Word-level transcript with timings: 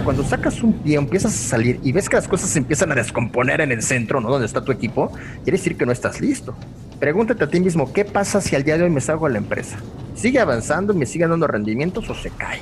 cuando 0.00 0.24
sacas 0.24 0.62
un 0.62 0.72
pie, 0.72 0.96
empiezas 0.96 1.32
a 1.32 1.48
salir 1.48 1.80
y 1.82 1.92
ves 1.92 2.08
que 2.08 2.16
las 2.16 2.28
cosas 2.28 2.50
se 2.50 2.58
empiezan 2.58 2.92
a 2.92 2.94
descomponer 2.94 3.60
en 3.60 3.72
el 3.72 3.82
centro, 3.82 4.20
¿no? 4.20 4.30
Donde 4.30 4.46
está 4.46 4.64
tu 4.64 4.72
equipo, 4.72 5.12
quiere 5.44 5.58
decir 5.58 5.76
que 5.76 5.86
no 5.86 5.92
estás 5.92 6.20
listo. 6.20 6.54
Pregúntate 6.98 7.44
a 7.44 7.48
ti 7.48 7.60
mismo, 7.60 7.92
¿qué 7.92 8.04
pasa 8.04 8.40
si 8.40 8.56
al 8.56 8.64
día 8.64 8.76
de 8.76 8.84
hoy 8.84 8.90
me 8.90 9.00
salgo 9.00 9.26
a 9.26 9.30
la 9.30 9.38
empresa? 9.38 9.78
¿Sigue 10.14 10.38
avanzando, 10.38 10.92
me 10.92 11.06
sigue 11.06 11.26
dando 11.26 11.46
rendimientos 11.46 12.08
o 12.10 12.14
se 12.14 12.30
cae? 12.30 12.60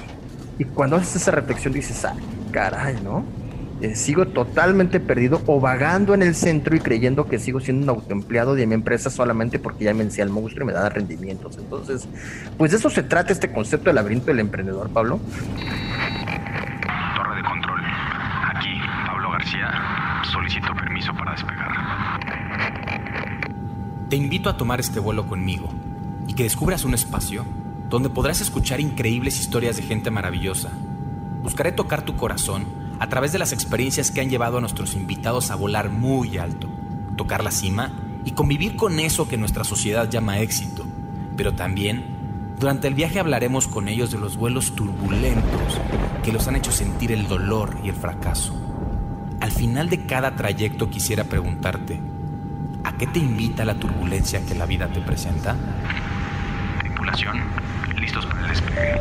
Y 0.59 0.65
cuando 0.65 0.97
haces 0.97 1.23
esa 1.23 1.31
reflexión 1.31 1.73
dices, 1.73 2.05
ah, 2.05 2.15
caray, 2.53 3.01
¿no? 3.03 3.25
Eh, 3.81 3.95
sigo 3.95 4.27
totalmente 4.27 4.99
perdido 4.99 5.41
o 5.47 5.61
vagando 5.61 6.13
en 6.13 6.23
el 6.23 6.35
centro 6.35 6.75
y 6.75 6.81
creyendo 6.81 7.27
que 7.27 7.39
sigo 7.39 7.61
siendo 7.61 7.85
un 7.85 7.99
autoempleado 7.99 8.57
de 8.57 8.67
mi 8.67 8.75
empresa 8.75 9.09
solamente 9.09 9.61
porque 9.61 9.85
ya 9.85 9.93
me 9.93 10.01
vencía 10.01 10.25
el 10.25 10.31
monstruo 10.31 10.65
y 10.65 10.67
me 10.67 10.73
da 10.73 10.89
rendimientos. 10.89 11.59
Entonces, 11.59 12.09
pues 12.57 12.73
de 12.73 12.79
eso 12.79 12.91
se 12.91 13.05
trata 13.05 13.33
este 13.33 13.53
concepto 13.53 13.87
del 13.87 13.95
laberinto 13.95 14.27
del 14.27 14.41
emprendedor, 14.41 14.91
Pablo. 14.91 15.21
Torre 17.15 17.37
de 17.37 17.43
control. 17.43 17.81
Aquí, 18.57 18.81
Pablo 19.07 19.31
García. 19.31 19.71
Solicito 20.25 20.75
permiso 20.75 21.15
para 21.15 21.33
despegar. 21.33 21.69
Te 24.09 24.17
invito 24.17 24.49
a 24.49 24.57
tomar 24.57 24.81
este 24.81 25.01
vuelo 25.01 25.27
conmigo 25.27 25.69
y 26.27 26.33
que 26.33 26.45
descubras 26.45 26.87
un 26.87 26.95
espacio 26.95 27.45
donde 27.91 28.09
podrás 28.09 28.41
escuchar 28.41 28.81
increíbles 28.81 29.39
historias 29.39 29.77
de 29.77 29.83
gente 29.83 30.11
maravillosa. 30.11 30.71
Buscaré 31.43 31.73
tocar 31.73 32.01
tu 32.01 32.17
corazón 32.17 32.65
a 33.01 33.11
través 33.11 33.33
de 33.33 33.39
las 33.39 33.53
experiencias 33.53 34.11
que 34.11 34.23
han 34.23 34.31
llevado 34.31 34.57
a 34.57 34.61
nuestros 34.63 34.95
invitados 34.95 35.51
a 35.51 35.57
volar 35.57 35.91
muy 35.91 36.39
alto, 36.39 36.69
tocar 37.17 37.45
la 37.45 37.51
cima 37.51 37.93
y 38.25 38.31
convivir 38.31 38.77
con 38.77 38.99
eso 38.99 39.29
que 39.29 39.37
nuestra 39.37 39.63
sociedad 39.63 40.09
llama 40.09 40.39
éxito. 40.41 40.87
Pero 41.37 41.53
también, 41.53 42.55
durante 42.59 42.89
el 42.89 42.95
viaje 42.95 43.21
hablaremos 43.21 43.69
con 43.69 43.89
ellos 43.89 44.11
de 44.11 44.17
los 44.17 44.39
vuelos 44.39 44.73
turbulentos 44.75 45.79
que 46.25 46.33
los 46.33 46.49
han 46.49 46.57
hecho 46.57 46.73
sentir 46.73 47.13
el 47.13 47.29
dolor 47.29 47.77
y 47.85 47.91
el 47.91 47.95
fracaso. 47.95 48.55
Al 49.41 49.53
final 49.53 49.91
de 49.91 50.07
cada 50.07 50.35
trayecto 50.35 50.89
quisiera 50.89 51.25
preguntarte, 51.25 52.01
¿a 52.89 52.97
qué 52.97 53.07
te 53.07 53.19
invita 53.19 53.67
la 53.67 53.79
turbulencia 53.79 54.45
que 54.47 54.55
la 54.55 54.65
vida 54.65 54.91
te 54.91 55.01
presenta? 55.01 55.55
Tripulación, 56.81 57.39
listos 58.01 58.25
para 58.25 58.41
el 58.41 58.49
despegue. 58.49 58.99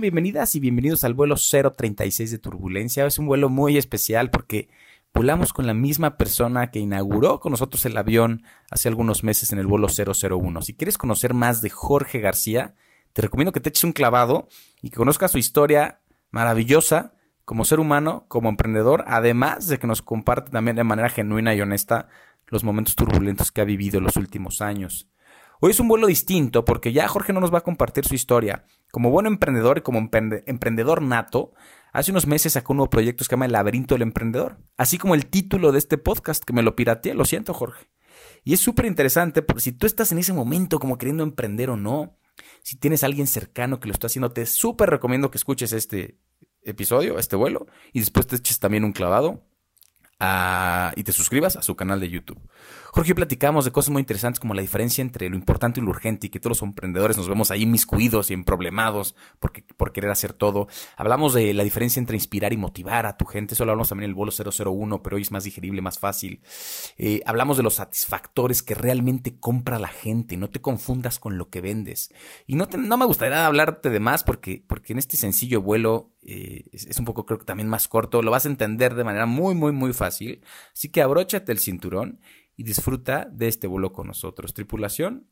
bienvenidas 0.00 0.54
y 0.54 0.60
bienvenidos 0.60 1.02
al 1.02 1.14
vuelo 1.14 1.34
036 1.34 2.30
de 2.30 2.38
Turbulencia. 2.38 3.06
Es 3.06 3.18
un 3.18 3.26
vuelo 3.26 3.48
muy 3.48 3.78
especial 3.78 4.30
porque 4.30 4.68
volamos 5.14 5.52
con 5.52 5.66
la 5.66 5.74
misma 5.74 6.16
persona 6.16 6.70
que 6.70 6.78
inauguró 6.78 7.40
con 7.40 7.52
nosotros 7.52 7.84
el 7.86 7.96
avión 7.96 8.42
hace 8.70 8.88
algunos 8.88 9.24
meses 9.24 9.52
en 9.52 9.58
el 9.58 9.66
vuelo 9.66 9.88
001. 9.88 10.62
Si 10.62 10.74
quieres 10.74 10.98
conocer 10.98 11.34
más 11.34 11.60
de 11.62 11.70
Jorge 11.70 12.20
García, 12.20 12.74
te 13.12 13.22
recomiendo 13.22 13.52
que 13.52 13.60
te 13.60 13.68
eches 13.68 13.84
un 13.84 13.92
clavado 13.92 14.48
y 14.80 14.90
que 14.90 14.96
conozcas 14.96 15.32
su 15.32 15.38
historia 15.38 16.00
maravillosa 16.30 17.14
como 17.44 17.64
ser 17.64 17.80
humano, 17.80 18.24
como 18.28 18.48
emprendedor, 18.48 19.04
además 19.06 19.68
de 19.68 19.78
que 19.78 19.86
nos 19.86 20.00
comparte 20.00 20.50
también 20.50 20.76
de 20.76 20.84
manera 20.84 21.08
genuina 21.08 21.54
y 21.54 21.60
honesta 21.60 22.08
los 22.46 22.64
momentos 22.64 22.96
turbulentos 22.96 23.52
que 23.52 23.60
ha 23.60 23.64
vivido 23.64 23.98
en 23.98 24.04
los 24.04 24.16
últimos 24.16 24.60
años. 24.60 25.08
Hoy 25.60 25.70
es 25.70 25.80
un 25.80 25.88
vuelo 25.88 26.06
distinto 26.06 26.64
porque 26.64 26.92
ya 26.92 27.08
Jorge 27.08 27.32
no 27.32 27.40
nos 27.40 27.52
va 27.52 27.58
a 27.58 27.62
compartir 27.62 28.04
su 28.04 28.14
historia. 28.14 28.64
Como 28.92 29.10
buen 29.10 29.24
emprendedor 29.24 29.78
y 29.78 29.80
como 29.80 29.98
emprendedor 29.98 31.00
nato, 31.00 31.54
hace 31.92 32.10
unos 32.10 32.26
meses 32.26 32.52
sacó 32.52 32.74
un 32.74 32.76
nuevo 32.76 32.90
proyecto 32.90 33.20
que 33.20 33.24
se 33.24 33.30
llama 33.30 33.46
El 33.46 33.52
laberinto 33.52 33.94
del 33.94 34.02
emprendedor. 34.02 34.58
Así 34.76 34.98
como 34.98 35.14
el 35.14 35.26
título 35.26 35.72
de 35.72 35.78
este 35.78 35.96
podcast, 35.96 36.44
que 36.44 36.52
me 36.52 36.62
lo 36.62 36.76
pirateé, 36.76 37.14
lo 37.14 37.24
siento 37.24 37.54
Jorge. 37.54 37.86
Y 38.44 38.52
es 38.52 38.60
súper 38.60 38.84
interesante 38.84 39.40
porque 39.40 39.62
si 39.62 39.72
tú 39.72 39.86
estás 39.86 40.12
en 40.12 40.18
ese 40.18 40.34
momento 40.34 40.78
como 40.78 40.98
queriendo 40.98 41.22
emprender 41.22 41.70
o 41.70 41.76
no, 41.78 42.18
si 42.62 42.76
tienes 42.76 43.02
a 43.02 43.06
alguien 43.06 43.26
cercano 43.26 43.80
que 43.80 43.88
lo 43.88 43.94
está 43.94 44.08
haciendo, 44.08 44.30
te 44.30 44.44
súper 44.44 44.90
recomiendo 44.90 45.30
que 45.30 45.38
escuches 45.38 45.72
este 45.72 46.18
episodio, 46.62 47.18
este 47.18 47.34
vuelo, 47.34 47.66
y 47.94 48.00
después 48.00 48.26
te 48.26 48.36
eches 48.36 48.60
también 48.60 48.84
un 48.84 48.92
clavado 48.92 49.42
y 50.94 51.02
te 51.02 51.12
suscribas 51.12 51.56
a 51.56 51.62
su 51.62 51.74
canal 51.76 51.98
de 51.98 52.10
YouTube. 52.10 52.40
Jorge, 52.94 53.14
platicamos 53.14 53.64
de 53.64 53.72
cosas 53.72 53.88
muy 53.88 54.00
interesantes 54.00 54.38
como 54.38 54.52
la 54.52 54.60
diferencia 54.60 55.00
entre 55.00 55.30
lo 55.30 55.34
importante 55.34 55.80
y 55.80 55.82
lo 55.82 55.88
urgente 55.88 56.26
y 56.26 56.30
que 56.30 56.38
todos 56.38 56.60
los 56.60 56.68
emprendedores 56.68 57.16
nos 57.16 57.26
vemos 57.26 57.50
ahí 57.50 57.64
miscuidos 57.64 58.30
y 58.30 58.34
emproblemados 58.34 59.16
porque, 59.40 59.64
por 59.78 59.92
querer 59.92 60.10
hacer 60.10 60.34
todo. 60.34 60.68
Hablamos 60.98 61.32
de 61.32 61.54
la 61.54 61.64
diferencia 61.64 62.00
entre 62.00 62.18
inspirar 62.18 62.52
y 62.52 62.58
motivar 62.58 63.06
a 63.06 63.16
tu 63.16 63.24
gente. 63.24 63.54
Eso 63.54 63.64
lo 63.64 63.72
hablamos 63.72 63.88
también 63.88 64.04
en 64.04 64.10
el 64.10 64.14
vuelo 64.14 64.30
001, 64.30 65.02
pero 65.02 65.16
hoy 65.16 65.22
es 65.22 65.32
más 65.32 65.44
digerible, 65.44 65.80
más 65.80 65.98
fácil. 65.98 66.42
Eh, 66.98 67.22
hablamos 67.24 67.56
de 67.56 67.62
los 67.62 67.76
satisfactores 67.76 68.62
que 68.62 68.74
realmente 68.74 69.38
compra 69.40 69.78
la 69.78 69.88
gente. 69.88 70.36
No 70.36 70.50
te 70.50 70.60
confundas 70.60 71.18
con 71.18 71.38
lo 71.38 71.48
que 71.48 71.62
vendes. 71.62 72.12
Y 72.46 72.56
no, 72.56 72.68
no 72.76 72.98
me 72.98 73.06
gustaría 73.06 73.46
hablarte 73.46 73.88
de 73.88 74.00
más 74.00 74.22
porque, 74.22 74.62
porque 74.66 74.92
en 74.92 74.98
este 74.98 75.16
sencillo 75.16 75.62
vuelo 75.62 76.10
eh, 76.24 76.64
es 76.74 76.98
un 76.98 77.06
poco 77.06 77.24
creo 77.24 77.38
que 77.38 77.46
también 77.46 77.70
más 77.70 77.88
corto. 77.88 78.20
Lo 78.20 78.30
vas 78.30 78.44
a 78.44 78.50
entender 78.50 78.94
de 78.94 79.04
manera 79.04 79.24
muy, 79.24 79.54
muy, 79.54 79.72
muy 79.72 79.94
fácil. 79.94 80.44
Así 80.74 80.90
que 80.90 81.00
abróchate 81.00 81.52
el 81.52 81.58
cinturón 81.58 82.20
y 82.56 82.64
disfruta 82.64 83.26
de 83.30 83.48
este 83.48 83.66
vuelo 83.66 83.92
con 83.92 84.06
nosotros. 84.06 84.54
Tripulación, 84.54 85.28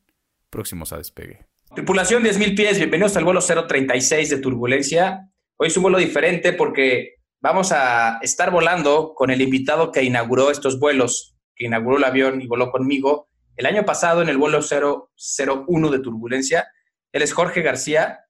próximos 0.49 0.93
a 0.93 0.97
despegue. 0.97 1.45
Tripulación 1.73 2.23
10.000 2.23 2.55
pies, 2.55 2.77
bienvenidos 2.77 3.15
al 3.17 3.23
vuelo 3.23 3.39
036 3.41 4.29
de 4.29 4.37
Turbulencia. 4.37 5.31
Hoy 5.57 5.67
es 5.67 5.77
un 5.77 5.83
vuelo 5.83 5.97
diferente 5.97 6.53
porque 6.53 7.15
vamos 7.39 7.71
a 7.71 8.19
estar 8.21 8.51
volando 8.51 9.13
con 9.15 9.31
el 9.31 9.41
invitado 9.41 9.91
que 9.91 10.03
inauguró 10.03 10.51
estos 10.51 10.79
vuelos, 10.79 11.37
que 11.55 11.65
inauguró 11.65 11.97
el 11.97 12.03
avión 12.03 12.41
y 12.41 12.47
voló 12.47 12.71
conmigo 12.71 13.29
el 13.55 13.65
año 13.65 13.85
pasado 13.85 14.21
en 14.21 14.29
el 14.29 14.37
vuelo 14.37 14.59
001 14.61 15.91
de 15.91 15.99
Turbulencia. 15.99 16.67
Él 17.11 17.21
es 17.21 17.33
Jorge 17.33 17.61
García. 17.61 18.21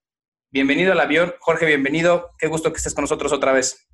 Bienvenido 0.52 0.92
al 0.92 1.00
avión. 1.00 1.34
Jorge, 1.40 1.66
bienvenido. 1.66 2.32
Qué 2.38 2.48
gusto 2.48 2.72
que 2.72 2.78
estés 2.78 2.94
con 2.94 3.04
nosotros 3.04 3.32
otra 3.32 3.54
vez. 3.54 3.88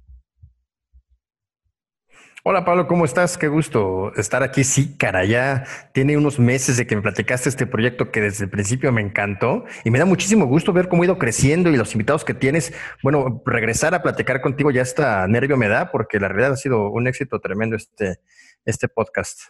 Hola 2.50 2.64
Pablo, 2.64 2.88
¿cómo 2.88 3.04
estás? 3.04 3.38
Qué 3.38 3.50
gusto 3.50 4.14
estar 4.16 4.42
aquí. 4.42 4.64
Sí, 4.64 4.96
cara, 4.96 5.26
ya 5.26 5.66
tiene 5.92 6.16
unos 6.16 6.40
meses 6.40 6.78
de 6.78 6.88
que 6.88 6.96
me 6.96 7.02
platicaste 7.02 7.50
este 7.50 7.68
proyecto 7.68 8.10
que 8.10 8.22
desde 8.22 8.46
el 8.46 8.50
principio 8.50 8.90
me 8.94 9.02
encantó 9.02 9.66
y 9.84 9.92
me 9.92 10.00
da 10.00 10.06
muchísimo 10.06 10.46
gusto 10.46 10.72
ver 10.72 10.88
cómo 10.88 11.02
ha 11.02 11.08
ido 11.08 11.18
creciendo 11.18 11.70
y 11.70 11.76
los 11.76 11.92
invitados 11.92 12.24
que 12.24 12.34
tienes. 12.34 12.72
Bueno, 13.04 13.44
regresar 13.46 13.94
a 13.96 14.02
platicar 14.02 14.40
contigo 14.40 14.72
ya 14.72 14.82
está 14.82 15.28
nervio 15.28 15.58
me 15.58 15.68
da 15.68 15.92
porque 15.92 16.22
la 16.22 16.30
realidad 16.30 16.54
ha 16.54 16.56
sido 16.56 16.90
un 16.90 17.08
éxito 17.08 17.42
tremendo 17.42 17.76
este, 17.76 18.22
este 18.64 18.88
podcast. 18.88 19.42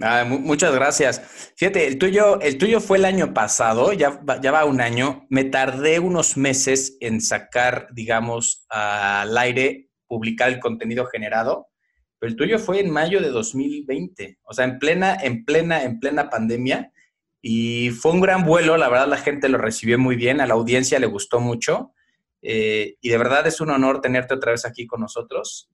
Ah, 0.00 0.24
muchas 0.24 0.72
gracias. 0.72 1.52
Fíjate, 1.56 1.88
el 1.88 1.98
tuyo, 1.98 2.40
el 2.42 2.58
tuyo 2.58 2.80
fue 2.80 2.98
el 2.98 3.06
año 3.06 3.34
pasado, 3.34 3.92
ya, 3.92 4.20
ya 4.40 4.52
va 4.52 4.64
un 4.66 4.80
año. 4.80 5.26
Me 5.30 5.42
tardé 5.42 5.98
unos 5.98 6.36
meses 6.36 6.96
en 7.00 7.20
sacar, 7.20 7.88
digamos, 7.90 8.66
al 8.68 9.36
aire, 9.36 9.88
publicar 10.06 10.48
el 10.48 10.60
contenido 10.60 11.06
generado 11.06 11.71
pero 12.22 12.30
el 12.30 12.36
tuyo 12.36 12.60
fue 12.60 12.78
en 12.78 12.88
mayo 12.88 13.20
de 13.20 13.30
2020, 13.30 14.38
o 14.44 14.54
sea, 14.54 14.64
en 14.64 14.78
plena, 14.78 15.16
en 15.20 15.44
plena, 15.44 15.82
en 15.82 15.98
plena 15.98 16.30
pandemia. 16.30 16.92
Y 17.40 17.90
fue 17.90 18.12
un 18.12 18.20
gran 18.20 18.44
vuelo, 18.44 18.76
la 18.76 18.88
verdad 18.88 19.08
la 19.08 19.16
gente 19.16 19.48
lo 19.48 19.58
recibió 19.58 19.98
muy 19.98 20.14
bien, 20.14 20.40
a 20.40 20.46
la 20.46 20.54
audiencia 20.54 21.00
le 21.00 21.08
gustó 21.08 21.40
mucho. 21.40 21.94
Eh, 22.40 22.94
y 23.00 23.08
de 23.08 23.18
verdad 23.18 23.44
es 23.48 23.60
un 23.60 23.70
honor 23.70 24.00
tenerte 24.00 24.34
otra 24.34 24.52
vez 24.52 24.64
aquí 24.64 24.86
con 24.86 25.00
nosotros. 25.00 25.68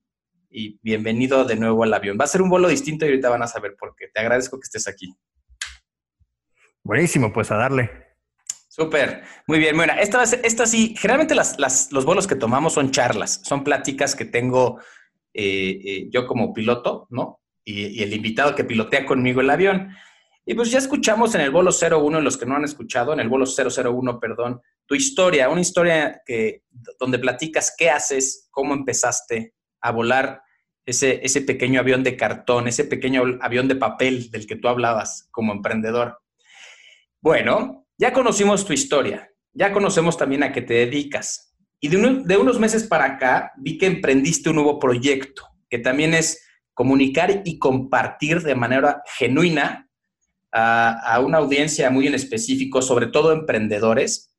Y 0.49 0.79
bienvenido 0.81 1.45
de 1.45 1.57
nuevo 1.57 1.83
al 1.83 1.93
avión. 1.93 2.17
Va 2.19 2.25
a 2.25 2.29
ser 2.29 2.41
un 2.41 2.49
vuelo 2.49 2.69
distinto 2.69 3.05
y 3.05 3.11
ahorita 3.11 3.29
van 3.29 3.43
a 3.43 3.47
saber 3.47 3.77
por 3.79 3.95
qué. 3.95 4.07
Te 4.09 4.21
agradezco 4.21 4.59
que 4.59 4.65
estés 4.65 4.89
aquí. 4.89 5.15
Buenísimo, 6.83 7.31
pues 7.31 7.51
a 7.51 7.59
darle. 7.59 7.91
Súper, 8.69 9.23
muy 9.47 9.59
bien. 9.59 9.77
Bueno, 9.77 9.93
esta, 10.01 10.23
esta 10.23 10.65
sí, 10.65 10.95
generalmente 10.97 11.35
las, 11.35 11.93
los 11.93 12.07
vuelos 12.07 12.27
que 12.27 12.37
tomamos 12.37 12.73
son 12.73 12.91
charlas, 12.91 13.43
son 13.45 13.65
pláticas 13.65 14.17
que 14.17 14.25
tengo 14.25 14.81
eh, 15.41 15.81
eh, 15.85 16.09
yo 16.11 16.27
como 16.27 16.53
piloto, 16.53 17.07
¿no? 17.11 17.41
Y, 17.65 18.03
el 18.03 18.13
invitado 18.13 18.57
que 18.57 18.65
pilotea 18.65 19.07
conmigo 19.07 19.41
el 19.41 19.51
avión. 19.51 19.95
Y 20.45 20.55
pues 20.55 20.73
ya 20.73 20.79
escuchamos 20.79 21.33
en 21.37 21.43
el 21.43 21.53
vuelo 21.53 21.71
01, 21.71 22.21
los 22.23 22.37
que 22.37 22.45
no 22.45 22.57
han 22.57 22.65
escuchado, 22.65 23.13
en 23.13 23.21
el 23.21 23.29
vuelo 23.29 23.45
001, 23.47 24.19
perdón, 24.19 24.61
tu 24.85 24.97
historia, 24.97 25.49
una 25.49 25.61
historia 25.61 26.23
que, 26.27 26.65
donde 26.99 27.21
platicas 27.21 27.73
qué 27.79 27.89
haces, 27.89 28.49
cómo 28.51 28.75
empezaste 28.75 29.55
a 29.81 29.93
volar 29.93 30.43
ese, 30.85 31.21
ese 31.23 31.43
pequeño 31.43 31.79
avión 31.79 32.03
de 32.03 32.17
cartón, 32.17 32.67
ese 32.67 32.83
pequeño 32.87 33.39
avión 33.41 33.69
de 33.69 33.77
papel 33.77 34.33
del 34.33 34.45
que 34.45 34.57
tú 34.57 34.67
hablabas 34.67 35.29
como 35.31 35.53
emprendedor. 35.53 36.19
Bueno, 37.21 37.87
ya 37.97 38.13
conocimos 38.13 38.67
tu 38.67 38.73
historia, 38.73 39.31
ya 39.53 39.73
conocemos 39.73 40.17
también 40.17 40.43
a 40.43 40.51
qué 40.51 40.63
te 40.63 40.75
dedicas. 40.75 41.48
Y 41.81 41.89
de, 41.89 42.37
unos 42.37 42.59
meses 42.59 42.85
para 42.85 43.05
acá 43.05 43.53
vi 43.57 43.79
que 43.79 43.87
emprendiste 43.87 44.51
un 44.51 44.57
nuevo 44.57 44.79
proyecto, 44.79 45.45
que 45.71 45.79
también 45.79 46.13
es 46.13 46.45
comunicar 46.75 47.43
y 47.45 47.59
compartir 47.59 48.43
de 48.43 48.55
manera 48.55 49.03
genuina 49.17 49.89
a, 50.51 51.21
una 51.25 51.39
audiencia 51.39 51.91
muy 51.91 52.07
en 52.07 52.15
específico, 52.15 52.83
sobre 52.83 53.07
todo 53.07 53.33
emprendedores, 53.33 54.35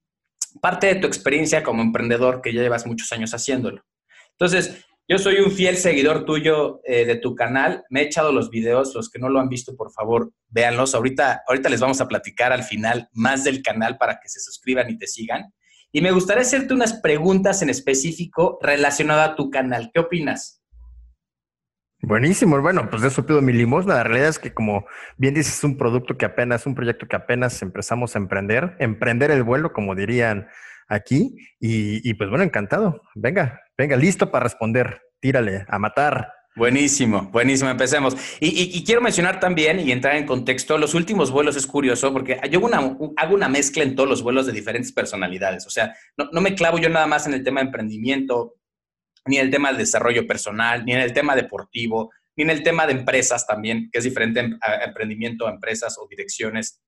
parte 0.61 0.87
de 0.87 0.95
tu 0.95 1.07
experiencia 1.07 1.63
como 1.63 1.81
emprendedor 1.81 2.41
que 2.41 2.53
ya 2.53 2.61
llevas 2.61 2.85
muchos 2.85 3.11
años 3.11 3.33
haciéndolo. 3.33 3.83
Entonces, 4.31 4.85
Yo 5.11 5.17
soy 5.17 5.39
un 5.39 5.51
fiel 5.51 5.75
seguidor 5.75 6.23
tuyo 6.23 6.81
eh, 6.83 7.03
de 7.03 7.15
tu 7.15 7.33
canal. 7.33 7.83
Me 7.89 8.01
he 8.01 8.03
echado 8.03 8.31
los 8.31 8.51
videos. 8.51 8.93
Los 8.93 9.09
que 9.09 9.17
no 9.17 9.27
lo 9.27 9.39
han 9.39 9.49
visto, 9.49 9.75
por 9.75 9.91
favor, 9.91 10.31
véanlos. 10.49 10.93
Ahorita, 10.93 11.41
ahorita 11.47 11.67
les 11.67 11.79
vamos 11.79 11.99
a 11.99 12.07
platicar 12.07 12.53
al 12.53 12.61
final 12.61 13.09
más 13.13 13.43
del 13.43 13.63
canal 13.63 13.97
para 13.97 14.19
que 14.19 14.29
se 14.29 14.39
suscriban 14.39 14.87
y 14.87 14.99
te 14.99 15.07
sigan. 15.07 15.51
Y 15.91 16.01
me 16.01 16.11
gustaría 16.11 16.43
hacerte 16.43 16.73
unas 16.73 16.93
preguntas 16.93 17.61
en 17.61 17.69
específico 17.69 18.59
relacionadas 18.61 19.29
a 19.29 19.35
tu 19.35 19.49
canal. 19.49 19.89
¿Qué 19.93 19.99
opinas? 19.99 20.61
Buenísimo, 22.01 22.61
bueno, 22.61 22.89
pues 22.89 23.01
de 23.01 23.09
eso 23.09 23.25
pido 23.25 23.41
mi 23.41 23.51
limosna. 23.51 23.95
La 23.95 24.03
realidad 24.03 24.29
es 24.29 24.39
que, 24.39 24.53
como 24.53 24.85
bien 25.17 25.33
dices, 25.33 25.57
es 25.57 25.63
un 25.65 25.77
producto 25.77 26.17
que 26.17 26.25
apenas, 26.25 26.65
un 26.65 26.73
proyecto 26.73 27.07
que 27.07 27.15
apenas 27.17 27.61
empezamos 27.61 28.15
a 28.15 28.19
emprender, 28.19 28.77
emprender 28.79 29.31
el 29.31 29.43
vuelo, 29.43 29.73
como 29.73 29.95
dirían 29.95 30.47
aquí. 30.87 31.35
Y, 31.59 32.13
pues 32.13 32.29
bueno, 32.29 32.45
encantado. 32.45 33.01
Venga, 33.15 33.61
venga, 33.77 33.97
listo 33.97 34.31
para 34.31 34.43
responder. 34.43 35.01
Tírale, 35.19 35.65
a 35.67 35.77
matar. 35.77 36.31
Buenísimo, 36.59 37.29
buenísimo, 37.31 37.69
empecemos. 37.69 38.17
Y, 38.41 38.83
quiero 38.83 38.99
mencionar 38.99 39.39
también 39.39 39.79
y 39.79 39.93
entrar 39.93 40.17
en 40.17 40.25
contexto, 40.25 40.77
los 40.77 40.93
últimos 40.93 41.31
vuelos 41.31 41.55
es 41.55 41.65
curioso 41.65 42.11
porque 42.11 42.37
yo 42.51 42.59
hago 43.15 43.33
una, 43.33 43.47
mezcla 43.47 43.81
en 43.81 43.95
todos 43.95 44.09
los 44.09 44.21
vuelos 44.21 44.45
de 44.45 44.51
diferentes 44.51 44.91
personalidades. 44.91 45.65
O 45.65 45.69
sea, 45.69 45.95
no, 46.17 46.41
me 46.41 46.55
clavo 46.55 46.77
yo 46.77 46.89
nada 46.89 47.07
más 47.07 47.25
en 47.27 47.33
el 47.33 47.45
tema 47.45 47.61
de 47.61 47.67
emprendimiento, 47.67 48.55
ni 49.25 49.37
en 49.37 49.45
el 49.45 49.51
tema 49.51 49.69
del 49.69 49.77
desarrollo 49.77 50.27
personal, 50.27 50.83
ni 50.83 50.91
en 50.91 50.99
el 50.99 51.13
tema 51.13 51.33
deportivo, 51.33 52.11
ni 52.35 52.43
en 52.43 52.49
el 52.49 52.61
tema 52.61 52.85
de 52.85 52.91
empresas 52.91 53.47
también, 53.47 53.89
que 53.89 53.99
es 53.99 54.03
diferente 54.03 54.41
a 54.61 54.83
emprendimiento, 54.83 55.47
a 55.47 55.51
empresas 55.51 55.97
o 55.97 56.09
direcciones 56.09 56.81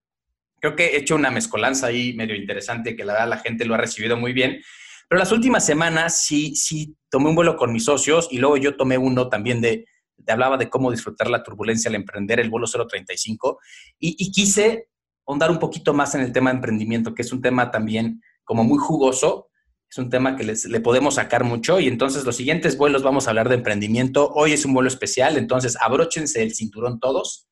creo 0.61 0.75
que 0.75 0.85
he 0.85 0.97
hecho 0.97 1.15
una 1.15 1.31
mezcolanza 1.31 1.87
ahí 1.87 2.13
medio 2.13 2.35
interesante 2.35 2.95
que 2.95 3.03
la 3.03 3.13
verdad 3.13 3.29
la 3.29 3.37
gente 3.39 3.65
lo 3.65 3.73
ha 3.73 3.77
recibido 3.77 4.15
muy 4.15 4.31
bien. 4.31 4.61
Pero 5.11 5.19
las 5.19 5.33
últimas 5.33 5.65
semanas 5.65 6.21
sí, 6.21 6.55
sí 6.55 6.95
tomé 7.09 7.27
un 7.27 7.35
vuelo 7.35 7.57
con 7.57 7.73
mis 7.73 7.83
socios 7.83 8.29
y 8.31 8.37
luego 8.37 8.55
yo 8.55 8.77
tomé 8.77 8.97
uno 8.97 9.27
también 9.27 9.59
de, 9.59 9.85
de 10.15 10.31
hablaba 10.31 10.55
de 10.55 10.69
cómo 10.69 10.89
disfrutar 10.89 11.29
la 11.29 11.43
turbulencia 11.43 11.89
al 11.89 11.95
emprender, 11.95 12.39
el 12.39 12.49
vuelo 12.49 12.65
035, 12.65 13.59
y, 13.99 14.15
y 14.17 14.31
quise 14.31 14.87
ahondar 15.27 15.51
un 15.51 15.59
poquito 15.59 15.93
más 15.93 16.15
en 16.15 16.21
el 16.21 16.31
tema 16.31 16.49
de 16.49 16.55
emprendimiento, 16.55 17.13
que 17.13 17.23
es 17.23 17.33
un 17.33 17.41
tema 17.41 17.71
también 17.71 18.21
como 18.45 18.63
muy 18.63 18.77
jugoso, 18.77 19.49
es 19.89 19.97
un 19.97 20.09
tema 20.09 20.37
que 20.37 20.45
les, 20.45 20.63
le 20.63 20.79
podemos 20.79 21.15
sacar 21.15 21.43
mucho 21.43 21.81
y 21.81 21.89
entonces 21.89 22.23
los 22.23 22.37
siguientes 22.37 22.77
vuelos 22.77 23.03
vamos 23.03 23.27
a 23.27 23.31
hablar 23.31 23.49
de 23.49 23.55
emprendimiento. 23.55 24.31
Hoy 24.33 24.53
es 24.53 24.63
un 24.63 24.73
vuelo 24.73 24.87
especial, 24.87 25.35
entonces 25.35 25.75
abróchense 25.81 26.41
el 26.41 26.55
cinturón 26.55 27.01
todos 27.01 27.50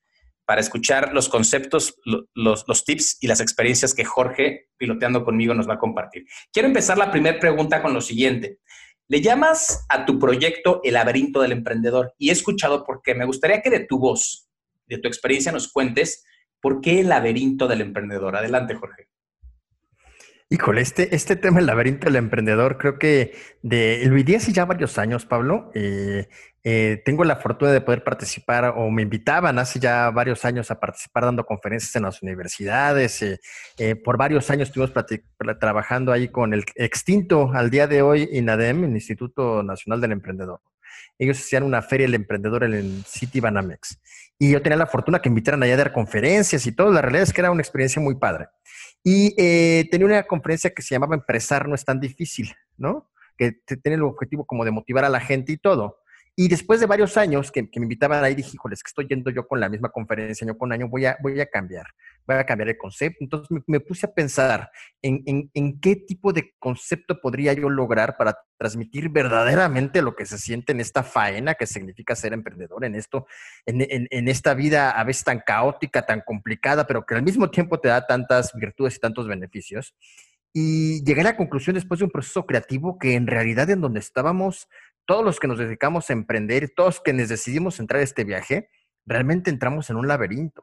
para 0.50 0.62
escuchar 0.62 1.14
los 1.14 1.30
conceptos, 1.30 2.02
los, 2.34 2.84
tips 2.84 3.20
y 3.22 3.28
las 3.28 3.40
experiencias 3.40 3.94
que 3.94 4.04
Jorge, 4.04 4.70
piloteando 4.78 5.24
conmigo, 5.24 5.54
nos 5.54 5.70
va 5.70 5.76
a 5.76 5.78
compartir. 5.78 6.26
Quiero 6.52 6.68
empezar 6.68 6.98
la 6.98 7.12
primera 7.12 7.40
pregunta 7.40 7.84
con 7.84 7.94
lo 7.94 8.02
siguiente. 8.02 8.58
Le 9.08 9.22
llamas 9.22 9.86
a 9.90 10.08
tu 10.08 10.18
proyecto 10.18 10.82
El 10.84 10.96
laberinto 10.96 11.40
del 11.40 11.52
emprendedor 11.52 12.16
y 12.18 12.30
he 12.30 12.32
escuchado 12.32 12.84
por 12.84 13.04
qué. 13.04 13.14
Me 13.14 13.26
gustaría 13.26 13.62
que 13.62 13.70
de 13.70 13.82
tu 13.82 14.00
voz, 14.00 14.50
de 14.88 14.98
tu 14.98 15.08
experiencia, 15.08 15.52
nos 15.52 15.72
cuentes 15.72 16.26
por 16.60 16.82
qué 16.82 17.02
el 17.02 17.10
laberinto 17.10 17.68
del 17.68 17.82
emprendedor. 17.82 18.36
Adelante, 18.36 18.74
Jorge. 18.74 19.08
Híjole, 20.50 20.82
este, 20.82 21.16
este 21.16 21.36
tema, 21.36 21.60
el 21.60 21.68
laberinto 21.68 22.06
del 22.06 22.16
emprendedor, 22.16 22.80
creo 22.80 22.98
que 22.98 23.36
de, 23.62 24.02
lo 24.06 24.16
viví 24.16 24.34
hace 24.34 24.52
ya 24.52 24.66
varios 24.66 24.98
años, 24.98 25.28
Pablo. 25.28 25.70
Eh, 25.76 26.28
eh, 26.64 27.02
tengo 27.06 27.24
la 27.24 27.38
fortuna 27.38 27.72
de 27.72 27.82
poder 27.82 28.04
participar 28.04 28.74
o 28.76 28.90
me 28.90 29.02
invitaban 29.02 29.58
hace 29.60 29.80
ya 29.80 30.10
varios 30.10 30.44
años 30.44 30.70
a 30.72 30.80
participar 30.80 31.26
dando 31.26 31.46
conferencias 31.46 31.96
en 31.96 32.04
las 32.04 32.22
universidades. 32.22 33.22
Eh, 33.78 33.96
por 33.96 34.18
varios 34.18 34.50
años 34.50 34.70
estuvimos 34.70 34.94
trabajando 35.60 36.12
ahí 36.12 36.28
con 36.28 36.54
el 36.54 36.66
extinto 36.76 37.52
al 37.54 37.70
día 37.70 37.88
de 37.88 38.02
hoy 38.02 38.30
INADEM, 38.32 38.84
el 38.84 38.92
Instituto 38.92 39.64
Nacional 39.64 40.02
del 40.02 40.12
Emprendedor. 40.12 40.62
Ellos 41.18 41.38
hacían 41.38 41.64
una 41.64 41.82
feria 41.82 42.08
del 42.08 42.16
emprendedor 42.16 42.64
en 42.64 43.04
City 43.06 43.40
Banamex. 43.40 44.00
Y 44.38 44.52
yo 44.52 44.62
tenía 44.62 44.78
la 44.78 44.88
fortuna 44.88 45.20
que 45.22 45.28
invitaran 45.28 45.62
allá 45.62 45.74
a 45.74 45.78
dar 45.78 45.92
conferencias 45.92 46.66
y 46.66 46.72
todo. 46.72 46.92
La 46.92 47.02
realidad 47.02 47.24
es 47.24 47.34
que 47.34 47.42
era 47.42 47.52
una 47.52 47.62
experiencia 47.62 48.02
muy 48.02 48.16
padre. 48.16 48.48
Y 49.04 49.36
eh, 49.38 49.88
tenía 49.92 50.08
una 50.08 50.24
conferencia 50.24 50.74
que 50.74 50.82
se 50.82 50.96
llamaba 50.96 51.16
Empresar 51.16 51.68
no 51.68 51.76
es 51.76 51.84
tan 51.84 52.00
difícil, 52.00 52.54
¿no? 52.78 53.10
Que 53.38 53.52
tiene 53.52 53.96
el 53.96 54.04
objetivo 54.04 54.46
como 54.46 54.64
de 54.64 54.72
motivar 54.72 55.04
a 55.04 55.10
la 55.10 55.20
gente 55.20 55.52
y 55.52 55.58
todo. 55.58 55.99
Y 56.42 56.48
después 56.48 56.80
de 56.80 56.86
varios 56.86 57.18
años 57.18 57.52
que, 57.52 57.64
me 57.64 57.84
invitaban 57.84 58.24
ahí, 58.24 58.34
dije, 58.34 58.52
híjoles, 58.54 58.82
que 58.82 58.88
estoy 58.88 59.08
yendo 59.10 59.30
yo 59.30 59.46
con 59.46 59.60
la 59.60 59.68
misma 59.68 59.90
conferencia 59.90 60.46
año 60.46 60.58
con 60.58 60.72
año, 60.72 60.88
voy 60.88 61.06
a, 61.06 61.18
voy 61.22 61.38
a 61.42 61.46
cambiar, 61.46 61.88
voy 62.26 62.38
a 62.38 62.46
cambiar 62.46 62.70
el 62.70 62.78
concepto. 62.78 63.18
Entonces 63.20 63.50
me, 63.68 63.82
puse 63.82 64.06
a 64.06 64.14
pensar 64.14 64.72
en, 65.02 65.22
en, 65.54 65.80
qué 65.82 65.98
tipo 65.98 66.32
de 66.32 66.54
concepto 66.58 67.20
podría 67.20 67.52
yo 67.52 67.70
lograr 67.70 68.16
para 68.16 68.38
transmitir 68.58 69.10
verdaderamente 69.10 70.02
lo 70.02 70.16
que 70.16 70.26
se 70.26 70.38
siente 70.38 70.72
en 70.72 70.80
esta 70.80 71.04
faena 71.04 71.56
que 71.56 71.68
significa 71.68 72.16
ser 72.16 72.32
emprendedor, 72.32 72.86
en 72.86 72.96
esto, 72.96 73.28
en, 73.66 73.86
en, 74.10 74.28
esta 74.30 74.54
vida 74.54 74.92
a 74.92 75.04
veces 75.04 75.26
tan 75.26 75.42
caótica, 75.46 76.06
tan 76.06 76.22
complicada, 76.26 76.88
pero 76.88 77.06
que 77.06 77.16
al 77.16 77.24
mismo 77.24 77.50
tiempo 77.50 77.82
te 77.82 77.90
da 77.90 78.08
tantas 78.08 78.54
virtudes 78.54 78.96
y 78.96 79.00
tantos 79.00 79.28
beneficios. 79.28 79.94
Y 80.54 81.04
llegué 81.04 81.22
a 81.22 81.26
la 81.26 81.38
conclusión 81.38 81.76
después 81.76 82.00
de 82.00 82.06
un 82.06 82.12
proceso 82.12 82.46
creativo 82.46 82.98
que 82.98 83.14
en 83.14 83.28
realidad 83.28 83.70
en 83.70 83.82
donde 83.82 84.00
estábamos 84.00 84.68
todos 85.10 85.26
los 85.26 85.40
que 85.40 85.48
nos 85.48 85.58
dedicamos 85.58 86.08
a 86.08 86.14
emprender, 86.14 86.70
todos 86.70 87.02
quienes 87.02 87.30
decidimos 87.30 87.80
entrar 87.80 88.00
a 88.00 88.04
este 88.04 88.24
viaje, 88.24 88.70
realmente 89.08 89.50
entramos 89.50 89.90
en 89.90 89.96
un 89.96 90.08
laberinto, 90.08 90.62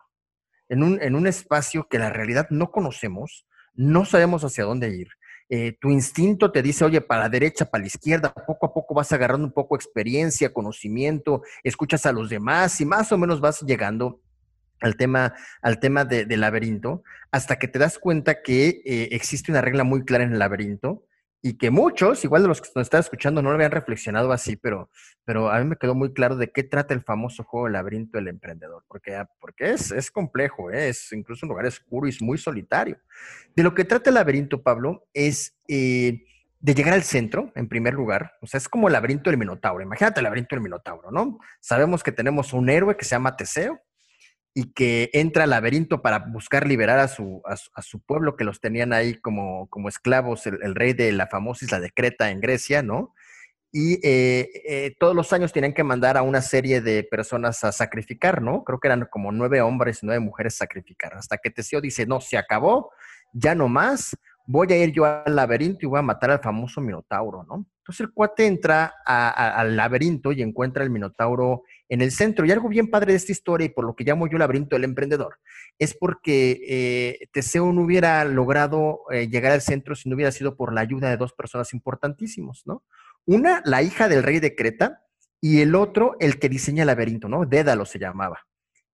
en 0.69 0.85
un, 0.85 1.03
en 1.03 1.17
un 1.17 1.27
espacio 1.27 1.89
que 1.91 1.99
la 1.99 2.11
realidad 2.11 2.47
no 2.51 2.71
conocemos, 2.71 3.45
no 3.75 4.05
sabemos 4.05 4.45
hacia 4.45 4.63
dónde 4.63 4.91
ir. 4.91 5.09
Eh, 5.49 5.77
tu 5.81 5.91
instinto 5.91 6.53
te 6.53 6.63
dice, 6.63 6.85
oye, 6.85 7.01
para 7.01 7.23
la 7.23 7.29
derecha, 7.29 7.65
para 7.65 7.81
la 7.81 7.89
izquierda, 7.89 8.33
poco 8.33 8.67
a 8.67 8.73
poco 8.73 8.95
vas 8.95 9.11
agarrando 9.11 9.49
un 9.49 9.53
poco 9.53 9.75
experiencia, 9.75 10.53
conocimiento, 10.53 11.43
escuchas 11.65 12.07
a 12.07 12.13
los 12.13 12.31
demás 12.31 12.81
y 12.81 12.87
más 12.87 13.11
o 13.11 13.19
menos 13.19 13.41
vas 13.41 13.63
llegando 13.63 14.21
al 14.81 14.97
tema, 14.97 15.35
al 15.61 15.81
tema 15.81 16.05
del 16.05 16.41
laberinto, 16.41 17.03
hasta 17.33 17.59
que 17.59 17.67
te 17.67 17.81
das 17.81 17.99
cuenta 17.99 18.43
que 18.43 18.81
eh, 18.85 19.09
existe 19.11 19.51
una 19.51 19.61
regla 19.61 19.83
muy 19.83 20.05
clara 20.05 20.23
en 20.23 20.35
el 20.35 20.39
laberinto 20.39 21.03
y 21.43 21.59
que 21.59 21.71
muchos, 21.71 22.25
igual 22.25 22.43
de 22.43 22.49
los 22.49 22.61
que 22.61 22.69
nos 22.75 22.87
están 22.87 23.01
escuchando, 23.01 23.43
no 23.43 23.51
lo 23.51 23.55
habían 23.55 23.71
reflexionado 23.71 24.33
así, 24.33 24.57
pero, 24.57 24.91
pero 25.25 25.51
a 25.51 25.59
mí 25.59 25.65
me 25.67 25.77
quedó 25.77 25.95
muy 25.95 26.13
claro 26.13 26.37
de 26.37 26.51
qué 26.51 26.63
trata 26.63 26.95
el 26.95 27.03
famoso 27.03 27.45
juego 27.45 27.69
laberinto 27.69 28.19
del 28.19 28.29
emprendedor, 28.29 28.85
porque, 28.89 29.15
ah, 29.15 29.29
porque 29.41 29.71
es, 29.71 29.93
es 29.93 30.11
complejo, 30.11 30.71
¿eh? 30.71 30.89
es 30.89 31.13
incluso 31.13 31.47
un 31.47 31.51
lugar 31.51 31.67
oscuro 31.67 32.09
y 32.09 32.17
muy 32.21 32.39
solitario. 32.39 32.99
De 33.55 33.63
lo 33.63 33.75
que 33.75 33.85
trata 33.85 34.11
el 34.11 34.15
laberinto, 34.15 34.63
Pablo, 34.63 35.07
es 35.15 35.57
eh, 35.69 36.25
de 36.59 36.75
llegar 36.75 36.95
al 36.95 37.03
centro, 37.03 37.53
en 37.55 37.69
primer 37.69 37.95
lugar, 37.95 38.33
o 38.41 38.47
sea, 38.47 38.59
es 38.59 38.69
como 38.69 38.89
el 38.89 38.95
laberinto 38.95 39.31
del 39.31 39.39
Minotauro, 39.39 39.83
imagínate 39.83 40.21
el 40.21 40.25
laberinto 40.25 40.57
del 40.57 40.63
Minotauro, 40.63 41.11
¿no? 41.11 41.39
Sabemos 41.61 42.03
que 42.03 42.13
tenemos 42.13 42.53
un 42.53 42.69
héroe 42.69 42.97
que 42.97 43.05
se 43.05 43.11
llama 43.11 43.37
Teseo, 43.37 43.81
y 44.59 44.73
que 44.73 45.11
entra 45.13 45.45
al 45.45 45.51
laberinto 45.51 46.01
para 46.01 46.19
buscar 46.21 46.67
liberar 46.67 46.99
a 46.99 47.09
su, 47.09 47.43
a 47.45 47.83
su, 47.83 48.01
pueblo 48.01 48.37
que 48.37 48.45
los 48.45 48.59
tenían 48.59 48.95
ahí 48.95 49.15
como, 49.17 49.69
como 49.69 49.91
esclavos, 49.91 50.47
el, 50.47 50.75
rey 50.75 50.95
de 50.95 51.13
la 51.13 51.27
famosa 51.27 51.67
isla 51.67 51.79
de 51.79 51.91
Creta 51.91 52.31
en 52.31 52.41
Grecia, 52.41 52.83
¿no? 52.83 53.15
Y 53.71 54.01
eh, 54.03 54.49
eh, 54.67 54.97
todos 54.99 55.15
los 55.15 55.31
años 55.35 55.53
tenían 55.53 55.75
que 55.75 55.85
mandar 55.85 56.17
a 56.17 56.23
una 56.23 56.41
serie 56.41 56.81
de 56.81 57.05
personas 57.05 57.65
a 57.65 57.73
sacrificar, 57.73 58.41
¿no? 58.41 58.65
Creo 58.65 58.81
que 58.81 58.89
eran 58.89 59.07
como 59.11 59.31
nueve 59.31 59.61
hombres 59.61 60.03
y 60.03 60.07
nueve 60.07 60.21
mujeres 60.21 60.55
a 60.55 60.65
sacrificar, 60.65 61.13
hasta 61.13 61.37
que 61.37 61.51
Teseo 61.51 61.83
dice, 61.83 62.07
no, 62.07 62.23
se 62.23 62.39
acabó, 62.39 62.93
ya 63.35 63.55
no 63.55 63.69
más, 63.69 64.17
voy 64.47 64.73
a 64.73 64.83
ir 64.83 64.91
yo 64.91 65.05
al 65.05 65.37
laberinto 65.37 65.85
y 65.85 65.89
voy 65.91 65.99
a 65.99 66.03
matar 66.03 66.31
al 66.31 66.41
famoso 66.41 66.81
Minotauro, 66.81 67.45
¿no? 67.45 67.67
Entonces 67.87 68.01
el 68.01 68.13
cuate 68.13 68.47
entra 68.47 68.95
al 69.05 69.77
laberinto 69.77 70.33
y 70.33 70.43
encuentra 70.43 70.83
el 70.83 70.91
Minotauro 70.91 71.63
en 71.89 72.01
el 72.01 72.11
centro. 72.11 72.45
Y 72.45 72.51
algo 72.51 72.69
bien 72.69 72.91
padre 72.91 73.13
de 73.13 73.19
esta 73.19 73.31
historia, 73.31 73.67
y 73.67 73.69
por 73.69 73.85
lo 73.85 73.95
que 73.95 74.03
llamo 74.03 74.27
yo 74.27 74.39
laberinto 74.39 74.75
del 74.75 74.83
emprendedor, 74.83 75.39
es 75.79 75.95
porque 75.95 76.61
eh, 76.69 77.29
Teseo 77.33 77.73
no 77.73 77.83
hubiera 77.83 78.25
logrado 78.25 79.03
eh, 79.13 79.29
llegar 79.29 79.53
al 79.53 79.61
centro 79.61 79.95
si 79.95 80.09
no 80.09 80.17
hubiera 80.17 80.33
sido 80.33 80.57
por 80.57 80.73
la 80.73 80.81
ayuda 80.81 81.11
de 81.11 81.17
dos 81.17 81.33
personas 81.33 81.73
importantísimos, 81.75 82.63
¿no? 82.67 82.83
Una, 83.25 83.63
la 83.65 83.85
hija 83.85 84.09
del 84.09 84.25
rey 84.25 84.41
de 84.41 84.57
Creta, 84.57 85.05
y 85.41 85.61
el 85.61 85.77
otro, 85.77 86.17
el 86.19 86.41
que 86.41 86.49
diseña 86.49 86.83
el 86.83 86.89
laberinto, 86.89 87.29
¿no? 87.29 87.47
Dédalo 87.47 87.85
se 87.85 88.01
llamaba. 88.01 88.49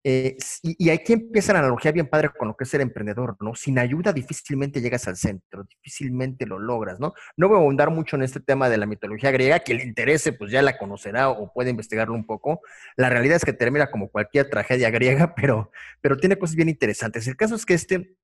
Eh, 0.05 0.37
y, 0.63 0.91
aquí 0.91 1.13
empieza 1.13 1.53
la 1.53 1.61
analogía 1.61 1.93
bien 1.93 2.09
padre 2.09 2.31
con 2.37 2.49
lo 2.49 2.57
que 2.57 2.65
es 2.65 2.71
ser 2.71 2.81
emprendedor, 2.81 3.37
¿no? 3.41 3.55
Sin 3.55 3.79
ayuda 3.79 4.13
difícilmente 4.13 4.81
llegas 4.81 5.07
al 5.07 5.17
centro, 5.17 5.65
difícilmente 5.65 6.45
lo 6.45 6.59
logras, 6.59 6.99
¿no? 6.99 7.15
No 7.37 7.49
voy 7.49 7.59
a 7.59 7.61
ahondar 7.61 7.91
mucho 7.91 8.17
en 8.17 8.23
este 8.23 8.41
tema 8.41 8.69
de 8.69 8.79
la 8.79 8.87
mitología 8.87 9.31
griega, 9.31 9.61
quien 9.61 9.79
le 9.79 9.85
interese 9.85 10.33
pues 10.33 10.51
ya 10.51 10.61
la 10.61 10.77
conocerá 10.77 11.31
o 11.31 11.53
puede 11.53 11.71
investigarlo 11.71 12.15
un 12.15 12.27
poco. 12.27 12.63
La 12.97 13.11
realidad 13.11 13.37
es 13.37 13.45
que 13.45 13.53
termina 13.53 13.91
como 13.91 14.09
cualquier 14.09 14.51
tragedia 14.51 14.91
griega, 14.91 15.35
pero, 15.37 15.71
pero 16.01 16.17
tiene 16.17 16.37
cosas 16.37 16.57
bien 16.57 16.69
interesantes. 16.69 17.29
El 17.29 17.37
caso 17.37 17.55
es 17.55 17.65
que 17.65 17.75
este 17.75 18.17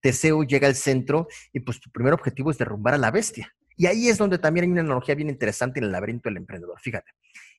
Teseo 0.00 0.42
llega 0.42 0.66
al 0.66 0.74
centro 0.74 1.28
y 1.52 1.60
pues 1.60 1.80
tu 1.80 1.90
primer 1.90 2.12
objetivo 2.12 2.50
es 2.50 2.58
derrumbar 2.58 2.94
a 2.94 2.98
la 2.98 3.12
bestia. 3.12 3.54
Y 3.76 3.86
ahí 3.86 4.08
es 4.08 4.18
donde 4.18 4.38
también 4.38 4.64
hay 4.64 4.70
una 4.70 4.82
analogía 4.82 5.14
bien 5.14 5.30
interesante 5.30 5.78
en 5.78 5.86
el 5.86 5.92
laberinto 5.92 6.28
del 6.28 6.36
emprendedor. 6.36 6.78
Fíjate, 6.80 7.12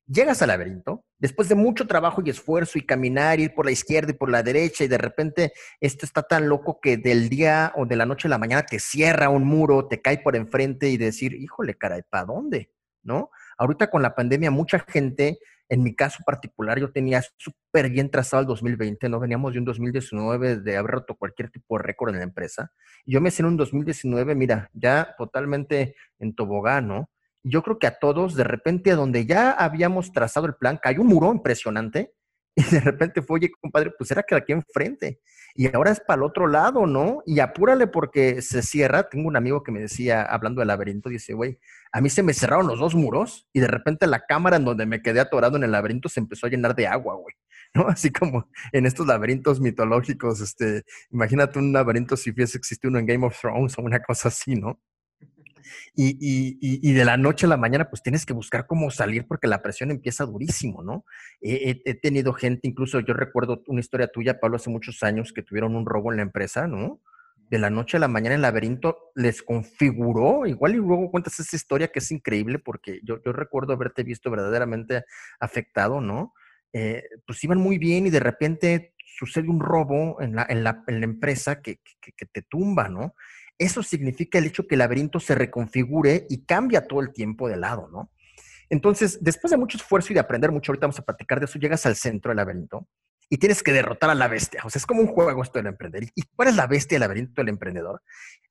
Llegas 0.06 0.42
al 0.42 0.50
laberinto, 0.50 1.06
después 1.18 1.48
de 1.48 1.56
mucho 1.56 1.88
trabajo 1.88 2.22
y 2.26 2.30
esfuerzo 2.30 2.78
y 2.78 2.86
caminar, 2.86 3.40
ir 3.40 3.54
por 3.54 3.66
la 3.66 3.72
izquierda 3.72 4.12
y 4.12 4.16
por 4.16 4.30
la 4.30 4.44
derecha, 4.44 4.84
y 4.84 4.90
de 4.90 4.98
repente 4.98 5.54
esto 5.80 6.06
está 6.06 6.24
tan 6.24 6.50
loco 6.50 6.80
que 6.82 6.98
del 6.98 7.30
día 7.30 7.72
o 7.78 7.86
de 7.86 7.96
la 7.96 8.06
noche 8.06 8.28
a 8.28 8.30
la 8.30 8.38
mañana 8.38 8.66
te 8.66 8.80
cierra 8.80 9.30
un 9.30 9.46
muro, 9.46 9.88
te 9.88 10.02
cae 10.02 10.18
por 10.18 10.36
enfrente 10.36 10.90
y 10.90 10.98
decir, 10.98 11.34
híjole, 11.34 11.76
caray, 11.76 12.02
¿para 12.10 12.26
dónde? 12.26 12.70
¿No? 13.02 13.32
Ahorita 13.58 13.90
con 13.90 14.02
la 14.02 14.14
pandemia, 14.14 14.52
mucha 14.52 14.80
gente, 14.80 15.40
en 15.70 15.84
mi 15.84 15.96
caso 15.96 16.22
particular, 16.26 16.78
yo 16.80 16.92
tenía 16.92 17.22
súper 17.38 17.90
bien 17.90 18.12
trazado 18.12 18.42
el 18.42 18.48
2020, 18.48 19.08
¿no? 19.08 19.22
Veníamos 19.22 19.54
de 19.54 19.60
un 19.60 19.66
2019 19.66 20.58
de 20.58 20.78
haber 20.78 20.92
roto 20.92 21.16
cualquier 21.16 21.50
tipo 21.50 21.78
de 21.78 21.84
récord 21.84 22.10
en 22.10 22.18
la 22.18 22.24
empresa. 22.24 22.74
Y 23.06 23.14
yo 23.14 23.22
me 23.22 23.30
hice 23.30 23.42
en 23.42 23.48
un 23.48 23.58
2019, 23.58 24.36
mira, 24.36 24.70
ya 24.74 25.16
totalmente 25.18 25.96
en 26.20 26.36
tobogán, 26.36 26.90
¿no? 26.90 27.10
Yo 27.44 27.62
creo 27.62 27.78
que 27.78 27.88
a 27.88 28.00
todos, 28.00 28.36
de 28.36 28.44
repente, 28.44 28.92
a 28.92 28.96
donde 28.96 29.26
ya 29.26 29.52
habíamos 29.52 30.12
trazado 30.12 30.48
el 30.48 30.56
plan, 30.56 30.80
cayó 30.82 31.02
un 31.02 31.08
muro 31.08 31.32
impresionante 31.32 32.14
y 32.56 32.64
de 32.64 32.80
repente 32.80 33.22
fue, 33.22 33.40
oye, 33.40 33.52
compadre, 33.60 33.92
pues 33.98 34.12
era 34.12 34.24
que 34.24 34.36
aquí 34.36 34.54
enfrente. 34.54 35.20
Y 35.56 35.74
ahora 35.76 35.92
es 35.92 36.00
para 36.00 36.18
el 36.18 36.24
otro 36.24 36.48
lado, 36.48 36.88
¿no? 36.88 37.22
Y 37.26 37.40
apúrale 37.40 37.86
porque 37.88 38.42
se 38.42 38.64
cierra. 38.64 39.10
Tengo 39.10 39.28
un 39.28 39.36
amigo 39.36 39.62
que 39.62 39.72
me 39.72 39.82
decía, 39.82 40.24
hablando 40.24 40.62
del 40.62 40.68
laberinto, 40.68 41.10
dice, 41.10 41.34
güey, 41.34 41.60
a 41.92 42.02
mí 42.02 42.10
se 42.10 42.24
me 42.24 42.34
cerraron 42.34 42.68
los 42.68 42.80
dos 42.80 42.96
muros 42.96 43.48
y 43.54 43.60
de 43.60 43.68
repente 43.68 44.08
la 44.08 44.26
cámara 44.26 44.58
en 44.58 44.66
donde 44.66 44.88
me 44.88 45.02
quedé 45.02 45.20
atorado 45.20 45.58
en 45.58 45.64
el 45.64 45.72
laberinto 45.72 46.10
se 46.10 46.20
empezó 46.20 46.48
a 46.48 46.50
llenar 46.50 46.76
de 46.76 46.88
agua, 46.88 47.16
güey. 47.16 47.36
¿No? 47.76 47.88
Así 47.88 48.12
como 48.12 48.50
en 48.72 48.86
estos 48.86 49.08
laberintos 49.08 49.60
mitológicos, 49.60 50.42
este, 50.42 50.84
imagínate 51.12 51.60
un 51.60 51.74
laberinto 51.74 52.18
si 52.18 52.32
hubiese 52.32 52.58
existido 52.58 52.90
uno 52.90 53.00
en 53.00 53.08
Game 53.08 53.26
of 53.26 53.40
Thrones 53.40 53.78
o 53.78 53.82
una 53.82 54.00
cosa 54.00 54.30
así, 54.30 54.56
¿no? 54.56 54.80
Y, 55.96 56.94
de 56.94 57.06
la 57.06 57.18
noche 57.18 57.46
a 57.46 57.50
la 57.50 57.58
mañana, 57.58 57.90
pues 57.90 58.02
tienes 58.02 58.26
que 58.26 58.34
buscar 58.34 58.68
cómo 58.68 58.92
salir 58.92 59.28
porque 59.28 59.48
la 59.48 59.62
presión 59.62 59.92
empieza 59.92 60.26
durísimo, 60.26 60.84
¿no? 60.84 61.06
He, 61.42 61.82
he, 61.86 61.94
tenido 61.96 62.34
gente, 62.34 62.68
incluso 62.68 63.00
yo 63.00 63.14
recuerdo 63.14 63.64
una 63.68 63.80
historia 63.80 64.08
tuya, 64.08 64.40
Pablo, 64.40 64.58
hace 64.58 64.70
muchos 64.70 65.04
años 65.04 65.34
que 65.34 65.44
tuvieron 65.44 65.76
un 65.76 65.86
robo 65.86 66.12
en 66.12 66.18
la 66.18 66.24
empresa, 66.24 66.68
¿no? 66.68 67.02
De 67.50 67.60
la 67.60 67.70
noche 67.70 67.98
a 67.98 68.00
la 68.00 68.08
mañana 68.08 68.36
el 68.36 68.42
laberinto 68.42 69.12
les 69.16 69.44
configuró, 69.44 70.46
igual 70.46 70.74
y 70.74 70.78
luego 70.78 71.12
cuentas 71.12 71.40
esa 71.40 71.56
historia 71.56 71.90
que 71.90 72.00
es 72.00 72.12
increíble 72.12 72.60
porque 72.60 73.00
yo, 73.04 73.22
yo 73.24 73.32
recuerdo 73.32 73.74
haberte 73.74 74.04
visto 74.04 74.32
verdaderamente 74.32 75.04
afectado, 75.40 76.02
¿no? 76.02 76.34
Eh, 76.74 77.04
pues 77.28 77.44
iban 77.44 77.60
muy 77.60 77.78
bien 77.78 78.08
y 78.08 78.10
de 78.10 78.20
repente 78.20 78.96
sucede 78.98 79.48
un 79.48 79.60
robo 79.60 80.20
en 80.22 80.36
la, 80.36 80.46
en 80.50 80.64
la, 80.64 80.84
en 80.88 81.00
la 81.00 81.06
empresa 81.06 81.62
que, 81.62 81.80
que, 82.02 82.12
que 82.14 82.26
te 82.26 82.42
tumba, 82.42 82.90
¿no? 82.90 83.14
Eso 83.58 83.84
significa 83.84 84.40
el 84.40 84.46
hecho 84.46 84.68
que 84.68 84.76
el 84.76 84.80
laberinto 84.80 85.20
se 85.20 85.36
reconfigure 85.36 86.26
y 86.30 86.46
cambia 86.46 86.88
todo 86.88 87.02
el 87.02 87.14
tiempo 87.14 87.48
de 87.48 87.58
lado, 87.58 87.90
¿no? 87.92 88.12
Entonces, 88.70 89.20
después 89.22 89.52
de 89.52 89.58
mucho 89.58 89.78
esfuerzo 89.78 90.12
y 90.12 90.16
de 90.16 90.20
aprender 90.20 90.52
mucho, 90.52 90.72
ahorita 90.72 90.88
vamos 90.88 91.00
a 91.00 91.04
platicar 91.04 91.40
de 91.40 91.46
eso, 91.46 91.60
llegas 91.60 91.86
al 91.86 91.96
centro 91.96 92.30
del 92.30 92.38
laberinto 92.38 92.88
y 93.30 93.38
tienes 93.38 93.64
que 93.64 93.72
derrotar 93.72 94.10
a 94.10 94.16
la 94.16 94.28
bestia. 94.28 94.62
O 94.64 94.70
sea, 94.70 94.80
es 94.80 94.86
como 94.86 95.02
un 95.02 95.08
juego 95.08 95.42
esto 95.44 95.60
del 95.60 95.68
emprender. 95.68 96.04
¿Y 96.16 96.24
cuál 96.36 96.50
es 96.50 96.56
la 96.56 96.68
bestia 96.68 96.96
del 96.96 97.02
laberinto 97.02 97.42
del 97.42 97.50
emprendedor? 97.50 98.02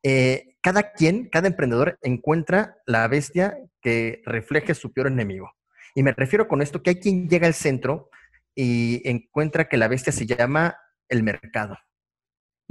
Eh, 0.02 0.56
cada 0.60 0.92
quien, 0.92 1.28
cada 1.28 1.48
emprendedor 1.48 1.98
encuentra 2.02 2.76
la 2.86 3.06
bestia 3.08 3.56
que 3.80 4.22
refleje 4.24 4.74
su 4.74 4.92
peor 4.92 5.08
enemigo. 5.08 5.52
Y 5.94 6.02
me 6.02 6.12
refiero 6.12 6.48
con 6.48 6.62
esto 6.62 6.82
que 6.82 6.90
hay 6.90 7.00
quien 7.00 7.28
llega 7.28 7.46
al 7.46 7.54
centro 7.54 8.10
y 8.54 9.08
encuentra 9.08 9.68
que 9.68 9.76
la 9.76 9.88
bestia 9.88 10.12
se 10.12 10.26
llama 10.26 10.76
el 11.08 11.22
mercado. 11.22 11.76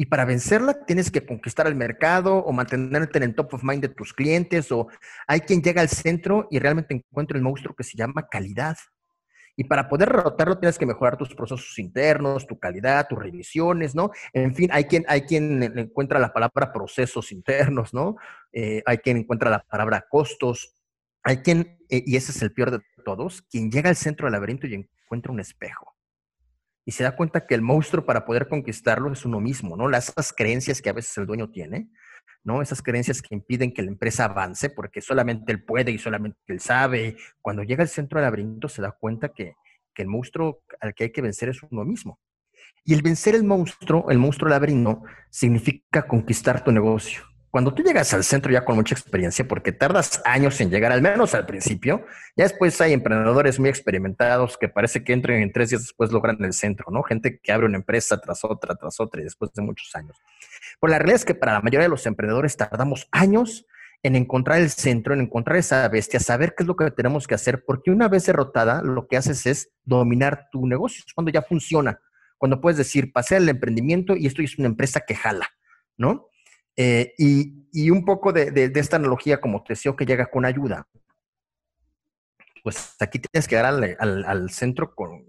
Y 0.02 0.08
para 0.08 0.26
vencerla 0.26 0.84
tienes 0.84 1.12
que 1.12 1.24
conquistar 1.24 1.68
el 1.68 1.76
mercado 1.76 2.38
o 2.38 2.52
mantenerte 2.52 3.20
en 3.20 3.24
el 3.24 3.36
top 3.36 3.54
of 3.54 3.64
mind 3.64 3.84
de 3.84 3.90
tus 3.90 4.16
clientes 4.16 4.72
o 4.72 4.88
hay 5.28 5.42
quien 5.42 5.62
llega 5.62 5.80
al 5.80 5.90
centro 5.90 6.48
y 6.50 6.58
realmente 6.58 6.96
encuentra 6.96 7.38
el 7.38 7.44
monstruo 7.44 7.76
que 7.76 7.84
se 7.84 7.96
llama 7.96 8.28
calidad. 8.28 8.76
Y 9.56 9.66
para 9.66 9.88
poder 9.88 10.10
derrotarlo 10.10 10.58
tienes 10.58 10.80
que 10.80 10.88
mejorar 10.88 11.18
tus 11.18 11.36
procesos 11.36 11.78
internos, 11.78 12.48
tu 12.48 12.58
calidad, 12.58 13.06
tus 13.08 13.20
revisiones, 13.20 13.94
¿no? 13.94 14.10
En 14.34 14.56
fin, 14.56 14.72
hay 14.74 14.86
quien, 14.86 15.06
hay 15.08 15.22
quien 15.22 15.62
encuentra 15.62 16.18
la 16.18 16.34
palabra 16.34 16.74
procesos 16.74 17.32
internos, 17.32 17.94
¿no? 17.94 18.16
Eh, 18.52 18.82
hay 18.88 18.98
quien 18.98 19.18
encuentra 19.18 19.52
la 19.52 19.60
palabra 19.60 20.04
costos. 20.10 20.74
Hay 21.22 21.44
quien, 21.44 21.78
eh, 21.90 22.02
y 22.04 22.16
ese 22.16 22.32
es 22.32 22.42
el 22.42 22.52
peor 22.52 22.72
de 22.72 22.80
todos, 23.06 23.44
quien 23.44 23.70
llega 23.70 23.90
al 23.92 23.96
centro 23.96 24.26
del 24.26 24.32
laberinto 24.32 24.66
y 24.66 24.74
encuentra 24.74 25.32
un 25.32 25.42
espejo 25.42 25.91
y 26.86 26.92
se 26.92 27.04
da 27.04 27.16
cuenta 27.16 27.46
que 27.46 27.56
el 27.56 27.62
monstruo 27.62 28.06
para 28.06 28.26
poder 28.26 28.48
conquistarlo 28.48 29.12
es 29.12 29.26
uno 29.26 29.40
mismo, 29.40 29.78
¿no? 29.78 29.88
Las 29.88 30.10
esas 30.10 30.34
creencias 30.34 30.82
que 30.82 30.90
a 30.90 30.94
veces 30.94 31.18
el 31.18 31.26
dueño 31.26 31.50
tiene, 31.50 31.90
¿no? 32.44 32.62
Esas 32.62 32.82
creencias 32.82 33.22
que 33.22 33.36
impiden 33.36 33.74
que 33.74 33.84
la 33.84 33.90
empresa 33.90 34.26
avance 34.26 34.70
porque 34.70 35.02
solamente 35.02 35.52
él 35.52 35.64
puede 35.64 35.92
y 35.92 35.98
solamente 35.98 36.40
él 36.48 36.60
sabe. 36.60 37.18
Cuando 37.42 37.64
llega 37.64 37.84
al 37.84 37.90
centro 37.90 38.20
del 38.20 38.26
laberinto 38.26 38.68
se 38.68 38.82
da 38.82 38.92
cuenta 38.92 39.30
que, 39.30 39.54
que 39.94 40.02
el 40.02 40.08
monstruo 40.08 40.64
al 40.80 40.94
que 40.94 41.06
hay 41.06 41.12
que 41.12 41.22
vencer 41.22 41.50
es 41.50 41.62
uno 41.64 41.86
mismo. 41.86 42.20
Y 42.84 42.94
el 42.94 43.04
vencer 43.04 43.36
el 43.36 43.44
monstruo, 43.44 44.10
el 44.10 44.18
monstruo 44.18 44.50
laberinto, 44.50 45.04
significa 45.30 46.08
conquistar 46.08 46.64
tu 46.64 46.72
negocio. 46.72 47.31
Cuando 47.52 47.74
tú 47.74 47.84
llegas 47.84 48.14
al 48.14 48.24
centro 48.24 48.50
ya 48.50 48.64
con 48.64 48.78
mucha 48.78 48.96
experiencia, 48.96 49.46
porque 49.46 49.74
tardas 49.74 50.22
años 50.24 50.60
en 50.62 50.70
llegar, 50.70 50.94
al 50.94 51.02
menos 51.02 51.36
al 51.36 51.46
principio, 51.46 52.06
ya 52.38 52.46
después 52.46 52.80
hay 52.80 52.94
emprendedores 52.94 53.60
muy 53.60 53.68
experimentados 53.68 54.58
que 54.58 54.70
parece 54.70 55.04
que 55.04 55.12
entran 55.12 55.42
en 55.42 55.52
tres 55.52 55.70
días 55.70 55.82
después 55.82 56.14
logran 56.14 56.42
el 56.46 56.54
centro, 56.54 56.86
¿no? 56.92 57.04
Gente 57.04 57.42
que 57.44 57.52
abre 57.52 57.66
una 57.66 57.78
empresa 57.78 58.22
tras 58.22 58.46
otra, 58.46 58.76
tras 58.76 59.02
otra 59.02 59.20
y 59.20 59.26
después 59.26 59.52
de 59.52 59.62
muchos 59.64 59.94
años. 59.96 60.16
Pues 60.80 60.92
la 60.92 60.98
realidad 60.98 61.18
es 61.18 61.26
que 61.26 61.36
para 61.36 61.52
la 61.52 61.62
mayoría 61.62 61.84
de 61.84 61.90
los 61.90 62.06
emprendedores 62.06 62.56
tardamos 62.56 63.10
años 63.12 63.68
en 64.02 64.16
encontrar 64.16 64.62
el 64.62 64.70
centro, 64.70 65.14
en 65.14 65.20
encontrar 65.20 65.58
esa 65.58 65.88
bestia, 65.90 66.22
saber 66.22 66.56
qué 66.56 66.64
es 66.64 66.68
lo 66.68 66.78
que 66.78 66.90
tenemos 66.92 67.28
que 67.28 67.36
hacer, 67.36 67.66
porque 67.66 67.92
una 67.92 68.08
vez 68.08 68.26
derrotada, 68.26 68.82
lo 68.82 69.08
que 69.08 69.18
haces 69.18 69.46
es 69.46 69.70
dominar 69.84 70.48
tu 70.52 70.66
negocio, 70.66 71.04
es 71.06 71.14
cuando 71.14 71.32
ya 71.32 71.42
funciona, 71.42 72.00
cuando 72.38 72.62
puedes 72.62 72.78
decir, 72.78 73.12
pasé 73.12 73.36
al 73.36 73.50
emprendimiento 73.50 74.16
y 74.16 74.26
esto 74.26 74.42
es 74.42 74.58
una 74.58 74.70
empresa 74.70 75.02
que 75.02 75.16
jala, 75.16 75.50
¿no? 75.98 76.31
Eh, 76.76 77.14
y, 77.18 77.90
un 77.90 78.06
poco 78.06 78.34
de, 78.34 78.72
esta 78.76 78.98
analogía 78.98 79.40
como 79.40 79.64
deseo 79.68 79.96
que 79.96 80.06
llega 80.06 80.26
con 80.28 80.46
ayuda. 80.46 80.88
Pues 82.64 82.96
aquí 83.00 83.20
tienes 83.20 83.48
que 83.48 83.56
dar 83.56 83.66
al, 83.66 84.50
centro 84.50 84.94
con, 84.94 85.26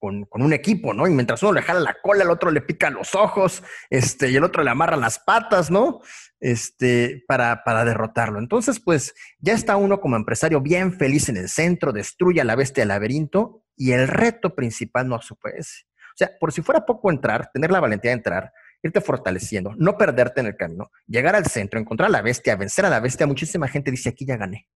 un 0.00 0.52
equipo, 0.52 0.94
¿no? 0.94 1.06
Y 1.06 1.10
mientras 1.10 1.42
uno 1.42 1.54
le 1.54 1.62
jala 1.62 1.80
la 1.80 1.96
cola, 2.02 2.22
el 2.22 2.30
otro 2.30 2.50
le 2.50 2.60
pica 2.60 2.90
los 2.90 3.14
ojos, 3.14 3.62
este, 3.90 4.30
y 4.30 4.36
el 4.36 4.44
otro 4.44 4.62
le 4.62 4.70
amarra 4.70 4.96
las 4.96 5.18
patas, 5.18 5.70
¿no? 5.70 6.00
Este, 6.38 7.24
para, 7.26 7.64
para 7.64 7.84
derrotarlo. 7.84 8.38
Entonces, 8.38 8.78
pues 8.78 9.14
ya 9.38 9.54
está 9.54 9.76
uno 9.76 10.00
como 10.00 10.16
empresario 10.16 10.60
bien 10.60 10.92
feliz 10.92 11.28
en 11.28 11.38
el 11.38 11.48
centro, 11.48 11.92
destruye 11.92 12.40
a 12.40 12.44
la 12.44 12.56
bestia 12.56 12.82
del 12.82 12.88
laberinto, 12.88 13.64
y 13.76 13.92
el 13.92 14.08
reto 14.08 14.54
principal 14.54 15.08
no 15.08 15.20
puede. 15.40 15.60
O 15.60 16.16
sea, 16.16 16.30
por 16.40 16.52
si 16.52 16.62
fuera 16.62 16.86
poco 16.86 17.10
entrar, 17.10 17.50
tener 17.52 17.70
la 17.70 17.80
valentía 17.80 18.10
de 18.10 18.16
entrar, 18.16 18.52
irte 18.82 19.00
fortaleciendo, 19.00 19.74
no 19.76 19.96
perderte 19.96 20.40
en 20.40 20.46
el 20.46 20.56
camino, 20.56 20.90
llegar 21.06 21.34
al 21.34 21.46
centro, 21.46 21.80
encontrar 21.80 22.08
a 22.08 22.12
la 22.12 22.22
bestia, 22.22 22.56
vencer 22.56 22.84
a 22.84 22.90
la 22.90 23.00
bestia. 23.00 23.26
Muchísima 23.26 23.68
gente 23.68 23.90
dice, 23.90 24.08
aquí 24.08 24.24
ya 24.24 24.36
gané. 24.36 24.68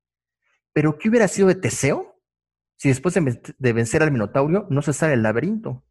Pero 0.72 0.98
¿qué 0.98 1.08
hubiera 1.08 1.28
sido 1.28 1.48
de 1.48 1.56
Teseo 1.56 2.20
si 2.76 2.88
después 2.88 3.14
de, 3.14 3.72
vencer 3.72 4.02
al 4.02 4.12
Minotaurio 4.12 4.66
no 4.70 4.82
se 4.82 4.92
sale 4.92 5.14
el 5.14 5.22
laberinto? 5.22 5.84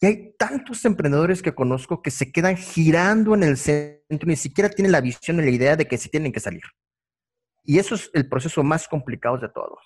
Y 0.00 0.06
hay 0.06 0.34
tantos 0.38 0.84
emprendedores 0.86 1.42
que 1.42 1.54
conozco 1.54 2.00
que 2.00 2.10
se 2.10 2.32
quedan 2.32 2.56
girando 2.56 3.34
en 3.34 3.42
el 3.42 3.58
centro, 3.58 4.26
ni 4.26 4.36
siquiera 4.36 4.70
tienen 4.70 4.92
la 4.92 5.02
visión 5.02 5.38
y 5.38 5.42
la 5.42 5.50
idea 5.50 5.76
de 5.76 5.86
que 5.86 5.98
se 5.98 6.08
tienen 6.08 6.32
que 6.32 6.40
salir. 6.40 6.62
Y 7.64 7.78
eso 7.78 7.94
es 7.94 8.10
el 8.14 8.26
proceso 8.26 8.62
más 8.62 8.88
complicado 8.88 9.36
de 9.36 9.50
todos. 9.50 9.80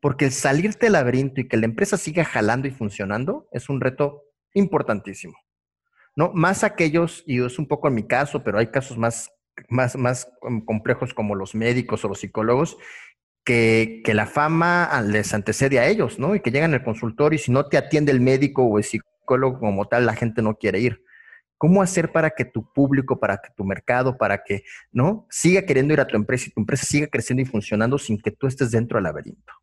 Porque 0.00 0.24
el 0.24 0.32
salirte 0.32 0.86
del 0.86 0.94
laberinto 0.94 1.40
y 1.40 1.46
que 1.46 1.56
la 1.56 1.66
empresa 1.66 1.96
siga 1.96 2.24
jalando 2.24 2.66
y 2.66 2.72
funcionando 2.72 3.48
es 3.52 3.68
un 3.68 3.80
reto 3.80 4.24
importantísimo. 4.54 5.36
¿No? 6.20 6.32
Más 6.34 6.64
aquellos, 6.64 7.24
y 7.26 7.42
es 7.42 7.58
un 7.58 7.66
poco 7.66 7.88
en 7.88 7.94
mi 7.94 8.02
caso, 8.02 8.44
pero 8.44 8.58
hay 8.58 8.66
casos 8.66 8.98
más, 8.98 9.30
más, 9.70 9.96
más 9.96 10.30
complejos 10.66 11.14
como 11.14 11.34
los 11.34 11.54
médicos 11.54 12.04
o 12.04 12.08
los 12.08 12.20
psicólogos, 12.20 12.76
que, 13.42 14.02
que, 14.04 14.12
la 14.12 14.26
fama 14.26 15.00
les 15.00 15.32
antecede 15.32 15.78
a 15.78 15.88
ellos, 15.88 16.18
¿no? 16.18 16.34
Y 16.34 16.40
que 16.40 16.50
llegan 16.50 16.74
al 16.74 16.84
consultorio 16.84 17.36
y 17.36 17.38
si 17.38 17.50
no 17.50 17.64
te 17.64 17.78
atiende 17.78 18.12
el 18.12 18.20
médico 18.20 18.64
o 18.64 18.76
el 18.76 18.84
psicólogo 18.84 19.58
como 19.60 19.88
tal, 19.88 20.04
la 20.04 20.14
gente 20.14 20.42
no 20.42 20.56
quiere 20.56 20.80
ir. 20.80 21.02
¿Cómo 21.56 21.80
hacer 21.80 22.12
para 22.12 22.28
que 22.28 22.44
tu 22.44 22.70
público, 22.70 23.18
para 23.18 23.38
que 23.38 23.48
tu 23.56 23.64
mercado, 23.64 24.18
para 24.18 24.44
que, 24.44 24.64
¿no? 24.92 25.26
Siga 25.30 25.62
queriendo 25.62 25.94
ir 25.94 26.00
a 26.00 26.06
tu 26.06 26.16
empresa 26.16 26.48
y 26.48 26.52
tu 26.52 26.60
empresa 26.60 26.84
siga 26.84 27.06
creciendo 27.06 27.42
y 27.42 27.46
funcionando 27.46 27.96
sin 27.96 28.20
que 28.20 28.30
tú 28.30 28.46
estés 28.46 28.70
dentro 28.70 28.98
del 28.98 29.04
laberinto? 29.04 29.54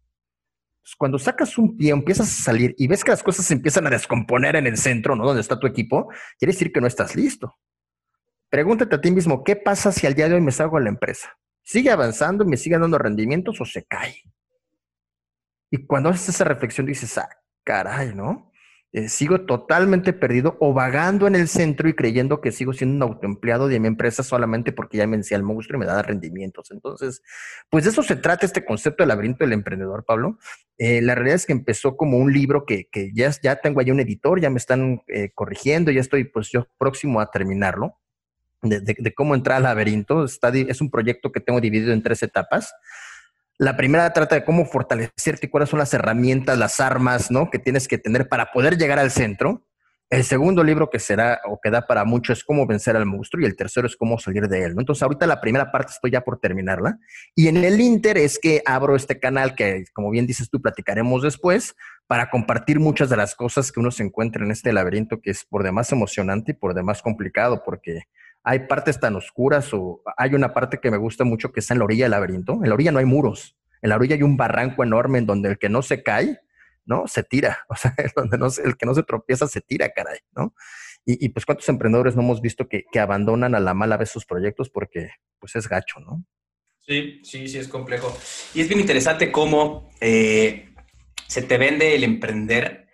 Cuando 0.95 1.19
sacas 1.19 1.57
un 1.57 1.75
pie, 1.75 1.91
empiezas 1.91 2.27
a 2.27 2.43
salir 2.43 2.73
y 2.77 2.87
ves 2.87 3.03
que 3.03 3.11
las 3.11 3.23
cosas 3.23 3.45
se 3.45 3.53
empiezan 3.53 3.87
a 3.87 3.89
descomponer 3.89 4.55
en 4.55 4.67
el 4.67 4.77
centro, 4.77 5.15
¿no? 5.15 5.25
Donde 5.25 5.41
está 5.41 5.59
tu 5.59 5.67
equipo, 5.67 6.07
quiere 6.39 6.53
decir 6.53 6.71
que 6.71 6.79
no 6.79 6.87
estás 6.87 7.15
listo. 7.15 7.57
Pregúntate 8.49 8.95
a 8.95 9.01
ti 9.01 9.11
mismo, 9.11 9.43
¿qué 9.43 9.55
pasa 9.55 9.91
si 9.91 10.07
al 10.07 10.13
día 10.13 10.29
de 10.29 10.35
hoy 10.35 10.41
me 10.41 10.51
salgo 10.51 10.77
a 10.77 10.81
la 10.81 10.89
empresa? 10.89 11.37
¿Sigue 11.63 11.91
avanzando 11.91 12.45
y 12.45 12.47
me 12.47 12.55
sigue 12.55 12.79
dando 12.79 12.97
rendimientos 12.97 13.59
o 13.59 13.65
se 13.65 13.83
cae? 13.85 14.23
Y 15.69 15.85
cuando 15.85 16.09
haces 16.09 16.29
esa 16.29 16.45
reflexión 16.45 16.85
dices, 16.85 17.17
ah, 17.17 17.29
caray, 17.65 18.15
¿no? 18.15 18.46
Eh, 18.97 19.09
sigo 19.09 19.41
totalmente 19.41 20.11
perdido 20.11 20.57
o 20.59 20.73
vagando 20.73 21.27
en 21.27 21.35
el 21.35 21.47
centro 21.47 21.87
y 21.87 21.93
creyendo 21.93 22.41
que 22.41 22.51
sigo 22.51 22.73
siendo 22.73 23.05
un 23.05 23.11
autoempleado 23.13 23.67
de 23.67 23.79
mi 23.79 23.87
empresa 23.87 24.23
solamente 24.23 24.71
porque 24.71 24.97
ya 24.97 25.05
me 25.05 25.17
el 25.29 25.43
monstruo 25.43 25.77
y 25.77 25.81
me 25.81 25.85
da 25.85 26.01
rendimientos. 26.01 26.71
Entonces, 26.71 27.21
pues 27.69 27.83
de 27.83 27.91
eso 27.91 28.01
se 28.01 28.15
trata 28.15 28.47
este 28.47 28.65
concepto 28.65 29.03
del 29.03 29.09
laberinto 29.09 29.43
del 29.43 29.53
emprendedor, 29.53 30.03
Pablo. 30.03 30.39
Eh, 30.79 31.03
la 31.03 31.13
realidad 31.13 31.35
es 31.35 31.45
que 31.45 31.51
empezó 31.53 31.95
como 31.95 32.17
un 32.17 32.33
libro 32.33 32.65
que, 32.65 32.89
que 32.89 33.11
ya, 33.13 33.31
ya 33.43 33.57
tengo 33.57 33.81
ahí 33.81 33.91
un 33.91 33.99
editor, 33.99 34.41
ya 34.41 34.49
me 34.49 34.57
están 34.57 35.03
eh, 35.09 35.29
corrigiendo, 35.35 35.91
ya 35.91 36.01
estoy 36.01 36.23
pues 36.23 36.49
yo 36.49 36.67
próximo 36.79 37.21
a 37.21 37.29
terminarlo. 37.29 37.99
De, 38.63 38.79
de, 38.81 39.13
cómo 39.13 39.35
entrar 39.35 39.57
al 39.57 39.63
laberinto. 39.63 40.25
Está, 40.25 40.49
es 40.49 40.81
un 40.81 40.89
proyecto 40.89 41.31
que 41.31 41.39
tengo 41.39 41.61
dividido 41.61 41.93
en 41.93 42.01
tres 42.01 42.23
etapas. 42.23 42.73
La 43.59 43.75
primera 43.75 44.13
trata 44.13 44.35
de 44.35 44.45
cómo 44.45 44.65
fortalecerte 44.65 45.47
y 45.47 45.49
cuáles 45.49 45.69
son 45.69 45.79
las 45.79 45.91
herramientas, 45.91 46.59
las 46.59 46.79
armas, 46.79 47.31
¿no? 47.31 47.49
Que 47.49 47.57
tienes 47.57 47.87
que 47.87 47.97
tener 47.97 48.29
para 48.29 48.51
poder 48.51 48.77
llegar 48.77 48.99
al 48.99 49.09
centro. 49.09 49.65
El 50.11 50.23
segundo 50.23 50.63
libro 50.63 50.89
que 50.89 50.99
será 50.99 51.41
o 51.49 51.59
que 51.61 51.71
da 51.71 51.85
para 51.85 52.05
mucho 52.05 52.31
es 52.31 52.43
cómo 52.43 52.67
vencer 52.67 52.95
al 52.95 53.07
monstruo 53.07 53.41
y 53.41 53.45
el 53.45 53.57
tercero 53.57 53.87
es 53.87 53.97
cómo 53.97 54.19
salir 54.19 54.47
de 54.47 54.63
él. 54.63 54.75
¿no? 54.75 54.81
Entonces 54.81 55.01
ahorita 55.01 55.25
la 55.25 55.41
primera 55.41 55.71
parte 55.71 55.91
estoy 55.91 56.11
ya 56.11 56.21
por 56.21 56.39
terminarla 56.39 56.99
y 57.35 57.47
en 57.47 57.57
el 57.57 57.81
Inter 57.81 58.17
es 58.17 58.39
que 58.39 58.61
abro 58.65 58.95
este 58.95 59.19
canal 59.19 59.53
que 59.53 59.83
como 59.91 60.11
bien 60.11 60.27
dices 60.27 60.49
tú 60.49 60.61
platicaremos 60.61 61.23
después 61.23 61.75
para 62.05 62.29
compartir 62.29 62.79
muchas 62.79 63.09
de 63.09 63.17
las 63.17 63.35
cosas 63.35 63.69
que 63.69 63.81
uno 63.81 63.91
se 63.91 64.03
encuentra 64.03 64.45
en 64.45 64.51
este 64.51 64.71
laberinto 64.71 65.19
que 65.19 65.31
es 65.31 65.43
por 65.43 65.63
demás 65.63 65.91
emocionante 65.91 66.51
y 66.51 66.55
por 66.55 66.73
demás 66.73 67.01
complicado 67.01 67.63
porque 67.65 68.03
hay 68.47 68.59
partes 68.67 68.99
tan 68.99 69.15
oscuras 69.15 69.73
o 69.73 70.01
hay 70.17 70.33
una 70.33 70.53
parte 70.53 70.79
que 70.79 70.89
me 70.89 70.97
gusta 70.97 71.23
mucho 71.23 71.51
que 71.51 71.59
está 71.59 71.73
en 71.73 71.79
la 71.79 71.85
orilla 71.85 72.05
del 72.05 72.11
laberinto. 72.11 72.53
En 72.63 72.69
la 72.69 72.75
orilla 72.75 72.91
no 72.91 72.99
hay 72.99 73.05
muros, 73.05 73.57
en 73.81 73.89
la 73.89 73.95
orilla 73.95 74.15
hay 74.15 74.23
un 74.23 74.37
barranco 74.37 74.83
enorme 74.83 75.17
en 75.17 75.25
donde 75.25 75.49
el 75.49 75.57
que 75.57 75.69
no 75.69 75.81
se 75.81 76.01
cae 76.03 76.39
¿no? 76.87 77.05
Se 77.07 77.21
tira, 77.21 77.59
o 77.69 77.75
sea, 77.75 77.93
donde 78.15 78.37
no 78.39 78.47
el 78.63 78.75
que 78.77 78.85
no 78.87 78.95
se 78.95 79.03
tropieza 79.03 79.47
se 79.47 79.61
tira, 79.61 79.89
caray, 79.89 80.19
¿no? 80.35 80.55
Y, 81.09 81.29
pues 81.29 81.45
cuántos 81.45 81.69
emprendedores 81.69 82.17
no 82.17 82.21
hemos 82.21 82.41
visto 82.41 82.67
que, 82.67 82.83
abandonan 82.99 83.55
a 83.55 83.61
la 83.61 83.73
mala 83.73 83.95
vez 83.95 84.09
sus 84.09 84.25
proyectos 84.25 84.69
porque 84.69 85.11
pues 85.39 85.55
es 85.55 85.69
gacho, 85.69 86.01
¿no? 86.01 86.25
Sí, 86.81 87.21
sí, 87.23 87.47
sí, 87.47 87.59
es 87.59 87.69
complejo. 87.69 88.13
Y 88.53 88.59
es 88.59 88.67
bien 88.67 88.81
interesante 88.81 89.31
cómo 89.31 89.89
eh, 90.01 90.73
se 91.25 91.43
te 91.43 91.57
vende 91.57 91.95
el 91.95 92.03
emprender, 92.03 92.89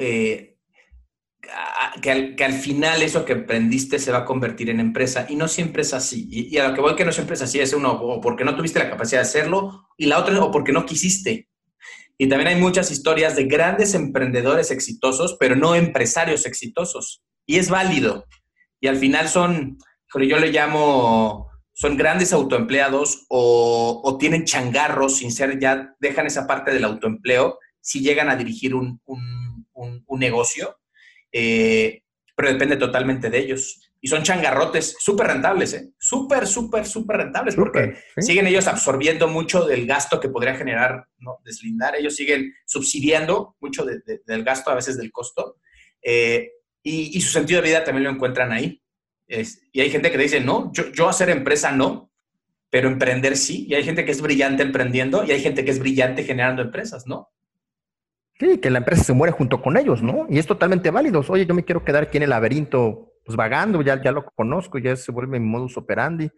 eh, 0.00 0.47
que, 2.02 2.44
al, 2.44 2.52
final 2.52 3.02
eso 3.02 3.24
que 3.24 3.32
emprendiste 3.32 3.98
se 3.98 4.12
va 4.12 4.18
a 4.18 4.24
convertir 4.24 4.70
en 4.70 4.80
empresa 4.80 5.26
y 5.28 5.36
no 5.36 5.48
siempre 5.48 5.82
es 5.82 5.94
así. 5.94 6.28
Y, 6.30 6.54
y 6.54 6.58
a 6.58 6.68
lo 6.68 6.74
que 6.74 6.80
voy 6.80 6.96
que 6.96 7.04
no 7.04 7.12
siempre 7.12 7.34
es 7.34 7.42
así, 7.42 7.60
es 7.60 7.72
uno 7.72 7.92
o 7.92 8.20
porque 8.20 8.44
no 8.44 8.56
tuviste 8.56 8.78
la 8.78 8.90
capacidad 8.90 9.20
de 9.20 9.28
hacerlo 9.28 9.88
y 9.96 10.06
la 10.06 10.18
otra 10.18 10.42
o 10.42 10.50
porque 10.50 10.72
no 10.72 10.86
quisiste. 10.86 11.48
Y 12.20 12.28
también 12.28 12.48
hay 12.48 12.60
muchas 12.60 12.90
historias 12.90 13.36
de 13.36 13.44
grandes 13.44 13.94
emprendedores 13.94 14.72
exitosos, 14.72 15.36
pero 15.38 15.54
no 15.54 15.76
empresarios 15.76 16.46
exitosos. 16.46 17.22
Y 17.46 17.58
es 17.58 17.70
válido. 17.70 18.26
Y 18.80 18.88
al 18.88 18.96
final 18.96 19.28
son, 19.28 19.78
yo 20.14 20.38
le 20.38 20.50
llamo, 20.50 21.48
son 21.72 21.96
grandes 21.96 22.32
autoempleados 22.32 23.24
o, 23.28 24.16
tienen 24.18 24.44
changarros 24.44 25.18
sin 25.18 25.30
ser, 25.30 25.60
ya 25.60 25.94
dejan 26.00 26.26
esa 26.26 26.48
parte 26.48 26.72
del 26.72 26.84
autoempleo 26.84 27.58
si 27.80 28.00
llegan 28.00 28.28
a 28.28 28.36
dirigir 28.36 28.74
un, 28.74 29.00
negocio. 30.18 30.76
Eh, 31.32 32.02
pero 32.34 32.52
depende 32.52 32.76
totalmente 32.76 33.30
de 33.30 33.38
ellos 33.38 33.88
y 34.00 34.08
son 34.08 34.22
changarrotes 34.22 34.96
súper 34.98 35.26
rentables, 35.26 35.74
¿eh? 35.74 35.90
Súper, 35.98 36.46
súper, 36.46 36.86
súper 36.86 37.16
rentables, 37.16 37.56
porque 37.56 37.96
siguen 38.18 38.46
ellos 38.46 38.68
absorbiendo 38.68 39.26
mucho 39.26 39.64
del 39.64 39.86
gasto 39.86 40.20
que 40.20 40.28
podría 40.28 40.54
generar, 40.54 41.04
¿no? 41.18 41.38
Deslindar, 41.44 41.96
ellos 41.96 42.14
siguen 42.14 42.54
subsidiando 42.64 43.56
mucho 43.60 43.84
del 43.84 44.44
gasto, 44.44 44.70
a 44.70 44.76
veces 44.76 44.96
del 44.96 45.10
costo, 45.10 45.56
eh, 46.02 46.52
y, 46.82 47.20
su 47.20 47.30
sentido 47.30 47.60
de 47.60 47.68
vida 47.68 47.84
también 47.84 48.04
lo 48.04 48.10
encuentran 48.10 48.52
ahí. 48.52 48.80
y 49.72 49.80
hay 49.80 49.90
gente 49.90 50.10
que 50.10 50.18
dice, 50.18 50.40
no, 50.40 50.70
yo, 50.72 50.90
yo 50.92 51.08
hacer 51.08 51.28
empresa 51.28 51.72
no, 51.72 52.12
pero 52.70 52.88
emprender 52.88 53.36
sí, 53.36 53.66
y 53.68 53.74
hay 53.74 53.82
gente 53.82 54.04
que 54.04 54.12
es 54.12 54.22
brillante 54.22 54.62
emprendiendo, 54.62 55.24
y 55.24 55.32
hay 55.32 55.40
gente 55.40 55.64
que 55.64 55.72
es 55.72 55.80
brillante 55.80 56.22
generando 56.22 56.62
empresas, 56.62 57.06
¿no? 57.06 57.30
Sí, 58.38 58.58
que 58.58 58.70
la 58.70 58.78
empresa 58.78 59.02
se 59.02 59.12
muere 59.12 59.32
junto 59.32 59.60
con 59.60 59.76
ellos, 59.76 60.02
¿no? 60.02 60.26
Y 60.30 60.38
es 60.38 60.46
totalmente 60.46 60.90
válido. 60.90 61.24
Oye, 61.28 61.44
yo 61.44 61.54
me 61.54 61.64
quiero 61.64 61.84
quedar 61.84 62.04
aquí 62.04 62.18
en 62.18 62.22
el 62.22 62.30
laberinto 62.30 63.12
pues 63.24 63.36
vagando, 63.36 63.82
ya, 63.82 64.00
ya 64.02 64.10
lo 64.10 64.24
conozco, 64.24 64.78
ya 64.78 64.96
se 64.96 65.12
vuelve 65.12 65.38
mi 65.38 65.46
modus 65.46 65.76
operandi. 65.76 66.30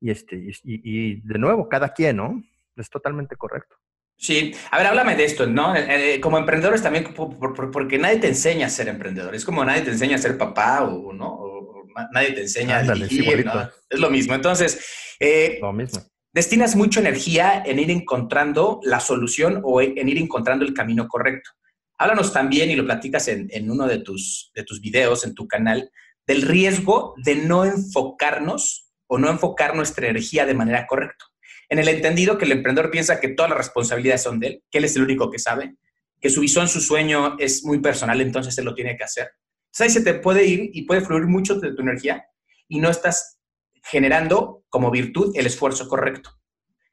Y, 0.00 0.10
este, 0.10 0.40
y, 0.64 1.20
de 1.20 1.38
nuevo, 1.38 1.68
cada 1.68 1.92
quien, 1.92 2.16
¿no? 2.16 2.42
Es 2.76 2.88
totalmente 2.88 3.36
correcto. 3.36 3.76
Sí, 4.16 4.54
a 4.70 4.78
ver, 4.78 4.86
háblame 4.86 5.16
de 5.16 5.24
esto, 5.24 5.46
¿no? 5.46 5.76
Eh, 5.76 6.14
eh, 6.14 6.20
como 6.20 6.38
emprendedores 6.38 6.82
también, 6.82 7.12
porque 7.14 7.98
nadie 7.98 8.18
te 8.18 8.28
enseña 8.28 8.66
a 8.66 8.70
ser 8.70 8.88
emprendedor. 8.88 9.34
Es 9.34 9.44
como 9.44 9.64
nadie 9.64 9.82
te 9.82 9.90
enseña 9.90 10.16
a 10.16 10.18
ser 10.18 10.38
papá 10.38 10.84
o, 10.84 11.12
¿no? 11.12 11.28
O, 11.28 11.86
nadie 12.12 12.32
te 12.32 12.42
enseña 12.42 12.78
a 12.78 12.82
dirigir, 12.82 13.44
¿no? 13.44 13.68
Es 13.90 13.98
lo 14.00 14.08
mismo. 14.08 14.34
Entonces, 14.34 15.16
eh, 15.18 15.58
lo 15.60 15.72
mismo. 15.72 16.00
Destinas 16.32 16.76
mucha 16.76 17.00
energía 17.00 17.62
en 17.64 17.78
ir 17.78 17.90
encontrando 17.90 18.80
la 18.82 19.00
solución 19.00 19.60
o 19.64 19.80
en 19.80 20.08
ir 20.08 20.18
encontrando 20.18 20.64
el 20.64 20.74
camino 20.74 21.08
correcto. 21.08 21.50
Háblanos 21.98 22.32
también, 22.32 22.70
y 22.70 22.76
lo 22.76 22.84
platicas 22.84 23.28
en, 23.28 23.70
uno 23.70 23.86
de 23.86 23.98
tus, 23.98 24.50
de 24.54 24.64
tus 24.64 24.80
videos 24.80 25.24
en 25.24 25.34
tu 25.34 25.46
canal, 25.46 25.90
del 26.26 26.42
riesgo 26.42 27.14
de 27.22 27.34
no 27.34 27.64
enfocarnos 27.64 28.90
o 29.06 29.18
no 29.18 29.28
enfocar 29.28 29.74
nuestra 29.74 30.08
energía 30.08 30.46
de 30.46 30.54
manera 30.54 30.86
correcta. 30.86 31.26
En 31.68 31.78
el 31.78 31.88
entendido 31.88 32.38
que 32.38 32.46
el 32.46 32.52
emprendedor 32.52 32.90
piensa 32.90 33.20
que 33.20 33.28
todas 33.28 33.50
las 33.50 33.58
responsabilidades 33.58 34.22
son 34.22 34.40
de 34.40 34.46
él, 34.46 34.64
que 34.70 34.78
él 34.78 34.84
es 34.84 34.96
el 34.96 35.02
único 35.02 35.30
que 35.30 35.38
sabe, 35.38 35.76
que 36.20 36.30
su 36.30 36.40
visión, 36.40 36.68
su 36.68 36.80
sueño 36.80 37.36
es 37.38 37.64
muy 37.64 37.80
personal, 37.80 38.20
entonces 38.20 38.56
él 38.56 38.64
lo 38.64 38.74
tiene 38.74 38.96
que 38.96 39.04
hacer. 39.04 39.32
Entonces 39.66 39.80
ahí 39.80 39.90
se 39.90 40.02
te 40.02 40.18
puede 40.18 40.46
ir 40.46 40.70
y 40.72 40.82
puede 40.82 41.00
fluir 41.02 41.26
mucho 41.26 41.56
de 41.56 41.74
tu 41.74 41.82
energía 41.82 42.24
y 42.66 42.78
no 42.80 42.88
estás 42.88 43.39
generando 43.82 44.64
como 44.68 44.90
virtud 44.90 45.32
el 45.34 45.46
esfuerzo 45.46 45.88
correcto. 45.88 46.30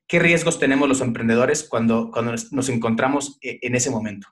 ¿Qué 0.07 0.19
riesgos 0.19 0.59
tenemos 0.59 0.87
los 0.87 1.01
emprendedores 1.01 1.67
cuando, 1.67 2.11
cuando 2.11 2.33
nos 2.51 2.69
encontramos 2.69 3.37
eh, 3.41 3.59
en 3.61 3.75
ese 3.75 3.89
momento? 3.89 4.27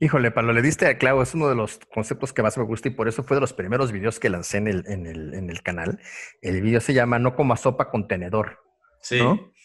Híjole, 0.00 0.30
Pablo, 0.30 0.52
le 0.52 0.62
diste 0.62 0.86
a 0.86 0.96
clavo, 0.96 1.22
es 1.22 1.34
uno 1.34 1.48
de 1.48 1.56
los 1.56 1.80
conceptos 1.92 2.32
que 2.32 2.42
más 2.42 2.56
me 2.56 2.62
gusta 2.62 2.86
y 2.86 2.92
por 2.92 3.08
eso 3.08 3.24
fue 3.24 3.36
de 3.36 3.40
los 3.40 3.52
primeros 3.52 3.90
videos 3.90 4.20
que 4.20 4.28
lancé 4.28 4.58
en 4.58 4.68
el, 4.68 4.84
en 4.86 5.06
el, 5.06 5.34
en 5.34 5.50
el 5.50 5.60
canal. 5.62 5.98
El 6.40 6.62
video 6.62 6.80
se 6.80 6.94
llama 6.94 7.18
No 7.18 7.34
coma 7.34 7.56
sopa 7.56 7.90
con 7.90 8.06
tenedor. 8.06 8.60
Sí. 9.02 9.18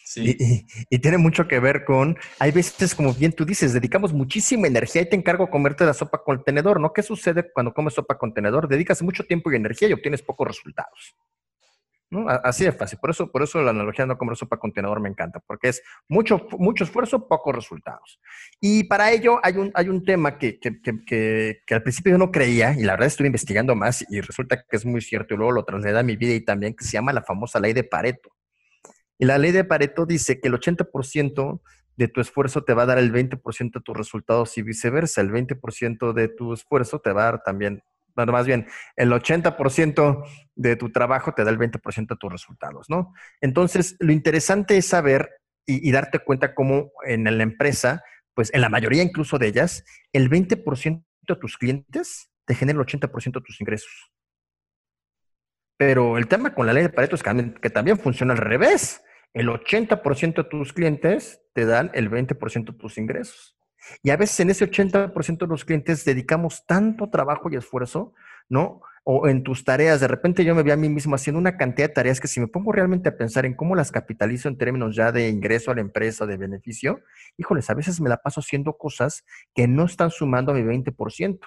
Sí. 0.06 0.36
Y, 0.38 0.96
y, 0.96 0.98
tiene 0.98 1.16
mucho 1.16 1.48
que 1.48 1.60
ver 1.60 1.84
con, 1.84 2.18
hay 2.38 2.50
veces, 2.50 2.94
como 2.94 3.14
bien 3.14 3.32
tú 3.32 3.46
dices, 3.46 3.72
dedicamos 3.72 4.12
muchísima 4.12 4.66
energía 4.66 5.00
y 5.00 5.08
te 5.08 5.16
encargo 5.16 5.48
comerte 5.48 5.86
la 5.86 5.94
sopa 5.94 6.22
con 6.22 6.44
tenedor, 6.44 6.78
¿no? 6.78 6.92
¿Qué 6.92 7.02
sucede 7.02 7.50
cuando 7.50 7.72
comes 7.72 7.94
sopa 7.94 8.18
con 8.18 8.34
tenedor? 8.34 8.68
Dedicas 8.68 9.00
mucho 9.00 9.24
tiempo 9.24 9.50
y 9.50 9.56
energía 9.56 9.88
y 9.88 9.94
obtienes 9.94 10.20
pocos 10.20 10.46
resultados. 10.46 11.16
Así 12.28 12.64
de 12.64 12.72
fácil. 12.72 12.98
Por 12.98 13.10
eso, 13.10 13.30
por 13.30 13.42
eso 13.42 13.62
la 13.62 13.70
analogía 13.70 14.06
no 14.06 14.16
comer 14.16 14.36
sopa 14.36 14.58
contenedor 14.58 15.00
me 15.00 15.08
encanta, 15.08 15.40
porque 15.40 15.68
es 15.68 15.82
mucho, 16.08 16.46
mucho 16.58 16.84
esfuerzo, 16.84 17.28
pocos 17.28 17.54
resultados. 17.54 18.20
Y 18.60 18.84
para 18.84 19.10
ello 19.12 19.40
hay 19.42 19.56
un, 19.56 19.70
hay 19.74 19.88
un 19.88 20.04
tema 20.04 20.38
que, 20.38 20.58
que, 20.58 20.80
que, 20.80 21.62
que, 21.66 21.74
al 21.74 21.82
principio 21.82 22.12
yo 22.12 22.18
no 22.18 22.30
creía, 22.30 22.74
y 22.78 22.82
la 22.82 22.92
verdad 22.92 23.08
estuve 23.08 23.26
investigando 23.26 23.74
más 23.74 24.04
y 24.10 24.20
resulta 24.20 24.64
que 24.68 24.76
es 24.76 24.84
muy 24.86 25.00
cierto, 25.00 25.34
y 25.34 25.36
luego 25.36 25.52
lo 25.52 25.64
trasladé 25.64 25.98
a 25.98 26.02
mi 26.02 26.16
vida 26.16 26.34
y 26.34 26.40
también, 26.40 26.74
que 26.74 26.84
se 26.84 26.92
llama 26.92 27.12
la 27.12 27.22
famosa 27.22 27.60
ley 27.60 27.72
de 27.72 27.84
Pareto. 27.84 28.30
Y 29.18 29.26
la 29.26 29.38
ley 29.38 29.52
de 29.52 29.64
Pareto 29.64 30.06
dice 30.06 30.40
que 30.40 30.48
el 30.48 30.54
80% 30.54 31.60
de 31.96 32.08
tu 32.08 32.20
esfuerzo 32.20 32.64
te 32.64 32.74
va 32.74 32.82
a 32.82 32.86
dar 32.86 32.98
el 32.98 33.12
20% 33.12 33.72
de 33.72 33.80
tus 33.80 33.96
resultados 33.96 34.58
y 34.58 34.62
viceversa. 34.62 35.20
El 35.20 35.30
20% 35.30 36.12
de 36.12 36.28
tu 36.28 36.52
esfuerzo 36.52 36.98
te 36.98 37.12
va 37.12 37.22
a 37.22 37.24
dar 37.24 37.42
también 37.44 37.82
bueno, 38.14 38.32
más 38.32 38.46
bien, 38.46 38.66
el 38.96 39.10
80% 39.10 40.24
de 40.54 40.76
tu 40.76 40.92
trabajo 40.92 41.32
te 41.32 41.44
da 41.44 41.50
el 41.50 41.58
20% 41.58 42.08
de 42.08 42.16
tus 42.16 42.30
resultados, 42.32 42.88
¿no? 42.88 43.12
Entonces, 43.40 43.96
lo 43.98 44.12
interesante 44.12 44.76
es 44.76 44.86
saber 44.86 45.30
y, 45.66 45.90
darte 45.92 46.18
cuenta 46.18 46.54
cómo 46.54 46.92
en 47.06 47.24
la 47.24 47.42
empresa, 47.42 48.02
pues 48.34 48.52
en 48.52 48.60
la 48.60 48.68
mayoría 48.68 49.02
incluso 49.02 49.38
de 49.38 49.48
ellas, 49.48 49.84
el 50.12 50.30
20% 50.30 51.04
de 51.26 51.36
tus 51.36 51.56
clientes 51.56 52.30
te 52.44 52.54
genera 52.54 52.78
el 52.78 52.86
80% 52.86 53.32
de 53.32 53.40
tus 53.40 53.60
ingresos. 53.60 54.12
Pero 55.76 56.18
el 56.18 56.28
tema 56.28 56.54
con 56.54 56.66
la 56.66 56.72
ley 56.72 56.82
de 56.82 56.90
Pareto 56.90 57.16
es 57.16 57.22
que 57.22 57.70
también 57.70 57.98
funciona 57.98 58.34
al 58.34 58.38
revés. 58.38 59.02
El 59.32 59.48
80% 59.48 60.34
de 60.34 60.44
tus 60.44 60.72
clientes 60.72 61.40
te 61.52 61.64
dan 61.64 61.90
el 61.94 62.10
20% 62.10 62.72
de 62.72 62.78
tus 62.78 62.98
ingresos. 62.98 63.53
Y 64.02 64.10
a 64.10 64.16
veces 64.16 64.40
en 64.40 64.50
ese 64.50 64.70
80% 64.70 65.38
de 65.38 65.46
los 65.46 65.64
clientes 65.64 66.04
dedicamos 66.04 66.64
tanto 66.66 67.10
trabajo 67.10 67.50
y 67.50 67.56
esfuerzo, 67.56 68.14
¿no? 68.48 68.80
O 69.04 69.28
en 69.28 69.42
tus 69.42 69.64
tareas, 69.64 70.00
de 70.00 70.08
repente 70.08 70.44
yo 70.44 70.54
me 70.54 70.62
vi 70.62 70.70
a 70.70 70.76
mí 70.76 70.88
mismo 70.88 71.14
haciendo 71.14 71.38
una 71.38 71.58
cantidad 71.58 71.88
de 71.88 71.94
tareas 71.94 72.20
que 72.20 72.28
si 72.28 72.40
me 72.40 72.48
pongo 72.48 72.72
realmente 72.72 73.10
a 73.10 73.16
pensar 73.16 73.44
en 73.44 73.54
cómo 73.54 73.74
las 73.74 73.92
capitalizo 73.92 74.48
en 74.48 74.56
términos 74.56 74.96
ya 74.96 75.12
de 75.12 75.28
ingreso 75.28 75.70
a 75.70 75.74
la 75.74 75.82
empresa, 75.82 76.24
de 76.24 76.38
beneficio, 76.38 77.02
híjoles, 77.36 77.68
a 77.68 77.74
veces 77.74 78.00
me 78.00 78.08
la 78.08 78.16
paso 78.16 78.40
haciendo 78.40 78.78
cosas 78.78 79.24
que 79.54 79.68
no 79.68 79.84
están 79.84 80.10
sumando 80.10 80.52
a 80.52 80.54
mi 80.54 80.62
20%. 80.62 81.38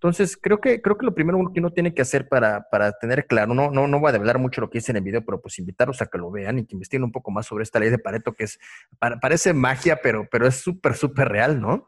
Entonces, 0.00 0.38
creo 0.40 0.62
que, 0.62 0.80
creo 0.80 0.96
que 0.96 1.04
lo 1.04 1.14
primero 1.14 1.38
que 1.52 1.60
uno 1.60 1.74
tiene 1.74 1.92
que 1.92 2.00
hacer 2.00 2.26
para, 2.26 2.70
para 2.70 2.92
tener 2.92 3.26
claro, 3.26 3.52
no, 3.52 3.70
no, 3.70 3.86
no 3.86 4.00
voy 4.00 4.08
a 4.08 4.12
develar 4.12 4.38
mucho 4.38 4.62
lo 4.62 4.70
que 4.70 4.78
hice 4.78 4.92
en 4.92 4.96
el 4.96 5.02
video, 5.02 5.22
pero 5.22 5.42
pues 5.42 5.58
invitarlos 5.58 6.00
a 6.00 6.06
que 6.06 6.16
lo 6.16 6.30
vean 6.30 6.58
y 6.58 6.64
que 6.64 6.74
investiguen 6.74 7.04
un 7.04 7.12
poco 7.12 7.30
más 7.30 7.44
sobre 7.44 7.64
esta 7.64 7.78
ley 7.78 7.90
de 7.90 7.98
Pareto, 7.98 8.32
que 8.32 8.44
es, 8.44 8.58
parece 8.98 9.52
magia, 9.52 10.00
pero, 10.02 10.26
pero 10.30 10.46
es 10.46 10.54
súper, 10.54 10.94
súper 10.94 11.28
real, 11.28 11.60
¿no? 11.60 11.86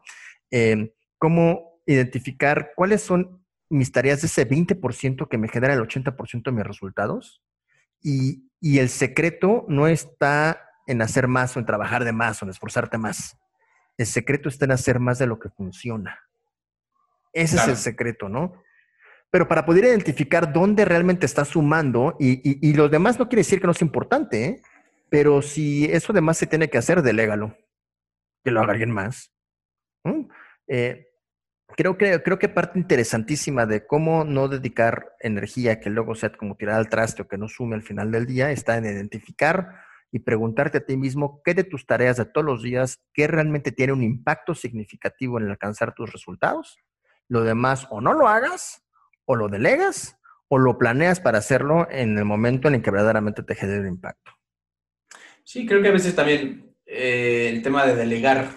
Eh, 0.51 0.93
cómo 1.17 1.81
identificar 1.87 2.73
cuáles 2.75 3.01
son 3.01 3.43
mis 3.67 3.91
tareas 3.91 4.21
de 4.21 4.27
ese 4.27 4.47
20% 4.47 5.27
que 5.27 5.37
me 5.39 5.47
genera 5.47 5.73
el 5.73 5.81
80% 5.81 6.43
de 6.43 6.51
mis 6.51 6.67
resultados. 6.67 7.41
Y, 7.99 8.47
y 8.59 8.77
el 8.77 8.89
secreto 8.89 9.65
no 9.67 9.87
está 9.87 10.61
en 10.85 11.01
hacer 11.01 11.27
más 11.27 11.57
o 11.57 11.59
en 11.59 11.65
trabajar 11.65 12.03
de 12.03 12.11
más 12.11 12.43
o 12.43 12.45
en 12.45 12.51
esforzarte 12.51 12.99
más. 12.99 13.39
El 13.97 14.05
secreto 14.05 14.49
está 14.49 14.65
en 14.65 14.71
hacer 14.73 14.99
más 14.99 15.17
de 15.17 15.25
lo 15.25 15.39
que 15.39 15.49
funciona. 15.49 16.19
Ese 17.33 17.57
es 17.57 17.67
el 17.67 17.77
secreto, 17.77 18.29
¿no? 18.29 18.63
Pero 19.29 19.47
para 19.47 19.65
poder 19.65 19.85
identificar 19.85 20.53
dónde 20.53 20.85
realmente 20.85 21.25
estás 21.25 21.49
sumando, 21.49 22.15
y, 22.19 22.67
y, 22.67 22.73
los 22.73 22.91
demás 22.91 23.17
no 23.17 23.27
quiere 23.27 23.41
decir 23.41 23.59
que 23.59 23.65
no 23.65 23.71
es 23.71 23.81
importante, 23.81 24.45
¿eh? 24.45 24.61
Pero 25.09 25.41
si 25.41 25.85
eso 25.85 26.11
además 26.11 26.37
se 26.37 26.47
tiene 26.47 26.69
que 26.69 26.77
hacer, 26.77 27.01
delégalo. 27.01 27.57
Que 28.43 28.51
lo 28.51 28.61
haga 28.61 28.71
alguien 28.73 28.91
más. 28.91 29.31
Eh, 30.67 31.07
creo, 31.75 31.97
que, 31.97 32.21
creo 32.23 32.39
que 32.39 32.49
parte 32.49 32.79
interesantísima 32.79 33.65
de 33.65 33.85
cómo 33.85 34.23
no 34.23 34.47
dedicar 34.47 35.15
energía 35.19 35.79
que 35.79 35.89
luego 35.89 36.15
sea 36.15 36.31
como 36.31 36.55
tirar 36.55 36.75
al 36.75 36.89
traste 36.89 37.21
o 37.21 37.27
que 37.27 37.37
no 37.37 37.47
sume 37.47 37.75
al 37.75 37.83
final 37.83 38.11
del 38.11 38.25
día 38.25 38.51
está 38.51 38.77
en 38.77 38.85
identificar 38.85 39.81
y 40.11 40.19
preguntarte 40.19 40.79
a 40.79 40.85
ti 40.85 40.97
mismo 40.97 41.41
qué 41.43 41.53
de 41.53 41.63
tus 41.63 41.85
tareas 41.85 42.17
de 42.17 42.25
todos 42.25 42.45
los 42.45 42.61
días, 42.61 43.01
qué 43.13 43.27
realmente 43.27 43.71
tiene 43.71 43.93
un 43.93 44.03
impacto 44.03 44.53
significativo 44.53 45.39
en 45.39 45.49
alcanzar 45.49 45.93
tus 45.93 46.11
resultados. 46.11 46.77
Lo 47.29 47.43
demás 47.43 47.87
o 47.89 48.01
no 48.01 48.13
lo 48.13 48.27
hagas, 48.27 48.83
o 49.25 49.35
lo 49.35 49.49
delegas, 49.49 50.17
o 50.47 50.57
lo 50.57 50.77
planeas 50.77 51.19
para 51.19 51.39
hacerlo 51.39 51.87
en 51.89 52.17
el 52.17 52.25
momento 52.25 52.67
en 52.67 52.75
el 52.75 52.81
que 52.81 52.91
verdaderamente 52.91 53.43
te 53.43 53.55
genere 53.55 53.87
impacto. 53.87 54.31
Sí, 55.43 55.65
creo 55.65 55.81
que 55.81 55.89
a 55.89 55.93
veces 55.93 56.15
también 56.15 56.75
eh, 56.85 57.49
el 57.51 57.61
tema 57.61 57.85
de 57.85 57.95
delegar 57.95 58.49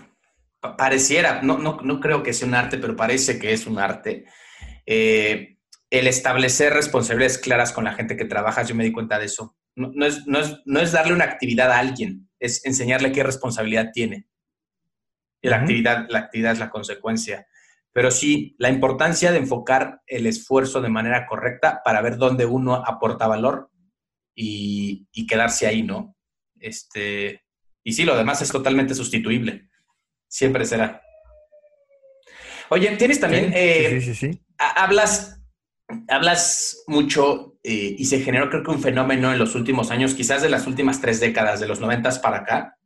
pareciera, 0.76 1.42
no, 1.42 1.59
no, 1.59 1.79
no, 1.83 2.00
creo 2.00 2.22
que 2.22 2.33
sea 2.33 2.48
un 2.48 2.55
arte, 2.55 2.79
pero 2.79 2.96
parece 2.96 3.38
que 3.38 3.52
es 3.52 3.66
un 3.66 3.79
arte. 3.79 4.24
Eh, 4.85 5.59
el 5.90 6.07
establecer 6.07 6.72
responsabilidades 6.72 7.38
claras 7.38 7.72
con 7.72 7.85
la 7.85 7.94
gente 7.94 8.16
que 8.16 8.24
trabajas, 8.24 8.68
yo 8.68 8.74
me 8.74 8.85
di 8.85 8.92
cuenta 8.92 9.18
de 9.18 9.26
eso 9.26 9.57
no, 9.76 10.07
es, 10.81 10.92
darle 10.92 11.12
una 11.12 11.24
actividad 11.24 11.70
a 11.70 11.79
alguien, 11.79 12.29
es 12.40 12.64
enseñarle 12.64 13.12
qué 13.12 13.22
responsabilidad 13.22 13.90
tiene. 13.92 14.26
Y 15.42 15.48
la, 15.48 15.57
actividad, 15.57 16.07
la 16.09 16.18
actividad 16.20 16.52
es 16.52 16.59
la 16.59 16.70
consecuencia. 16.70 17.46
Pero 17.96 18.11
sí, 18.11 18.54
la 18.59 18.68
importancia 18.68 19.32
de 19.32 19.38
enfocar 19.38 20.02
el 20.06 20.26
esfuerzo 20.26 20.82
de 20.82 20.90
manera 20.90 21.26
correcta 21.26 21.80
para 21.82 22.02
ver 22.02 22.18
dónde 22.18 22.44
uno 22.44 22.74
aporta 22.74 23.26
valor 23.26 23.70
y, 24.35 25.06
quedarse 25.26 25.66
ahí, 25.66 25.82
¿no? 25.82 26.14
Este, 26.61 27.42
y 27.82 27.94
sí, 27.94 28.04
lo 28.04 28.14
demás 28.14 28.42
es 28.42 28.50
totalmente 28.50 28.94
sustituible. 28.94 29.70
Siempre 30.28 30.66
será. 30.66 31.00
Oye, 32.68 32.94
tienes 32.98 33.18
también. 33.18 33.50
sí, 33.50 34.00
sí, 34.02 34.14
sí, 34.14 34.26
eh, 34.26 34.40
hablas 34.59 35.40
hablas 36.09 36.85
mucho 36.88 37.56
eh, 37.62 37.96
y 37.96 38.04
se 38.04 38.20
generó 38.20 38.50
creo 38.50 38.62
que 38.62 38.72
un 38.72 38.82
fenómeno 38.82 39.32
en 39.32 39.38
los 39.38 39.54
últimos 39.54 39.90
años, 39.90 40.12
quizás 40.12 40.42
de 40.42 40.50
las 40.50 40.66
últimas 40.66 41.00
tres 41.00 41.18
décadas, 41.18 41.61
de 41.61 41.66
los 41.66 41.80
noventas 41.80 42.18
para 42.18 42.40
acá, 42.40 42.76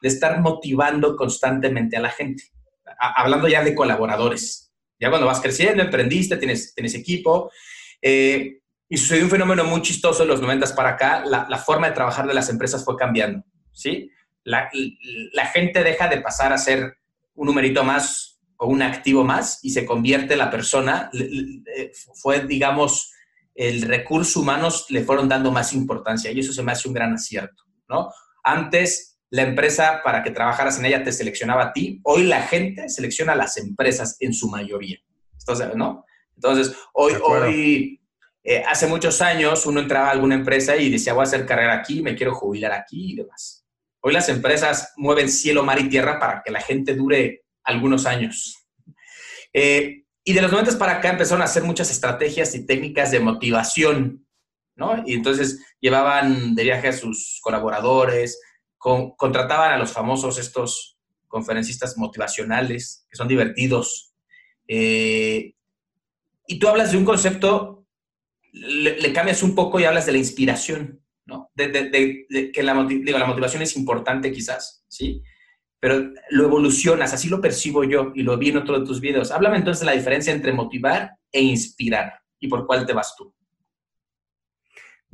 de 0.00 0.08
estar 0.08 0.40
motivando 0.40 1.16
constantemente 1.16 1.98
a 1.98 2.00
la 2.00 2.10
gente. 2.10 2.53
Hablando 2.98 3.48
ya 3.48 3.62
de 3.62 3.74
colaboradores. 3.74 4.72
Ya 5.00 5.10
cuando 5.10 5.26
vas 5.26 5.40
creciendo, 5.40 5.82
emprendiste, 5.82 6.36
tienes, 6.36 6.74
tienes 6.74 6.94
equipo. 6.94 7.50
Eh, 8.00 8.58
y 8.88 8.96
sucedió 8.96 9.24
un 9.24 9.30
fenómeno 9.30 9.64
muy 9.64 9.82
chistoso 9.82 10.22
en 10.22 10.28
los 10.28 10.40
noventas 10.40 10.72
para 10.72 10.90
acá. 10.90 11.24
La, 11.24 11.58
forma 11.58 11.88
de 11.88 11.94
trabajar 11.94 12.26
de 12.26 12.34
las 12.34 12.48
empresas 12.48 12.84
fue 12.84 12.96
cambiando. 12.96 13.44
¿sí? 13.72 14.10
La, 14.44 14.70
la 15.32 15.46
gente 15.46 15.82
deja 15.82 16.08
de 16.08 16.20
pasar 16.20 16.52
a 16.52 16.58
ser 16.58 16.98
un 17.34 17.46
numerito 17.46 17.82
más 17.82 18.40
o 18.56 18.66
un 18.66 18.82
activo 18.82 19.24
más 19.24 19.58
y 19.62 19.70
se 19.70 19.84
convierte 19.84 20.36
la 20.36 20.50
persona, 20.50 21.10
fue, 22.14 22.46
digamos, 22.46 23.12
el 23.54 23.82
recurso 23.82 24.40
humanos 24.40 24.86
le 24.88 25.04
fueron 25.04 25.28
dando 25.28 25.50
más 25.50 25.72
importancia 25.72 26.30
y 26.30 26.40
eso 26.40 26.52
se 26.52 26.62
me 26.62 26.72
hace 26.72 26.88
un 26.88 26.94
gran 26.94 27.12
acierto, 27.12 27.64
¿no? 27.88 28.10
Antes 28.42 29.13
la 29.34 29.42
empresa 29.42 30.00
para 30.04 30.22
que 30.22 30.30
trabajaras 30.30 30.78
en 30.78 30.84
ella 30.84 31.02
te 31.02 31.10
seleccionaba 31.10 31.64
a 31.64 31.72
ti, 31.72 31.98
hoy 32.04 32.22
la 32.22 32.42
gente 32.42 32.88
selecciona 32.88 33.32
a 33.32 33.36
las 33.36 33.56
empresas 33.56 34.16
en 34.20 34.32
su 34.32 34.48
mayoría, 34.48 35.00
entonces, 35.36 35.74
¿no? 35.74 36.04
Entonces, 36.36 36.76
hoy, 36.92 37.14
hoy 37.20 38.00
eh, 38.44 38.62
hace 38.64 38.86
muchos 38.86 39.20
años 39.20 39.66
uno 39.66 39.80
entraba 39.80 40.06
a 40.06 40.10
alguna 40.12 40.36
empresa 40.36 40.76
y 40.76 40.88
decía, 40.88 41.14
voy 41.14 41.22
a 41.22 41.24
hacer 41.24 41.46
carrera 41.46 41.74
aquí, 41.74 42.00
me 42.00 42.14
quiero 42.14 42.32
jubilar 42.32 42.70
aquí 42.70 43.10
y 43.10 43.16
demás. 43.16 43.66
Hoy 44.02 44.12
las 44.12 44.28
empresas 44.28 44.92
mueven 44.96 45.28
cielo, 45.28 45.64
mar 45.64 45.80
y 45.80 45.88
tierra 45.88 46.20
para 46.20 46.40
que 46.44 46.52
la 46.52 46.60
gente 46.60 46.94
dure 46.94 47.42
algunos 47.64 48.06
años. 48.06 48.64
Eh, 49.52 50.04
y 50.22 50.32
de 50.32 50.42
los 50.42 50.52
90 50.52 50.78
para 50.78 50.92
acá 50.92 51.10
empezaron 51.10 51.42
a 51.42 51.46
hacer 51.46 51.64
muchas 51.64 51.90
estrategias 51.90 52.54
y 52.54 52.66
técnicas 52.66 53.10
de 53.10 53.18
motivación, 53.18 54.28
¿no? 54.76 55.02
Y 55.04 55.14
entonces 55.14 55.60
llevaban 55.80 56.54
de 56.54 56.62
viaje 56.62 56.86
a 56.86 56.92
sus 56.92 57.40
colaboradores, 57.42 58.38
contrataban 59.16 59.72
a 59.72 59.78
los 59.78 59.92
famosos 59.92 60.38
estos 60.38 60.98
conferencistas 61.28 61.96
motivacionales, 61.96 63.06
que 63.10 63.16
son 63.16 63.28
divertidos. 63.28 64.14
Eh, 64.68 65.54
y 66.46 66.58
tú 66.58 66.68
hablas 66.68 66.92
de 66.92 66.98
un 66.98 67.04
concepto, 67.04 67.86
le, 68.52 69.12
cambias 69.12 69.42
un 69.42 69.54
poco 69.54 69.80
y 69.80 69.84
hablas 69.84 70.06
de 70.06 70.12
la 70.12 70.18
inspiración, 70.18 71.00
¿no? 71.26 71.50
De, 71.54 72.52
que 72.52 72.62
la, 72.62 72.84
digo, 72.84 73.18
la 73.18 73.26
motivación 73.26 73.62
es 73.62 73.76
importante 73.76 74.30
quizás, 74.30 74.84
¿sí? 74.88 75.22
pero 75.84 76.12
lo 76.30 76.44
evolucionas, 76.44 77.12
así 77.12 77.28
lo 77.28 77.42
percibo 77.42 77.84
yo 77.84 78.10
y 78.14 78.22
lo 78.22 78.38
vi 78.38 78.48
en 78.48 78.56
otro 78.56 78.80
de 78.80 78.86
tus 78.86 79.02
videos. 79.02 79.30
Háblame 79.30 79.58
entonces 79.58 79.80
de 79.80 79.86
la 79.86 79.92
diferencia 79.92 80.32
entre 80.32 80.50
motivar 80.50 81.18
e 81.30 81.42
inspirar 81.42 82.22
y 82.40 82.48
por 82.48 82.66
cuál 82.66 82.86
te 82.86 82.94
vas 82.94 83.14
tú. 83.18 83.33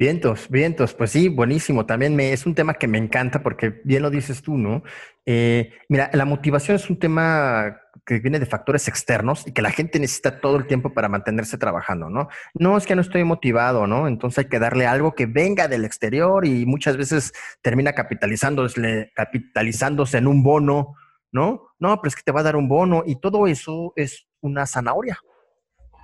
Vientos, 0.00 0.48
vientos, 0.48 0.94
pues 0.94 1.10
sí, 1.10 1.28
buenísimo. 1.28 1.84
También 1.84 2.16
me, 2.16 2.32
es 2.32 2.46
un 2.46 2.54
tema 2.54 2.72
que 2.72 2.88
me 2.88 2.96
encanta 2.96 3.42
porque 3.42 3.82
bien 3.84 4.00
lo 4.00 4.08
dices 4.08 4.40
tú, 4.40 4.56
¿no? 4.56 4.82
Eh, 5.26 5.74
mira, 5.90 6.08
la 6.14 6.24
motivación 6.24 6.76
es 6.76 6.88
un 6.88 6.98
tema 6.98 7.82
que 8.06 8.18
viene 8.18 8.38
de 8.38 8.46
factores 8.46 8.88
externos 8.88 9.46
y 9.46 9.52
que 9.52 9.60
la 9.60 9.70
gente 9.70 10.00
necesita 10.00 10.40
todo 10.40 10.56
el 10.56 10.66
tiempo 10.66 10.94
para 10.94 11.10
mantenerse 11.10 11.58
trabajando, 11.58 12.08
¿no? 12.08 12.28
No 12.54 12.78
es 12.78 12.86
que 12.86 12.94
no 12.94 13.02
estoy 13.02 13.24
motivado, 13.24 13.86
¿no? 13.86 14.08
Entonces 14.08 14.38
hay 14.38 14.48
que 14.48 14.58
darle 14.58 14.86
algo 14.86 15.14
que 15.14 15.26
venga 15.26 15.68
del 15.68 15.84
exterior 15.84 16.46
y 16.46 16.64
muchas 16.64 16.96
veces 16.96 17.34
termina 17.60 17.92
capitalizándose, 17.92 19.12
capitalizándose 19.14 20.16
en 20.16 20.28
un 20.28 20.42
bono, 20.42 20.94
¿no? 21.30 21.74
No, 21.78 22.00
pero 22.00 22.08
es 22.08 22.16
que 22.16 22.22
te 22.22 22.32
va 22.32 22.40
a 22.40 22.44
dar 22.44 22.56
un 22.56 22.70
bono 22.70 23.02
y 23.04 23.20
todo 23.20 23.46
eso 23.46 23.92
es 23.96 24.26
una 24.40 24.64
zanahoria, 24.64 25.18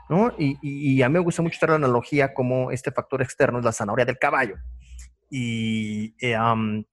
¿no? 0.09 0.33
Y, 0.39 1.03
a 1.03 1.09
mí 1.09 1.13
me 1.15 1.21
gusta 1.21 1.43
mucho 1.43 1.55
esta 1.55 1.75
analogía 1.75 2.35
como 2.35 2.71
este 2.71 2.93
factor 2.93 3.23
externo 3.23 3.59
es 3.59 3.65
la 3.65 3.73
zanahoria 3.73 4.05
del 4.05 4.19
caballo 4.19 4.57
y 5.29 6.15
eh, 6.21 6.39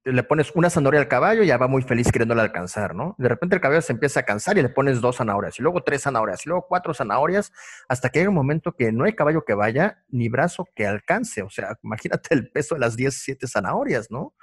le 0.06 0.24
pones 0.24 0.52
una 0.56 0.70
zanahoria 0.70 1.02
al 1.02 1.08
caballo 1.08 1.44
y 1.44 1.48
ya 1.48 1.58
va 1.58 1.68
muy 1.68 1.84
feliz 1.84 2.12
queriéndola 2.12 2.42
alcanzar, 2.42 2.96
¿no? 2.96 3.16
De 3.20 3.30
repente 3.30 3.56
el 3.56 3.62
caballo 3.62 3.82
se 3.82 3.94
empieza 3.94 4.22
a 4.22 4.24
cansar 4.24 4.58
y 4.58 4.64
le 4.64 4.70
pones 4.70 5.02
dos 5.02 5.18
zanahorias, 5.18 5.60
y 5.60 5.62
luego 5.62 5.84
tres 5.84 6.04
zanahorias, 6.04 6.46
y 6.46 6.50
luego 6.50 6.66
cuatro 6.68 6.94
zanahorias, 6.94 7.52
hasta 7.88 8.10
que 8.10 8.20
llega 8.20 8.30
un 8.30 8.36
momento 8.36 8.72
que 8.76 8.92
no 8.92 9.06
hay 9.06 9.14
caballo 9.14 9.46
que 9.46 9.54
vaya 9.54 10.04
ni 10.10 10.30
brazo 10.30 10.68
que 10.76 10.88
alcance. 10.88 11.44
O 11.44 11.50
sea, 11.50 11.78
imagínate 11.84 12.34
el 12.34 12.50
peso 12.50 12.76
de 12.76 12.82
las 12.82 12.96
10, 12.96 13.14
7 13.14 13.48
zanahorias, 13.48 14.10
¿no? 14.10 14.34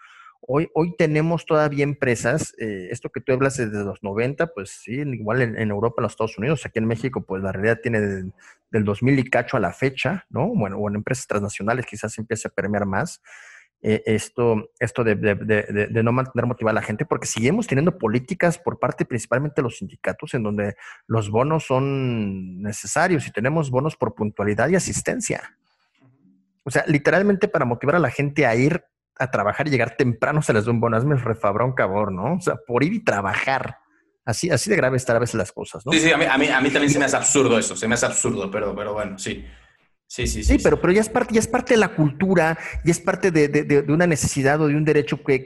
Hoy, 0.42 0.68
hoy 0.74 0.94
tenemos 0.96 1.44
todavía 1.44 1.84
empresas, 1.84 2.54
eh, 2.58 2.88
esto 2.90 3.10
que 3.10 3.20
tú 3.20 3.32
hablas 3.32 3.56
desde 3.58 3.84
los 3.84 4.02
90, 4.02 4.48
pues 4.48 4.70
sí, 4.70 4.92
igual 4.92 5.42
en, 5.42 5.70
Europa, 5.70 5.96
en 5.98 6.04
los 6.04 6.12
Estados 6.12 6.38
Unidos, 6.38 6.64
aquí 6.64 6.78
en 6.78 6.86
México, 6.86 7.22
pues 7.22 7.42
la 7.42 7.52
realidad 7.52 7.78
tiene 7.82 8.00
del, 8.00 8.32
del 8.70 8.84
2000 8.84 9.18
y 9.18 9.24
cacho 9.24 9.56
a 9.56 9.60
la 9.60 9.72
fecha, 9.72 10.26
¿no? 10.30 10.48
Bueno, 10.48 10.78
o 10.78 10.88
en 10.88 10.96
empresas 10.96 11.26
transnacionales 11.26 11.86
quizás 11.86 12.16
empiece 12.18 12.48
a 12.48 12.50
permear 12.50 12.86
más 12.86 13.20
eh, 13.82 14.02
esto, 14.04 14.70
esto 14.78 15.02
de, 15.04 15.14
de, 15.14 16.02
no 16.02 16.12
mantener 16.12 16.44
motivada 16.44 16.72
a 16.72 16.80
la 16.82 16.86
gente, 16.86 17.06
porque 17.06 17.26
seguimos 17.26 17.66
teniendo 17.66 17.96
políticas 17.96 18.58
por 18.58 18.78
parte 18.78 19.06
principalmente 19.06 19.56
de 19.56 19.62
los 19.62 19.78
sindicatos 19.78 20.34
en 20.34 20.42
donde 20.42 20.74
los 21.06 21.30
bonos 21.30 21.64
son 21.64 22.60
necesarios 22.60 23.26
y 23.26 23.32
tenemos 23.32 23.70
bonos 23.70 23.96
por 23.96 24.14
puntualidad 24.14 24.68
y 24.68 24.76
asistencia. 24.76 25.56
O 26.62 26.70
sea, 26.70 26.84
literalmente 26.86 27.48
para 27.48 27.64
motivar 27.64 27.96
a 27.96 28.00
la 28.00 28.10
gente 28.10 28.44
a 28.44 28.54
ir 28.54 28.84
a 29.20 29.30
trabajar 29.30 29.68
y 29.68 29.70
llegar 29.70 29.96
temprano 29.96 30.42
se 30.42 30.52
les 30.52 30.64
da 30.64 30.72
un 30.72 30.80
bono. 30.80 30.96
Hazme 30.96 31.14
refabrón 31.16 31.72
cabor, 31.74 32.10
¿no? 32.10 32.34
O 32.34 32.40
sea, 32.40 32.56
por 32.56 32.82
ir 32.82 32.94
y 32.94 33.04
trabajar. 33.04 33.76
Así, 34.24 34.50
así 34.50 34.70
de 34.70 34.76
grave 34.76 34.96
están 34.96 35.16
a 35.16 35.20
veces 35.20 35.34
las 35.34 35.52
cosas, 35.52 35.84
¿no? 35.84 35.92
Sí, 35.92 36.00
sí, 36.00 36.12
a 36.12 36.16
mí, 36.16 36.24
a 36.24 36.36
mí, 36.60 36.70
también 36.70 36.90
se 36.90 36.98
me 36.98 37.04
hace 37.04 37.16
absurdo 37.16 37.58
eso, 37.58 37.76
se 37.76 37.88
me 37.88 37.94
hace 37.94 38.06
absurdo, 38.06 38.50
pero, 38.50 38.74
pero 38.74 38.92
bueno, 38.92 39.18
sí. 39.18 39.44
Sí, 40.06 40.26
sí, 40.26 40.42
sí. 40.42 40.58
Sí, 40.58 40.62
pero, 40.62 40.80
pero 40.80 40.92
ya, 40.92 41.02
es 41.02 41.08
parte, 41.08 41.34
ya 41.34 41.38
es 41.38 41.46
parte 41.46 41.74
de 41.74 41.78
la 41.78 41.94
cultura, 41.94 42.58
ya 42.84 42.90
es 42.90 42.98
parte 42.98 43.30
de, 43.30 43.84
una 43.88 44.08
necesidad 44.08 44.60
o 44.60 44.66
de 44.66 44.74
un 44.74 44.84
derecho 44.84 45.22
que, 45.22 45.44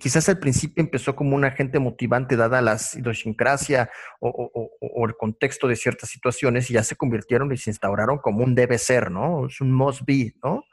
quizás 0.00 0.28
al 0.28 0.38
principio 0.38 0.84
empezó 0.84 1.16
como 1.16 1.34
un 1.34 1.44
agente 1.44 1.80
motivante 1.80 2.36
dada 2.36 2.62
la 2.62 2.78
idiosincrasia 2.94 3.90
o, 4.20 5.04
el 5.08 5.16
contexto 5.16 5.66
de 5.66 5.74
ciertas 5.74 6.10
situaciones 6.10 6.70
y 6.70 6.74
ya 6.74 6.84
se 6.84 6.94
convirtieron 6.94 7.52
y 7.52 7.56
se 7.56 7.70
instauraron 7.70 8.18
como 8.18 8.44
un 8.44 8.54
debe 8.54 8.78
ser, 8.78 9.10
¿no? 9.10 9.48
Es 9.48 9.60
un 9.60 9.72
must 9.72 10.02
be, 10.06 10.34
¿no? 10.44 10.64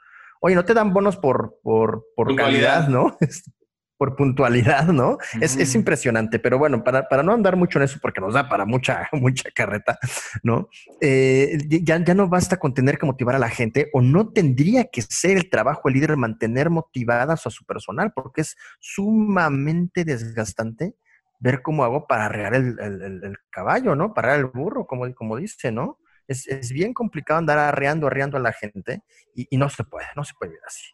Oye, 0.44 0.56
no 0.56 0.64
te 0.64 0.74
dan 0.74 0.92
bonos 0.92 1.16
por, 1.16 1.60
por, 1.62 2.04
por 2.16 2.34
calidad, 2.34 2.88
¿no? 2.88 3.16
por 3.96 4.16
puntualidad, 4.16 4.88
¿no? 4.88 5.18
es, 5.40 5.76
impresionante, 5.76 6.40
pero 6.40 6.58
bueno, 6.58 6.82
para, 6.82 7.08
para, 7.08 7.22
no 7.22 7.32
andar 7.32 7.54
mucho 7.54 7.78
en 7.78 7.84
eso, 7.84 8.00
porque 8.02 8.20
nos 8.20 8.34
da 8.34 8.48
para 8.48 8.66
mucha, 8.66 9.08
mucha 9.12 9.48
carreta, 9.54 9.96
¿no? 10.42 10.68
Eh, 11.00 11.56
ya, 11.84 12.02
ya 12.04 12.12
no 12.12 12.28
basta 12.28 12.56
con 12.56 12.74
tener 12.74 12.98
que 12.98 13.06
motivar 13.06 13.36
a 13.36 13.38
la 13.38 13.48
gente 13.48 13.90
o 13.92 14.02
no 14.02 14.30
tendría 14.30 14.86
que 14.86 15.02
ser 15.02 15.36
el 15.36 15.48
trabajo 15.48 15.82
del 15.84 15.94
líder 15.94 16.16
mantener 16.16 16.68
motivadas 16.68 17.46
a 17.46 17.50
su 17.50 17.64
personal, 17.64 18.12
porque 18.12 18.40
es 18.40 18.56
sumamente 18.80 20.04
desgastante 20.04 20.96
ver 21.38 21.62
cómo 21.62 21.84
hago 21.84 22.08
para 22.08 22.24
arrear 22.24 22.56
el, 22.56 23.38
caballo, 23.50 23.94
¿no? 23.94 24.14
Parar 24.14 24.40
el 24.40 24.46
burro, 24.46 24.84
como, 24.84 25.14
como 25.14 25.36
dice, 25.36 25.70
¿no? 25.70 26.00
Es, 26.28 26.72
bien 26.72 26.94
complicado 26.94 27.38
andar 27.38 27.58
arreando, 27.58 28.06
arreando 28.06 28.36
a 28.36 28.40
la 28.40 28.52
gente 28.52 29.02
y, 29.34 29.56
no 29.56 29.68
se 29.68 29.84
puede, 29.84 30.06
no 30.16 30.24
se 30.24 30.34
puede 30.38 30.50
vivir 30.50 30.62
así. 30.66 30.86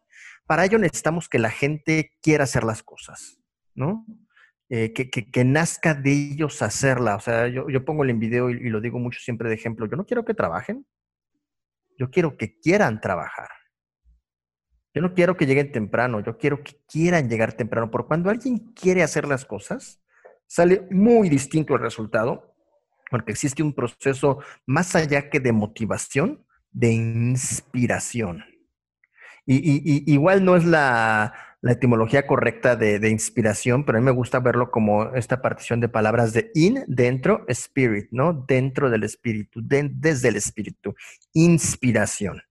para 0.46 0.64
ello 0.64 0.78
necesitamos 0.78 1.28
que 1.28 1.38
la 1.38 1.50
gente 1.50 2.12
quiera 2.22 2.44
hacer 2.44 2.64
las 2.64 2.82
cosas, 2.82 3.40
¿no? 3.74 4.06
Eh, 4.70 4.92
que, 4.92 5.08
que, 5.10 5.44
nazca 5.44 5.94
de 5.94 6.12
ellos 6.12 6.60
hacerla. 6.60 7.16
O 7.16 7.20
sea, 7.20 7.48
yo, 7.48 7.68
yo 7.70 7.84
pongo 7.84 8.04
el 8.04 8.12
video 8.14 8.50
y, 8.50 8.54
y, 8.54 8.68
lo 8.68 8.80
digo 8.80 8.98
mucho 8.98 9.18
siempre 9.20 9.48
de 9.48 9.54
ejemplo. 9.54 9.86
Yo 9.86 9.96
no 9.96 10.04
quiero 10.04 10.24
que 10.24 10.34
trabajen, 10.34 10.86
yo 11.98 12.10
quiero 12.10 12.36
que 12.36 12.58
quieran 12.58 13.00
trabajar. 13.00 13.48
Yo 14.94 15.02
no 15.02 15.14
quiero 15.14 15.36
que 15.36 15.46
lleguen 15.46 15.72
temprano, 15.72 16.20
yo 16.20 16.38
quiero 16.38 16.62
que 16.62 16.80
quieran 16.86 17.28
llegar 17.28 17.52
temprano. 17.54 17.90
Porque 17.90 18.08
cuando 18.08 18.30
alguien 18.30 18.58
quiere 18.74 19.02
hacer 19.02 19.26
las 19.26 19.44
cosas, 19.44 20.02
sale 20.46 20.86
muy 20.90 21.28
distinto 21.28 21.74
el 21.74 21.80
resultado, 21.80 22.47
porque 23.10 23.32
existe 23.32 23.62
un 23.62 23.72
proceso 23.72 24.38
más 24.66 24.94
allá 24.96 25.30
que 25.30 25.40
de 25.40 25.52
motivación, 25.52 26.44
de 26.70 26.92
inspiración. 26.92 28.44
Y, 29.46 30.12
igual 30.12 30.44
no 30.44 30.56
es 30.56 30.64
la, 30.64 31.32
etimología 31.62 32.26
correcta 32.26 32.76
de, 32.76 33.08
inspiración, 33.08 33.84
pero 33.84 33.98
a 33.98 34.00
mí 34.00 34.04
me 34.04 34.10
gusta 34.12 34.40
verlo 34.40 34.70
como 34.70 35.14
esta 35.14 35.42
partición 35.42 35.80
de 35.80 35.88
palabras 35.88 36.32
de 36.32 36.50
in, 36.54 36.84
dentro, 36.86 37.44
spirit, 37.48 38.08
¿no? 38.10 38.44
Dentro 38.46 38.90
del 38.90 39.04
espíritu, 39.04 39.60
desde 39.62 40.28
el 40.28 40.36
espíritu, 40.36 40.94
inspiración. 41.32 42.42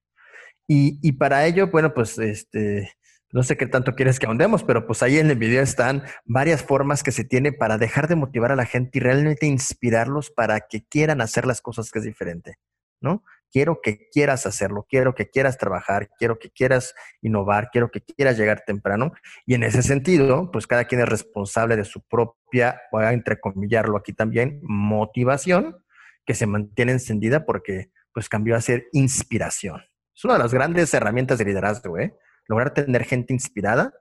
Y, 0.67 1.11
para 1.13 1.45
ello, 1.45 1.67
bueno, 1.67 1.93
pues 1.93 2.17
este, 2.19 2.96
no 3.31 3.43
sé 3.43 3.57
qué 3.57 3.67
tanto 3.67 3.95
quieres 3.95 4.19
que 4.19 4.25
ahondemos, 4.25 4.63
pero 4.63 4.87
pues 4.87 5.03
ahí 5.03 5.17
en 5.17 5.29
el 5.29 5.37
video 5.37 5.61
están 5.61 6.03
varias 6.25 6.63
formas 6.63 7.03
que 7.03 7.11
se 7.11 7.23
tiene 7.23 7.51
para 7.51 7.77
dejar 7.77 8.07
de 8.07 8.15
motivar 8.15 8.51
a 8.51 8.55
la 8.55 8.65
gente 8.65 8.97
y 8.97 9.01
realmente 9.01 9.45
inspirarlos 9.45 10.31
para 10.31 10.61
que 10.61 10.85
quieran 10.85 11.21
hacer 11.21 11.45
las 11.45 11.61
cosas 11.61 11.91
que 11.91 11.99
es 11.99 12.05
diferente, 12.05 12.55
¿no? 13.01 13.23
quiero 13.51 13.79
que 13.81 14.07
quieras 14.11 14.45
hacerlo, 14.45 14.85
quiero 14.89 15.15
que 15.15 15.29
quieras 15.29 15.57
trabajar, 15.57 16.09
quiero 16.17 16.39
que 16.39 16.49
quieras 16.49 16.93
innovar, 17.21 17.69
quiero 17.71 17.89
que 17.89 18.01
quieras 18.01 18.37
llegar 18.37 18.63
temprano. 18.65 19.13
Y 19.45 19.53
en 19.53 19.63
ese 19.63 19.81
sentido, 19.83 20.51
pues 20.51 20.67
cada 20.67 20.85
quien 20.85 21.01
es 21.01 21.09
responsable 21.09 21.75
de 21.75 21.85
su 21.85 22.01
propia, 22.01 22.81
voy 22.91 23.05
a 23.05 23.13
entrecomillarlo 23.13 23.97
aquí 23.97 24.13
también, 24.13 24.59
motivación, 24.63 25.77
que 26.25 26.33
se 26.33 26.45
mantiene 26.45 26.91
encendida 26.91 27.45
porque 27.45 27.91
pues 28.13 28.29
cambió 28.29 28.55
a 28.55 28.61
ser 28.61 28.87
inspiración. 28.91 29.81
Es 30.13 30.25
una 30.25 30.33
de 30.33 30.39
las 30.39 30.53
grandes 30.53 30.93
herramientas 30.93 31.37
de 31.37 31.45
liderazgo, 31.45 31.97
¿eh? 31.99 32.15
Lograr 32.47 32.73
tener 32.73 33.03
gente 33.03 33.33
inspirada, 33.33 33.93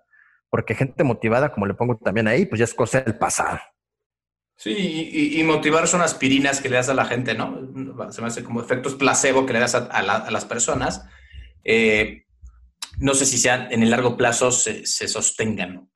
porque 0.50 0.74
gente 0.74 1.04
motivada, 1.04 1.52
como 1.52 1.66
le 1.66 1.74
pongo 1.74 1.96
también 1.96 2.28
ahí, 2.28 2.46
pues 2.46 2.58
ya 2.58 2.64
es 2.64 2.74
cosa 2.74 3.00
del 3.00 3.16
pasado. 3.18 3.58
Sí, 4.58 5.30
y, 5.34 5.42
motivar 5.44 5.86
son 5.86 6.00
aspirinas 6.00 6.62
que 6.62 6.70
le 6.70 6.76
das 6.76 6.88
a 6.88 6.94
la 6.94 7.04
gente, 7.04 7.34
¿no? 7.34 7.60
Se 8.10 8.22
me 8.22 8.28
hace 8.28 8.42
como 8.42 8.62
efectos 8.62 8.94
placebo 8.94 9.44
que 9.44 9.52
le 9.52 9.58
das 9.58 9.74
a, 9.74 10.02
las 10.02 10.44
personas. 10.46 11.04
Eh, 11.62 12.24
no 12.98 13.12
sé 13.14 13.26
si 13.26 13.36
sean 13.36 13.70
en 13.70 13.82
el 13.82 13.90
largo 13.90 14.16
plazo 14.16 14.50
se, 14.50 14.86
sostengan. 14.86 15.90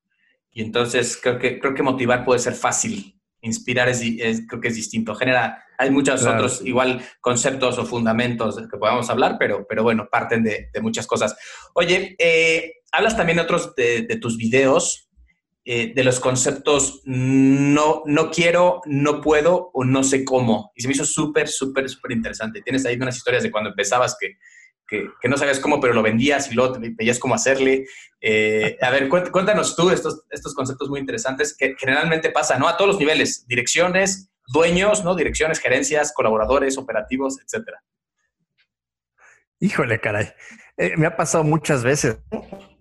Y 0.50 0.62
entonces 0.62 1.18
creo 1.22 1.38
que, 1.38 1.58
creo 1.58 1.74
que 1.74 1.82
motivar 1.82 2.24
puede 2.24 2.40
ser 2.40 2.54
fácil. 2.54 3.19
Inspirar 3.42 3.88
es, 3.88 4.00
creo 4.48 4.60
que 4.60 4.68
es 4.68 4.74
distinto. 4.74 5.14
Genera, 5.14 5.64
hay 5.78 5.90
muchos 5.90 6.24
otros 6.24 6.62
igual 6.64 7.02
conceptos 7.20 7.78
o 7.78 7.86
fundamentos 7.86 8.56
que 8.70 8.78
podamos 8.78 9.08
hablar, 9.10 9.36
pero, 9.38 9.66
pero 9.68 9.82
bueno, 9.82 10.08
parten 10.10 10.42
de, 10.42 10.68
muchas 10.82 11.06
cosas. 11.06 11.36
Oye, 11.74 12.16
eh, 12.18 12.74
hablas 12.92 13.16
también 13.16 13.38
otros 13.38 13.74
de, 13.74 14.02
de 14.02 14.16
tus 14.16 14.36
videos 14.36 15.10
eh, 15.66 15.92
de 15.94 16.04
los 16.04 16.20
conceptos 16.20 17.02
no, 17.04 18.02
no 18.06 18.30
quiero, 18.30 18.80
no 18.86 19.20
puedo 19.20 19.70
o 19.74 19.84
no 19.84 20.02
sé 20.02 20.24
cómo. 20.24 20.72
Y 20.74 20.80
se 20.80 20.88
me 20.88 20.94
hizo 20.94 21.04
súper, 21.04 21.48
súper, 21.48 21.88
súper 21.90 22.12
interesante. 22.12 22.62
Tienes 22.62 22.86
ahí 22.86 22.96
unas 22.96 23.16
historias 23.16 23.42
de 23.42 23.50
cuando 23.50 23.70
empezabas 23.70 24.16
que, 24.18 24.38
que, 24.90 25.28
no 25.28 25.36
sabías 25.36 25.60
cómo, 25.60 25.80
pero 25.80 25.94
lo 25.94 26.02
vendías 26.02 26.50
y 26.50 26.54
luego 26.54 26.72
te 26.72 26.90
veías 26.90 27.18
cómo 27.18 27.34
hacerle. 27.34 27.86
Eh, 28.20 28.76
a 28.82 28.90
ver, 28.90 29.08
cuéntanos 29.08 29.76
tú 29.76 29.90
estos, 29.90 30.24
estos 30.30 30.54
conceptos 30.54 30.90
muy 30.90 30.98
interesantes 30.98 31.56
que 31.56 31.76
generalmente 31.78 32.30
pasa, 32.30 32.58
¿no? 32.58 32.68
A 32.68 32.76
todos 32.76 32.88
los 32.88 32.98
niveles, 32.98 33.46
direcciones, 33.46 34.30
dueños, 34.52 35.04
¿no? 35.04 35.14
Direcciones, 35.14 35.60
gerencias, 35.60 36.12
colaboradores, 36.12 36.76
operativos, 36.76 37.38
etcétera. 37.40 37.82
Híjole, 39.60 40.00
caray. 40.00 40.32
Eh, 40.76 40.96
me 40.96 41.06
ha 41.06 41.16
pasado 41.16 41.44
muchas 41.44 41.84
veces. 41.84 42.18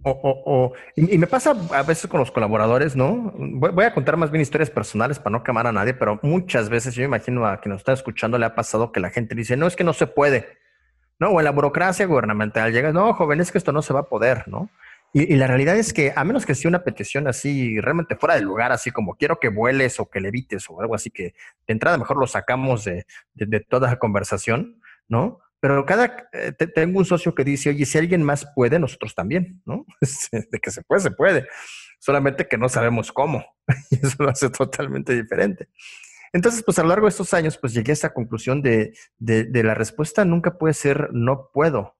O, 0.01 0.73
y, 0.95 1.17
me 1.17 1.27
pasa 1.27 1.53
a 1.71 1.83
veces 1.83 2.07
con 2.07 2.21
los 2.21 2.31
colaboradores, 2.31 2.95
¿no? 2.95 3.33
Voy, 3.35 3.83
a 3.83 3.93
contar 3.93 4.15
más 4.15 4.31
bien 4.31 4.41
historias 4.41 4.69
personales 4.69 5.19
para 5.19 5.31
no 5.31 5.43
quemar 5.43 5.67
a 5.67 5.73
nadie, 5.73 5.93
pero 5.93 6.17
muchas 6.23 6.69
veces 6.69 6.95
yo 6.95 7.03
imagino 7.03 7.45
a 7.45 7.59
quien 7.59 7.73
nos 7.73 7.81
está 7.81 7.91
escuchando 7.91 8.37
le 8.37 8.45
ha 8.45 8.55
pasado 8.55 8.93
que 8.93 9.01
la 9.01 9.09
gente 9.09 9.35
dice, 9.35 9.57
no, 9.57 9.67
es 9.67 9.75
que 9.75 9.83
no 9.83 9.91
se 9.91 10.07
puede, 10.07 10.57
¿no? 11.19 11.29
O 11.29 11.39
en 11.39 11.45
la 11.45 11.51
burocracia 11.51 12.05
gubernamental 12.05 12.71
llega, 12.71 12.91
no, 12.91 13.13
joven, 13.13 13.41
es 13.41 13.51
que 13.51 13.57
esto 13.57 13.71
no 13.71 13.81
se 13.81 13.93
va 13.93 14.01
a 14.01 14.09
poder, 14.09 14.47
¿no? 14.47 14.69
Y, 15.11 15.35
la 15.37 15.47
realidad 15.47 15.75
es 15.75 15.91
que 15.91 16.13
a 16.15 16.23
menos 16.23 16.45
que 16.45 16.53
sea 16.53 16.69
una 16.69 16.83
petición 16.83 17.27
así 17.27 17.79
realmente 17.81 18.15
fuera 18.15 18.35
del 18.35 18.43
lugar, 18.43 18.71
así 18.71 18.91
como 18.91 19.15
quiero 19.15 19.39
que 19.39 19.49
vueles 19.49 19.99
o 19.99 20.07
que 20.07 20.19
levites 20.21 20.69
o 20.69 20.79
algo 20.81 20.93
así 20.93 21.09
que 21.09 21.23
de 21.23 21.33
entrada 21.73 21.97
mejor 21.97 22.19
lo 22.19 22.27
sacamos 22.27 22.85
de, 22.85 23.07
de 23.33 23.59
toda 23.59 23.89
la 23.89 23.97
conversación, 23.97 24.79
¿no? 25.07 25.39
Pero 25.59 25.85
cada, 25.85 26.29
eh, 26.31 26.53
tengo 26.53 26.99
un 26.99 27.05
socio 27.05 27.35
que 27.35 27.43
dice, 27.43 27.69
oye, 27.69 27.85
si 27.85 27.97
alguien 27.97 28.23
más 28.23 28.47
puede, 28.55 28.79
nosotros 28.79 29.13
también, 29.13 29.61
¿no? 29.65 29.85
De 30.31 30.59
que 30.59 30.71
se 30.71 30.83
puede, 30.83 31.01
se 31.01 31.11
puede. 31.11 31.47
Solamente 31.99 32.47
que 32.47 32.57
no 32.57 32.69
sabemos 32.69 33.11
cómo. 33.11 33.43
Y 33.89 33.95
eso 33.95 34.23
lo 34.23 34.29
hace 34.29 34.49
totalmente 34.49 35.13
diferente. 35.13 35.67
Entonces, 36.33 36.63
pues 36.63 36.77
a 36.79 36.83
lo 36.83 36.89
largo 36.89 37.05
de 37.05 37.11
estos 37.11 37.33
años, 37.33 37.57
pues 37.57 37.73
llegué 37.73 37.91
a 37.91 37.93
esa 37.93 38.13
conclusión 38.13 38.61
de, 38.61 38.93
de, 39.17 39.45
de 39.45 39.63
la 39.63 39.73
respuesta 39.73 40.25
nunca 40.25 40.57
puede 40.57 40.73
ser 40.73 41.09
no 41.11 41.49
puedo. 41.53 41.95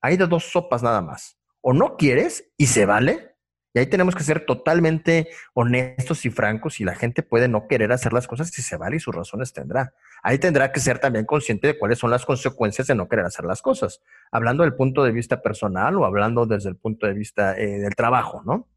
Hay 0.00 0.16
de 0.16 0.26
dos 0.26 0.50
sopas 0.50 0.82
nada 0.82 1.00
más. 1.00 1.38
O 1.60 1.72
no 1.72 1.96
quieres 1.96 2.52
y 2.56 2.66
se 2.66 2.86
vale, 2.86 3.34
y 3.74 3.80
ahí 3.80 3.86
tenemos 3.86 4.14
que 4.14 4.22
ser 4.22 4.46
totalmente 4.46 5.28
honestos 5.52 6.24
y 6.24 6.30
francos 6.30 6.78
y 6.78 6.84
la 6.84 6.94
gente 6.94 7.24
puede 7.24 7.48
no 7.48 7.66
querer 7.66 7.90
hacer 7.90 8.12
las 8.12 8.28
cosas 8.28 8.50
si 8.50 8.62
se 8.62 8.76
vale 8.76 8.96
y 8.96 9.00
sus 9.00 9.12
razones 9.12 9.52
tendrá. 9.52 9.92
Ahí 10.22 10.38
tendrá 10.38 10.70
que 10.70 10.78
ser 10.78 11.00
también 11.00 11.24
consciente 11.24 11.66
de 11.66 11.78
cuáles 11.78 11.98
son 11.98 12.12
las 12.12 12.24
consecuencias 12.24 12.86
de 12.86 12.94
no 12.94 13.08
querer 13.08 13.26
hacer 13.26 13.44
las 13.44 13.62
cosas. 13.62 14.00
Hablando 14.30 14.62
del 14.62 14.74
punto 14.74 15.02
de 15.02 15.10
vista 15.10 15.42
personal 15.42 15.96
o 15.96 16.04
hablando 16.04 16.46
desde 16.46 16.68
el 16.68 16.76
punto 16.76 17.08
de 17.08 17.14
vista 17.14 17.58
eh, 17.58 17.80
del 17.80 17.96
trabajo, 17.96 18.42
¿no? 18.46 18.68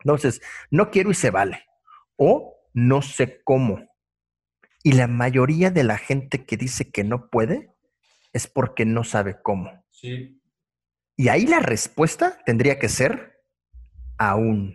Entonces, 0.00 0.42
no 0.70 0.90
quiero 0.90 1.10
y 1.10 1.14
se 1.14 1.30
vale. 1.30 1.64
O 2.16 2.68
no 2.74 3.00
sé 3.00 3.40
cómo. 3.44 3.93
Y 4.86 4.92
la 4.92 5.08
mayoría 5.08 5.70
de 5.70 5.82
la 5.82 5.96
gente 5.96 6.44
que 6.44 6.58
dice 6.58 6.90
que 6.90 7.04
no 7.04 7.30
puede 7.30 7.74
es 8.34 8.46
porque 8.46 8.84
no 8.84 9.02
sabe 9.02 9.40
cómo. 9.42 9.82
Sí. 9.90 10.42
Y 11.16 11.28
ahí 11.28 11.46
la 11.46 11.60
respuesta 11.60 12.38
tendría 12.44 12.78
que 12.78 12.90
ser 12.90 13.42
aún. 14.18 14.74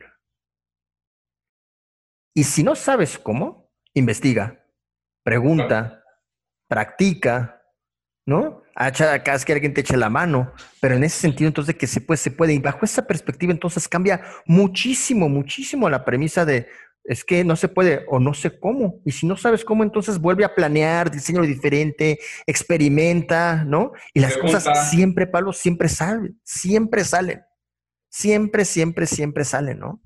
Y 2.33 2.43
si 2.43 2.63
no 2.63 2.75
sabes 2.75 3.19
cómo, 3.19 3.71
investiga, 3.93 4.65
pregunta, 5.23 6.03
practica, 6.67 7.61
¿no? 8.25 8.63
Hacha 8.73 9.13
acá 9.13 9.35
es 9.35 9.45
que 9.45 9.53
alguien 9.53 9.73
te 9.73 9.81
eche 9.81 9.97
la 9.97 10.09
mano, 10.09 10.53
pero 10.79 10.95
en 10.95 11.03
ese 11.03 11.19
sentido 11.19 11.49
entonces 11.49 11.75
que 11.75 11.85
se 11.85 12.01
puede, 12.01 12.17
se 12.17 12.31
puede. 12.31 12.53
Y 12.53 12.59
bajo 12.59 12.83
esa 12.83 13.05
perspectiva 13.05 13.51
entonces 13.51 13.87
cambia 13.87 14.23
muchísimo, 14.45 15.29
muchísimo 15.29 15.87
la 15.87 16.03
premisa 16.03 16.45
de 16.45 16.67
es 17.03 17.23
que 17.23 17.43
no 17.43 17.55
se 17.55 17.67
puede 17.67 18.05
o 18.07 18.19
no 18.19 18.33
sé 18.33 18.59
cómo. 18.59 19.01
Y 19.05 19.11
si 19.11 19.25
no 19.25 19.37
sabes 19.37 19.65
cómo, 19.65 19.83
entonces 19.83 20.19
vuelve 20.19 20.45
a 20.45 20.53
planear, 20.53 21.09
diseño 21.09 21.41
diferente, 21.41 22.19
experimenta, 22.45 23.63
¿no? 23.65 23.93
Y 24.13 24.19
las 24.19 24.37
cosas 24.37 24.89
siempre, 24.89 25.27
Pablo, 25.27 25.53
siempre 25.53 25.89
salen, 25.89 26.39
siempre 26.43 27.03
salen 27.03 27.41
siempre, 28.09 28.65
siempre, 28.65 29.05
siempre 29.05 29.45
sale, 29.45 29.75
¿no? 29.75 30.01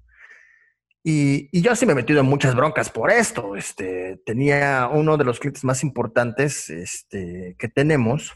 Y, 1.06 1.49
y, 1.51 1.62
yo 1.62 1.75
sí 1.75 1.86
me 1.86 1.91
he 1.91 1.95
metido 1.95 2.21
en 2.21 2.25
muchas 2.25 2.56
broncas 2.56 2.89
por 2.89 3.12
esto. 3.12 3.58
Este, 3.58 4.21
tenía 4.25 4.89
uno 4.91 5.17
de 5.17 5.25
los 5.25 5.39
clientes 5.39 5.63
más 5.65 5.84
importantes 5.84 6.69
este, 6.69 7.56
que 7.60 7.67
tenemos. 7.67 8.34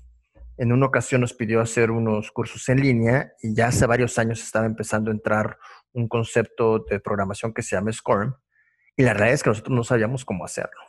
En 0.57 0.73
una 0.73 0.87
ocasión 0.87 1.21
nos 1.21 1.33
pidió 1.33 1.61
hacer 1.61 1.91
unos 1.91 2.31
cursos 2.31 2.67
en 2.67 2.81
línea 2.81 3.31
y 3.41 3.55
ya 3.55 3.67
hace 3.67 3.85
varios 3.85 4.17
años 4.17 4.41
estaba 4.41 4.65
empezando 4.65 5.11
a 5.11 5.13
entrar 5.13 5.57
un 5.93 6.09
concepto 6.09 6.79
de 6.79 6.99
programación 6.99 7.53
que 7.53 7.61
se 7.61 7.75
llama 7.75 7.93
SCORM. 7.93 8.33
Y 8.97 9.03
la 9.03 9.13
realidad 9.13 9.35
es 9.35 9.43
que 9.43 9.51
nosotros 9.51 9.75
no 9.75 9.83
sabíamos 9.83 10.25
cómo 10.25 10.43
hacerlo. 10.43 10.81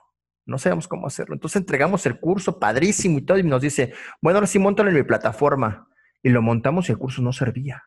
No 0.46 0.56
sabíamos 0.58 0.88
cómo 0.88 1.06
hacerlo. 1.06 1.34
Entonces 1.34 1.60
entregamos 1.60 2.06
el 2.06 2.18
curso 2.18 2.58
padrísimo 2.58 3.18
y 3.18 3.22
todo 3.22 3.38
y 3.38 3.42
nos 3.42 3.60
dice, 3.60 3.92
bueno, 4.22 4.38
ahora 4.38 4.46
sí, 4.46 4.58
montalo 4.58 4.88
en 4.88 4.96
mi 4.96 5.02
plataforma. 5.02 5.88
Y 6.22 6.30
lo 6.30 6.40
montamos 6.40 6.88
y 6.88 6.92
el 6.92 6.98
curso 6.98 7.20
no 7.20 7.32
servía. 7.32 7.84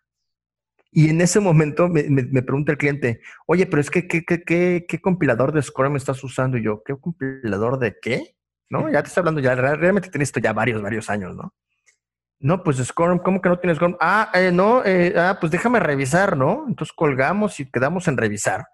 Y 0.92 1.10
en 1.10 1.22
ese 1.22 1.40
momento 1.40 1.88
me, 1.90 2.04
pregunta 2.44 2.74
el 2.74 2.78
cliente, 2.78 3.22
oye, 3.48 3.66
pero 3.66 3.82
es 3.82 3.90
que, 3.90 4.08
¿qué, 4.08 4.24
qué, 4.24 4.44
qué, 4.44 4.86
qué 4.88 5.02
compilador 5.02 5.54
de 5.54 5.62
Scrum 5.62 5.96
estás 5.96 6.24
usando? 6.24 6.58
Y 6.58 6.64
yo, 6.64 6.84
¿qué 6.86 6.94
compilador 7.00 7.80
de 7.80 7.96
qué? 8.00 8.36
¿No? 8.70 8.92
Ya 8.92 9.02
te 9.02 9.08
estoy 9.08 9.22
hablando, 9.22 9.42
ya 9.42 9.56
realmente 9.56 10.10
tienes 10.10 10.30
esto 10.30 10.40
ya 10.40 10.54
varios, 10.54 10.82
varios 10.82 11.10
años, 11.10 11.36
¿no? 11.36 11.54
No, 12.40 12.64
pues 12.64 12.78
Scrum, 12.78 13.20
¿cómo 13.20 13.42
que 13.42 13.50
no 13.50 13.60
tienes 13.60 13.78
Scrum? 13.78 13.96
Ah, 14.02 14.32
eh, 14.34 14.52
no, 14.52 14.84
eh, 14.84 15.14
ah, 15.16 15.38
pues 15.40 15.52
déjame 15.52 15.80
revisar, 15.80 16.36
¿no? 16.36 16.66
Entonces 16.68 16.94
colgamos 16.94 17.60
y 17.60 17.70
quedamos 17.70 18.08
en 18.08 18.18
revisar. 18.18 18.66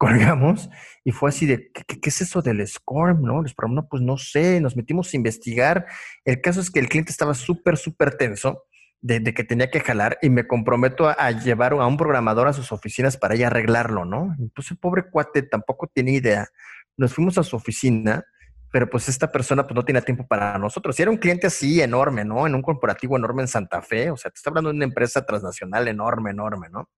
Colgamos 0.00 0.70
y 1.04 1.12
fue 1.12 1.28
así 1.28 1.44
de, 1.44 1.70
¿qué, 1.72 2.08
es 2.08 2.22
eso 2.22 2.40
del 2.40 2.66
Scrum? 2.66 3.20
¿No? 3.20 3.42
Les 3.42 3.54
no, 3.68 3.86
pues 3.86 4.02
no 4.02 4.16
sé, 4.16 4.58
nos 4.58 4.74
metimos 4.74 5.12
a 5.12 5.16
investigar. 5.18 5.84
El 6.24 6.40
caso 6.40 6.62
es 6.62 6.70
que 6.70 6.80
el 6.80 6.88
cliente 6.88 7.12
estaba 7.12 7.34
súper, 7.34 7.76
súper 7.76 8.16
tenso 8.16 8.64
de, 9.02 9.22
que 9.34 9.44
tenía 9.44 9.70
que 9.70 9.80
jalar 9.80 10.16
y 10.22 10.30
me 10.30 10.46
comprometo 10.46 11.06
a, 11.06 11.30
llevar 11.32 11.74
a 11.74 11.86
un 11.86 11.98
programador 11.98 12.48
a 12.48 12.54
sus 12.54 12.72
oficinas 12.72 13.18
para 13.18 13.36
ir 13.36 13.44
a 13.44 13.48
arreglarlo, 13.48 14.06
¿no? 14.06 14.34
Entonces 14.38 14.70
el 14.70 14.78
pobre 14.78 15.04
cuate 15.10 15.42
tampoco 15.42 15.86
tiene 15.92 16.12
idea. 16.12 16.48
Nos 16.96 17.12
fuimos 17.12 17.36
a 17.36 17.42
su 17.42 17.56
oficina, 17.56 18.24
pero 18.72 18.88
pues 18.88 19.06
esta 19.10 19.30
persona 19.30 19.64
pues 19.64 19.74
no 19.74 19.84
tenía 19.84 20.00
tiempo 20.00 20.26
para 20.26 20.56
nosotros. 20.56 20.98
Y 20.98 21.02
era 21.02 21.10
un 21.10 21.18
cliente 21.18 21.46
así 21.46 21.82
enorme, 21.82 22.24
¿no? 22.24 22.46
En 22.46 22.54
un 22.54 22.62
corporativo 22.62 23.18
enorme 23.18 23.42
en 23.42 23.48
Santa 23.48 23.82
Fe, 23.82 24.10
o 24.10 24.16
sea, 24.16 24.30
te 24.30 24.36
está 24.36 24.48
hablando 24.48 24.70
de 24.70 24.76
una 24.76 24.86
empresa 24.86 25.26
transnacional 25.26 25.88
enorme, 25.88 26.30
enorme, 26.30 26.70
¿no? 26.70 26.88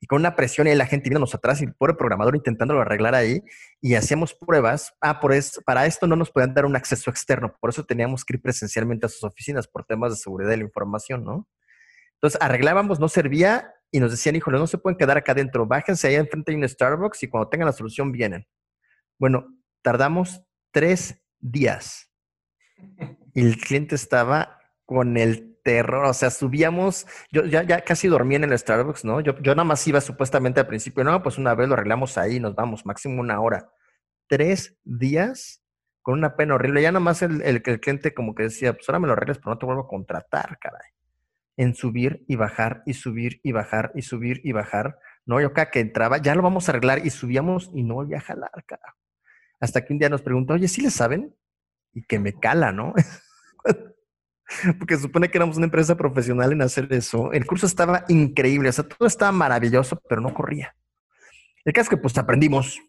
Y 0.00 0.06
con 0.06 0.20
una 0.20 0.36
presión 0.36 0.66
y 0.66 0.74
la 0.74 0.86
gente 0.86 1.08
viéndonos 1.08 1.34
atrás 1.34 1.60
y 1.60 1.64
el 1.64 1.74
pobre 1.74 1.94
programador 1.94 2.36
intentándolo 2.36 2.80
arreglar 2.80 3.14
ahí 3.14 3.42
y 3.80 3.94
hacíamos 3.94 4.34
pruebas. 4.34 4.94
Ah, 5.00 5.20
por 5.20 5.32
eso, 5.32 5.60
para 5.62 5.86
esto 5.86 6.06
no 6.06 6.16
nos 6.16 6.30
podían 6.30 6.54
dar 6.54 6.66
un 6.66 6.76
acceso 6.76 7.10
externo, 7.10 7.56
por 7.60 7.70
eso 7.70 7.84
teníamos 7.84 8.24
que 8.24 8.34
ir 8.34 8.42
presencialmente 8.42 9.06
a 9.06 9.08
sus 9.08 9.24
oficinas 9.24 9.66
por 9.66 9.84
temas 9.84 10.12
de 10.12 10.16
seguridad 10.16 10.50
de 10.50 10.58
la 10.58 10.64
información, 10.64 11.24
¿no? 11.24 11.48
Entonces 12.14 12.40
arreglábamos, 12.40 13.00
no 13.00 13.08
servía 13.08 13.72
y 13.90 14.00
nos 14.00 14.10
decían, 14.10 14.36
híjole, 14.36 14.58
no 14.58 14.66
se 14.66 14.78
pueden 14.78 14.98
quedar 14.98 15.16
acá 15.16 15.32
adentro, 15.32 15.66
bájense 15.66 16.08
ahí 16.08 16.14
enfrente 16.16 16.52
de 16.52 16.58
un 16.58 16.68
Starbucks 16.68 17.22
y 17.22 17.28
cuando 17.28 17.48
tengan 17.48 17.66
la 17.66 17.72
solución 17.72 18.12
vienen. 18.12 18.46
Bueno, 19.18 19.46
tardamos 19.82 20.42
tres 20.72 21.20
días 21.38 22.10
y 23.34 23.40
el 23.40 23.56
cliente 23.56 23.94
estaba 23.94 24.60
con 24.84 25.16
el 25.16 25.57
terror. 25.68 26.06
O 26.06 26.14
sea, 26.14 26.30
subíamos, 26.30 27.06
yo 27.30 27.44
ya, 27.44 27.82
casi 27.82 28.08
dormía 28.08 28.38
en 28.38 28.44
el 28.44 28.58
Starbucks, 28.58 29.04
¿no? 29.04 29.20
Yo, 29.20 29.38
yo 29.42 29.54
nada 29.54 29.64
más 29.64 29.86
iba 29.86 30.00
supuestamente 30.00 30.60
al 30.60 30.66
principio, 30.66 31.04
no, 31.04 31.22
pues 31.22 31.36
una 31.36 31.54
vez 31.54 31.68
lo 31.68 31.74
arreglamos 31.74 32.16
ahí, 32.16 32.40
nos 32.40 32.54
vamos, 32.54 32.86
máximo 32.86 33.20
una 33.20 33.38
hora. 33.40 33.70
Tres 34.28 34.78
días 34.82 35.62
con 36.00 36.14
una 36.14 36.36
pena 36.36 36.54
horrible. 36.54 36.80
Ya 36.80 36.90
nada 36.90 37.04
más 37.04 37.20
el, 37.20 37.42
el, 37.42 37.60
cliente 37.60 38.14
como 38.14 38.34
que 38.34 38.44
decía, 38.44 38.72
pues 38.72 38.88
ahora 38.88 38.98
me 38.98 39.08
lo 39.08 39.12
arregles, 39.12 39.36
pero 39.36 39.50
no 39.50 39.58
te 39.58 39.66
vuelvo 39.66 39.82
a 39.82 39.88
contratar, 39.88 40.58
caray. 40.58 40.90
En 41.58 41.74
subir 41.74 42.24
y 42.26 42.36
bajar 42.36 42.82
y 42.86 42.94
subir 42.94 43.40
y 43.42 43.52
bajar 43.52 43.92
y 43.94 44.00
subir 44.00 44.40
y 44.44 44.52
bajar. 44.52 44.98
No, 45.26 45.38
yo 45.38 45.48
acá 45.48 45.70
que 45.70 45.80
entraba, 45.80 46.16
ya 46.16 46.34
lo 46.34 46.40
vamos 46.40 46.68
a 46.68 46.72
arreglar 46.72 47.04
y 47.04 47.10
subíamos 47.10 47.70
y 47.74 47.82
no 47.82 47.94
volví 47.94 48.14
a 48.14 48.20
jalar, 48.20 48.64
cara. 48.66 48.96
Hasta 49.60 49.84
que 49.84 49.92
un 49.92 49.98
día 49.98 50.08
nos 50.08 50.22
preguntó, 50.22 50.54
oye, 50.54 50.68
¿sí 50.68 50.80
le 50.80 50.90
saben? 50.90 51.36
Y 51.92 52.02
que 52.04 52.18
me 52.18 52.32
cala, 52.32 52.72
¿no? 52.72 52.94
porque 54.78 54.96
supone 54.96 55.30
que 55.30 55.38
éramos 55.38 55.56
una 55.56 55.66
empresa 55.66 55.96
profesional 55.96 56.52
en 56.52 56.62
hacer 56.62 56.92
eso. 56.92 57.32
El 57.32 57.46
curso 57.46 57.66
estaba 57.66 58.04
increíble, 58.08 58.68
o 58.68 58.72
sea, 58.72 58.84
todo 58.86 59.06
estaba 59.06 59.32
maravilloso, 59.32 60.00
pero 60.08 60.20
no 60.20 60.32
corría. 60.32 60.74
El 61.64 61.72
caso 61.72 61.84
es 61.84 61.88
que 61.90 61.96
pues 61.96 62.16
aprendimos, 62.16 62.80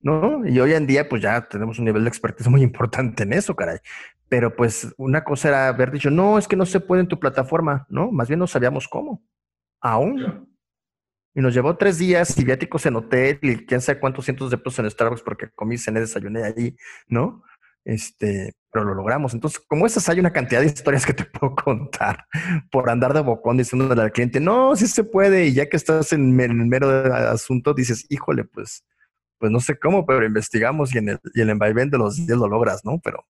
¿no? 0.00 0.46
Y 0.46 0.58
hoy 0.60 0.74
en 0.74 0.86
día 0.86 1.08
pues 1.08 1.22
ya 1.22 1.48
tenemos 1.48 1.78
un 1.78 1.86
nivel 1.86 2.04
de 2.04 2.08
expertise 2.08 2.48
muy 2.48 2.62
importante 2.62 3.22
en 3.22 3.32
eso, 3.32 3.56
caray. 3.56 3.78
Pero 4.28 4.54
pues 4.54 4.92
una 4.96 5.24
cosa 5.24 5.48
era 5.48 5.68
haber 5.68 5.90
dicho, 5.90 6.10
no, 6.10 6.38
es 6.38 6.48
que 6.48 6.56
no 6.56 6.66
se 6.66 6.80
puede 6.80 7.02
en 7.02 7.08
tu 7.08 7.18
plataforma, 7.18 7.86
¿no? 7.88 8.10
Más 8.10 8.28
bien 8.28 8.40
no 8.40 8.46
sabíamos 8.46 8.88
cómo. 8.88 9.22
Aún. 9.80 10.48
Y 11.34 11.40
nos 11.40 11.54
llevó 11.54 11.76
tres 11.76 11.98
días 11.98 12.36
y 12.38 12.44
viáticos 12.44 12.84
en 12.84 12.96
hotel 12.96 13.38
y 13.40 13.64
quién 13.64 13.80
sabe 13.80 13.98
cuántos 13.98 14.26
cientos 14.26 14.50
de 14.50 14.58
pesos 14.58 14.80
en 14.80 14.90
Starbucks 14.90 15.22
porque 15.22 15.48
comí, 15.54 15.78
cené, 15.78 16.00
desayuné 16.00 16.44
allí, 16.44 16.76
¿no? 17.08 17.42
Este, 17.84 18.52
pero 18.72 18.86
lo 18.86 18.94
logramos. 18.94 19.34
Entonces, 19.34 19.60
como 19.68 19.86
esas 19.86 20.08
hay 20.08 20.18
una 20.18 20.32
cantidad 20.32 20.60
de 20.60 20.66
historias 20.66 21.04
que 21.04 21.12
te 21.12 21.24
puedo 21.40 21.54
contar 21.54 22.26
por 22.70 22.90
andar 22.90 23.12
de 23.12 23.20
bocón 23.20 23.58
diciéndole 23.58 24.00
al 24.00 24.12
cliente, 24.12 24.40
no, 24.40 24.74
sí 24.74 24.86
se 24.86 25.04
puede, 25.04 25.46
y 25.46 25.52
ya 25.52 25.68
que 25.68 25.76
estás 25.76 26.12
en 26.12 26.40
el 26.40 26.54
mero 26.54 26.88
asunto, 27.14 27.74
dices, 27.74 28.06
híjole, 28.08 28.44
pues, 28.44 28.84
pues 29.38 29.52
no 29.52 29.60
sé 29.60 29.78
cómo, 29.78 30.06
pero 30.06 30.24
investigamos 30.24 30.94
y 30.94 30.98
en 30.98 31.10
el, 31.10 31.20
y 31.34 31.40
el 31.40 31.90
de 31.90 31.98
los 31.98 32.16
días 32.16 32.38
lo 32.38 32.48
logras, 32.48 32.84
¿no? 32.84 33.00
Pero, 33.02 33.26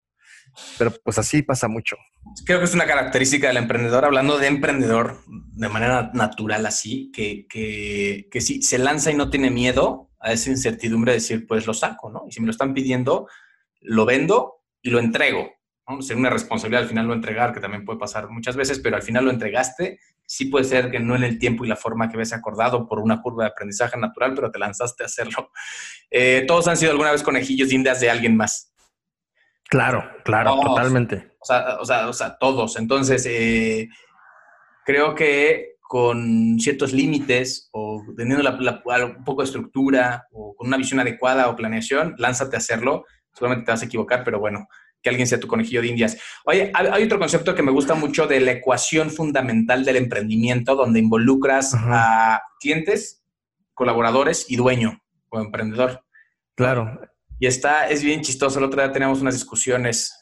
pero 0.77 0.91
pues 1.03 1.19
así 1.19 1.43
pasa 1.43 1.67
mucho. 1.67 1.95
Creo 2.45 2.59
que 2.59 2.65
es 2.65 2.73
una 2.73 2.87
característica 2.87 3.47
del 3.47 3.57
emprendedor, 3.57 4.05
hablando 4.05 4.37
de 4.39 4.47
emprendedor 4.47 5.17
de 5.27 5.69
manera 5.69 6.11
natural 6.13 6.65
así, 6.65 7.11
que, 7.13 7.45
que, 7.47 8.27
que 8.31 8.41
si 8.41 8.61
se 8.61 8.79
lanza 8.79 9.11
y 9.11 9.15
no 9.15 9.29
tiene 9.29 9.51
miedo 9.51 10.09
a 10.19 10.33
esa 10.33 10.49
incertidumbre 10.49 11.11
de 11.11 11.19
decir, 11.19 11.47
pues 11.47 11.65
lo 11.65 11.73
saco, 11.73 12.09
¿no? 12.09 12.23
Y 12.27 12.31
si 12.31 12.41
me 12.41 12.47
lo 12.47 12.51
están 12.51 12.73
pidiendo, 12.73 13.27
lo 13.81 14.05
vendo 14.05 14.63
y 14.81 14.89
lo 14.89 14.99
entrego. 14.99 15.51
¿no? 15.87 16.01
Ser 16.01 16.17
una 16.17 16.29
responsabilidad 16.29 16.83
al 16.83 16.89
final 16.89 17.07
lo 17.07 17.13
entregar, 17.13 17.53
que 17.53 17.59
también 17.59 17.85
puede 17.85 17.99
pasar 17.99 18.29
muchas 18.29 18.55
veces, 18.55 18.79
pero 18.79 18.95
al 18.95 19.01
final 19.01 19.25
lo 19.25 19.31
entregaste. 19.31 19.99
Sí 20.25 20.45
puede 20.45 20.65
ser 20.65 20.91
que 20.91 20.99
no 20.99 21.15
en 21.15 21.23
el 21.23 21.39
tiempo 21.39 21.65
y 21.65 21.67
la 21.67 21.75
forma 21.75 22.07
que 22.07 22.15
habías 22.15 22.33
acordado 22.33 22.87
por 22.87 22.99
una 22.99 23.21
curva 23.21 23.45
de 23.45 23.49
aprendizaje 23.49 23.97
natural, 23.97 24.33
pero 24.35 24.51
te 24.51 24.59
lanzaste 24.59 25.03
a 25.03 25.07
hacerlo. 25.07 25.51
Eh, 26.11 26.45
todos 26.47 26.67
han 26.67 26.75
sido 26.75 26.89
alguna 26.89 27.11
vez 27.11 27.21
conejillos 27.21 27.71
indias 27.71 27.99
de 27.99 28.09
alguien 28.09 28.35
más. 28.35 28.73
Claro, 29.69 30.03
claro, 30.25 30.59
totalmente. 30.59 31.35
O 31.39 31.45
sea, 31.45 31.77
o 31.79 31.85
sea, 31.85 32.07
o 32.07 32.13
sea, 32.13 32.35
todos. 32.39 32.77
Entonces, 32.77 33.27
eh, 33.29 33.87
creo 34.83 35.13
que 35.13 35.75
con 35.81 36.59
ciertos 36.59 36.93
límites 36.93 37.69
o 37.71 38.03
teniendo 38.17 38.47
un 38.47 39.23
poco 39.23 39.43
de 39.43 39.45
estructura 39.45 40.27
o 40.31 40.55
con 40.55 40.67
una 40.67 40.77
visión 40.77 40.99
adecuada 40.99 41.47
o 41.47 41.55
planeación, 41.55 42.15
lánzate 42.17 42.55
a 42.55 42.59
hacerlo 42.59 43.05
seguramente 43.39 43.65
te 43.65 43.71
vas 43.71 43.81
a 43.81 43.85
equivocar, 43.85 44.23
pero 44.25 44.37
bueno, 44.37 44.67
que 45.01 45.09
alguien 45.09 45.27
sea 45.27 45.39
tu 45.39 45.47
conejillo 45.47 45.81
de 45.81 45.87
indias. 45.87 46.17
Oye, 46.43 46.71
hay 46.73 47.03
otro 47.03 47.19
concepto 47.19 47.55
que 47.55 47.63
me 47.63 47.71
gusta 47.71 47.95
mucho 47.95 48.27
de 48.27 48.41
la 48.41 48.51
ecuación 48.51 49.09
fundamental 49.09 49.85
del 49.85 49.95
emprendimiento, 49.95 50.75
donde 50.75 50.99
involucras 50.99 51.73
a 51.73 52.41
clientes, 52.59 53.23
colaboradores 53.73 54.45
y 54.49 54.57
dueño 54.57 55.01
o 55.29 55.39
emprendedor. 55.39 56.03
Claro. 56.55 56.99
Y 57.39 57.47
está, 57.47 57.87
es 57.87 58.03
bien 58.03 58.21
chistoso. 58.21 58.59
El 58.59 58.65
otro 58.65 58.81
día 58.81 58.91
teníamos 58.91 59.21
unas 59.21 59.35
discusiones. 59.35 60.13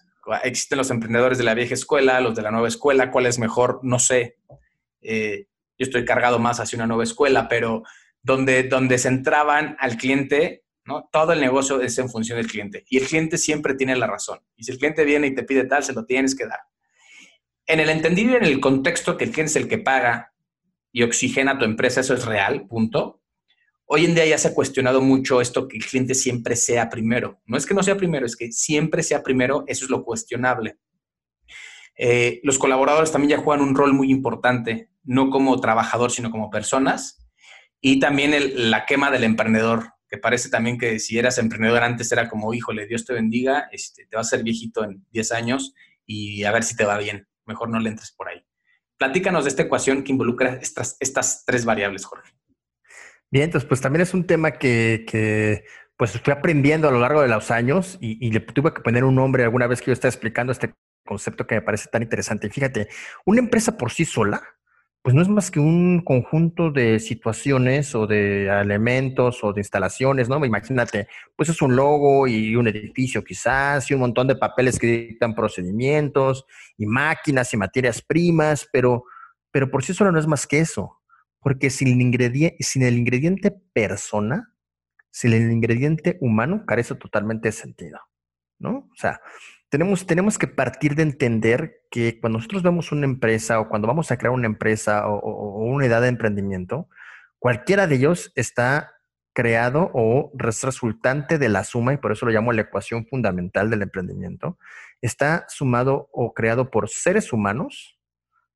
Existen 0.43 0.77
los 0.77 0.91
emprendedores 0.91 1.39
de 1.39 1.43
la 1.43 1.55
vieja 1.55 1.73
escuela, 1.73 2.21
los 2.21 2.35
de 2.35 2.43
la 2.43 2.51
nueva 2.51 2.67
escuela. 2.67 3.09
¿Cuál 3.09 3.25
es 3.25 3.39
mejor? 3.39 3.79
No 3.81 3.97
sé. 3.97 4.37
Eh, 5.01 5.47
yo 5.79 5.85
estoy 5.85 6.05
cargado 6.05 6.37
más 6.37 6.59
hacia 6.59 6.77
una 6.77 6.85
nueva 6.85 7.03
escuela, 7.03 7.47
pero 7.47 7.81
donde, 8.21 8.63
donde 8.63 8.99
se 8.99 9.07
entraban 9.07 9.75
al 9.79 9.97
cliente 9.97 10.65
¿no? 10.87 11.09
Todo 11.11 11.33
el 11.33 11.41
negocio 11.41 11.81
es 11.81 11.97
en 11.97 12.09
función 12.09 12.37
del 12.37 12.47
cliente 12.47 12.85
y 12.89 12.97
el 12.97 13.07
cliente 13.07 13.37
siempre 13.37 13.75
tiene 13.75 13.95
la 13.95 14.07
razón. 14.07 14.39
Y 14.55 14.63
si 14.63 14.71
el 14.71 14.77
cliente 14.77 15.03
viene 15.03 15.27
y 15.27 15.35
te 15.35 15.43
pide 15.43 15.65
tal, 15.65 15.83
se 15.83 15.93
lo 15.93 16.05
tienes 16.05 16.33
que 16.33 16.45
dar. 16.45 16.61
En 17.65 17.81
el 17.81 17.89
entendido 17.89 18.33
y 18.33 18.35
en 18.37 18.45
el 18.45 18.59
contexto 18.61 19.17
que 19.17 19.25
el 19.25 19.31
cliente 19.31 19.51
es 19.51 19.55
el 19.57 19.67
que 19.67 19.77
paga 19.77 20.33
y 20.91 21.03
oxigena 21.03 21.59
tu 21.59 21.65
empresa, 21.65 21.99
eso 21.99 22.13
es 22.13 22.25
real, 22.25 22.65
punto. 22.67 23.21
Hoy 23.85 24.05
en 24.05 24.15
día 24.15 24.25
ya 24.25 24.37
se 24.37 24.47
ha 24.47 24.53
cuestionado 24.53 25.01
mucho 25.01 25.41
esto 25.41 25.67
que 25.67 25.77
el 25.77 25.85
cliente 25.85 26.15
siempre 26.15 26.55
sea 26.55 26.89
primero. 26.89 27.41
No 27.45 27.57
es 27.57 27.65
que 27.65 27.73
no 27.73 27.83
sea 27.83 27.97
primero, 27.97 28.25
es 28.25 28.35
que 28.35 28.51
siempre 28.51 29.03
sea 29.03 29.21
primero, 29.21 29.65
eso 29.67 29.85
es 29.85 29.91
lo 29.91 30.03
cuestionable. 30.03 30.77
Eh, 31.97 32.39
los 32.43 32.59
colaboradores 32.59 33.11
también 33.11 33.37
ya 33.37 33.43
juegan 33.43 33.65
un 33.65 33.75
rol 33.75 33.93
muy 33.93 34.09
importante, 34.09 34.89
no 35.03 35.29
como 35.29 35.59
trabajador, 35.59 36.11
sino 36.11 36.31
como 36.31 36.49
personas. 36.49 37.29
Y 37.81 37.99
también 37.99 38.33
la 38.71 38.85
quema 38.85 39.11
del 39.11 39.23
emprendedor 39.23 39.96
que 40.09 40.17
parece 40.17 40.49
también 40.49 40.77
que 40.77 40.99
si 40.99 41.17
eras 41.17 41.37
emprendedor 41.37 41.83
antes 41.83 42.11
era 42.11 42.29
como, 42.29 42.53
híjole, 42.53 42.87
Dios 42.87 43.05
te 43.05 43.13
bendiga, 43.13 43.67
este, 43.71 44.05
te 44.05 44.15
vas 44.15 44.27
a 44.27 44.37
ser 44.37 44.43
viejito 44.43 44.83
en 44.83 45.05
10 45.11 45.31
años 45.33 45.73
y 46.05 46.43
a 46.43 46.51
ver 46.51 46.63
si 46.63 46.75
te 46.75 46.85
va 46.85 46.97
bien. 46.97 47.27
Mejor 47.45 47.69
no 47.69 47.79
le 47.79 47.89
entres 47.89 48.11
por 48.11 48.29
ahí. 48.29 48.43
Platícanos 48.97 49.43
de 49.43 49.49
esta 49.49 49.63
ecuación 49.63 50.03
que 50.03 50.11
involucra 50.11 50.55
estas, 50.61 50.97
estas 50.99 51.43
tres 51.45 51.65
variables, 51.65 52.05
Jorge. 52.05 52.33
Bien, 53.29 53.45
entonces, 53.45 53.67
pues 53.67 53.81
también 53.81 54.01
es 54.01 54.13
un 54.13 54.25
tema 54.25 54.51
que, 54.51 55.05
que 55.07 55.65
pues 55.97 56.19
fui 56.19 56.33
aprendiendo 56.33 56.87
a 56.87 56.91
lo 56.91 56.99
largo 56.99 57.21
de 57.21 57.27
los 57.27 57.51
años 57.51 57.97
y, 58.01 58.25
y, 58.25 58.31
le 58.31 58.39
tuve 58.39 58.73
que 58.73 58.81
poner 58.81 59.03
un 59.03 59.15
nombre 59.15 59.43
alguna 59.43 59.67
vez 59.67 59.81
que 59.81 59.87
yo 59.87 59.93
estaba 59.93 60.09
explicando 60.09 60.51
este 60.51 60.73
concepto 61.05 61.45
que 61.45 61.55
me 61.55 61.61
parece 61.61 61.89
tan 61.89 62.03
interesante. 62.03 62.49
Fíjate, 62.49 62.87
una 63.25 63.39
empresa 63.39 63.77
por 63.77 63.91
sí 63.91 64.05
sola, 64.05 64.41
pues 65.07 65.15
no 65.15 65.21
es 65.21 65.29
más 65.29 65.51
que 65.51 65.61
un 65.61 66.01
conjunto 66.01 66.69
de 66.69 66.99
situaciones 66.99 67.95
o 67.95 68.07
de 68.07 68.47
elementos 68.47 69.41
o 69.41 69.53
de 69.53 69.61
instalaciones, 69.61 70.27
¿no? 70.27 70.43
Imagínate, 70.43 71.07
pues 71.33 71.47
es 71.47 71.61
un 71.61 71.77
logo 71.77 72.27
y 72.27 72.57
un 72.57 72.67
edificio 72.67 73.23
quizás, 73.23 73.89
y 73.89 73.93
un 73.93 74.01
montón 74.01 74.27
de 74.27 74.35
papeles 74.35 74.77
que 74.77 74.87
dictan 74.87 75.33
procedimientos, 75.33 76.45
y 76.77 76.85
máquinas 76.85 77.53
y 77.53 77.55
materias 77.55 78.01
primas, 78.01 78.67
pero, 78.69 79.05
pero 79.49 79.71
por 79.71 79.81
sí 79.81 79.93
solo 79.93 80.11
no 80.11 80.19
es 80.19 80.27
más 80.27 80.45
que 80.45 80.59
eso, 80.59 80.99
porque 81.39 81.69
sin 81.69 81.87
el, 81.87 82.01
ingrediente, 82.01 82.57
sin 82.59 82.83
el 82.83 82.97
ingrediente 82.97 83.51
persona, 83.71 84.53
sin 85.09 85.31
el 85.31 85.49
ingrediente 85.49 86.17
humano, 86.19 86.65
carece 86.67 86.95
totalmente 86.95 87.47
de 87.47 87.53
sentido, 87.53 88.01
¿no? 88.59 88.89
O 88.91 88.95
sea, 88.95 89.21
tenemos, 89.69 90.05
tenemos 90.05 90.37
que 90.37 90.47
partir 90.47 90.95
de 90.95 91.03
entender 91.03 91.81
que 91.91 92.19
cuando 92.19 92.39
nosotros 92.39 92.63
vemos 92.63 92.91
una 92.91 93.05
empresa 93.05 93.59
o 93.59 93.69
cuando 93.69 93.87
vamos 93.87 94.11
a 94.11 94.17
crear 94.17 94.33
una 94.33 94.47
empresa 94.47 95.07
o, 95.07 95.65
una 95.65 95.85
edad 95.85 96.01
de 96.01 96.07
emprendimiento, 96.07 96.89
cualquiera 97.39 97.87
de 97.87 97.95
ellos 97.95 98.31
está 98.35 98.93
creado 99.33 99.91
o 99.93 100.31
resultante 100.35 101.37
de 101.37 101.49
la 101.49 101.63
suma, 101.63 101.93
y 101.93 101.97
por 101.97 102.11
eso 102.11 102.25
lo 102.25 102.31
llamo 102.31 102.53
la 102.53 102.61
ecuación 102.61 103.05
fundamental 103.05 103.69
del 103.69 103.83
emprendimiento, 103.83 104.57
está 105.01 105.45
sumado 105.47 106.09
o 106.11 106.33
creado 106.33 106.71
por 106.71 106.89
seres 106.89 107.31
humanos, 107.31 107.99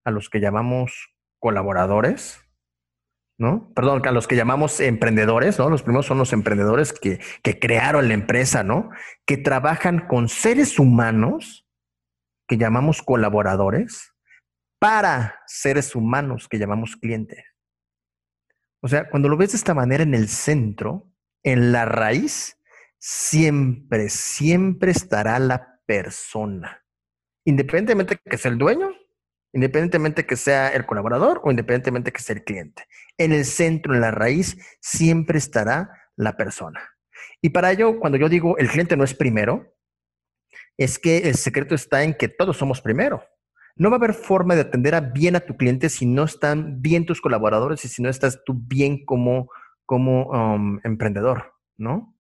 a 0.04 0.10
los 0.10 0.30
que 0.30 0.40
llamamos 0.40 1.14
colaboradores, 1.38 2.40
¿no? 3.42 3.74
Perdón, 3.74 4.06
a 4.06 4.12
los 4.12 4.28
que 4.28 4.36
llamamos 4.36 4.80
emprendedores, 4.80 5.58
¿no? 5.58 5.68
Los 5.72 5.82
primeros 5.82 6.06
son 6.06 6.20
los 6.20 6.32
emprendedores 6.32 6.94
que, 6.94 7.20
que 7.42 7.60
crearon 7.60 8.08
la 8.08 8.14
empresa, 8.14 8.64
¿no? 8.64 8.92
Que 9.26 9.36
trabajan 9.36 10.08
con 10.08 10.30
seres 10.30 10.78
humanos 10.78 11.68
que 12.48 12.58
llamamos 12.58 13.02
colaboradores 13.02 14.14
para 14.78 15.42
seres 15.48 15.96
humanos 15.96 16.48
que 16.48 16.60
llamamos 16.60 16.96
clientes. 16.96 17.44
O 18.80 18.88
sea, 18.88 19.10
cuando 19.10 19.28
lo 19.28 19.38
ves 19.38 19.54
de 19.54 19.58
esta 19.58 19.74
manera 19.74 20.04
en 20.04 20.14
el 20.14 20.28
centro, 20.28 21.12
en 21.44 21.72
la 21.72 21.86
raíz, 21.86 22.60
siempre, 23.00 24.10
siempre 24.10 24.92
estará 24.92 25.40
la 25.40 25.80
persona. 25.88 26.86
Independientemente 27.44 28.20
que 28.24 28.38
sea 28.38 28.52
el 28.52 28.60
dueño, 28.60 28.92
independientemente 29.54 30.26
que 30.26 30.36
sea 30.36 30.70
el 30.70 30.86
colaborador 30.86 31.42
o 31.44 31.52
independientemente 31.52 32.12
que 32.12 32.22
sea 32.22 32.36
el 32.36 32.44
cliente. 32.44 32.86
En 33.18 33.32
el 33.32 33.46
centro, 33.46 33.94
en 33.94 34.02
la 34.02 34.12
raíz, 34.12 34.58
siempre 34.80 35.38
estará 35.38 35.90
la 36.16 36.38
persona. 36.38 36.82
Y 37.42 37.50
para 37.50 37.72
ello, 37.72 38.00
cuando 38.00 38.18
yo 38.18 38.30
digo 38.30 38.58
el 38.58 38.70
cliente 38.70 38.96
no 38.96 39.04
es 39.04 39.14
primero, 39.14 39.76
es 40.78 41.00
que 41.00 41.18
el 41.30 41.36
secreto 41.36 41.76
está 41.76 42.04
en 42.04 42.14
que 42.14 42.28
todos 42.28 42.58
somos 42.58 42.82
primero. 42.82 43.24
No 43.76 43.90
va 43.90 43.96
a 43.96 44.00
haber 44.00 44.14
forma 44.14 44.56
de 44.56 44.62
atender 44.62 44.96
a 44.96 45.02
bien 45.02 45.36
a 45.36 45.40
tu 45.40 45.56
cliente 45.56 45.90
si 45.90 46.06
no 46.06 46.24
están 46.24 46.82
bien 46.82 47.06
tus 47.06 47.22
colaboradores 47.22 47.84
y 47.86 47.88
si 47.88 48.02
no 48.02 48.10
estás 48.10 48.44
tú 48.46 48.54
bien 48.56 49.06
como, 49.06 49.50
como 49.86 50.28
um, 50.30 50.80
emprendedor, 50.84 51.54
¿no? 51.78 52.16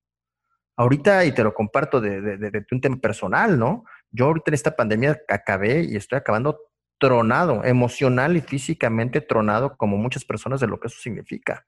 Ahorita, 0.78 1.26
y 1.26 1.34
te 1.34 1.44
lo 1.44 1.54
comparto 1.54 2.00
de, 2.00 2.22
de, 2.22 2.66
un 2.72 2.82
tema 2.82 2.98
personal, 2.98 3.60
¿no? 3.60 3.84
Yo 4.10 4.26
ahorita 4.26 4.50
en 4.50 4.56
esta 4.56 4.76
pandemia 4.76 5.22
acabé 5.28 5.84
y 5.84 5.96
estoy 5.96 6.18
acabando 6.18 6.58
tronado, 7.02 7.64
emocional 7.66 8.38
y 8.38 8.42
físicamente 8.42 9.22
tronado, 9.22 9.76
como 9.76 9.98
muchas 9.98 10.24
personas 10.24 10.62
de 10.62 10.68
lo 10.68 10.80
que 10.80 10.88
eso 10.88 11.00
significa. 11.02 11.66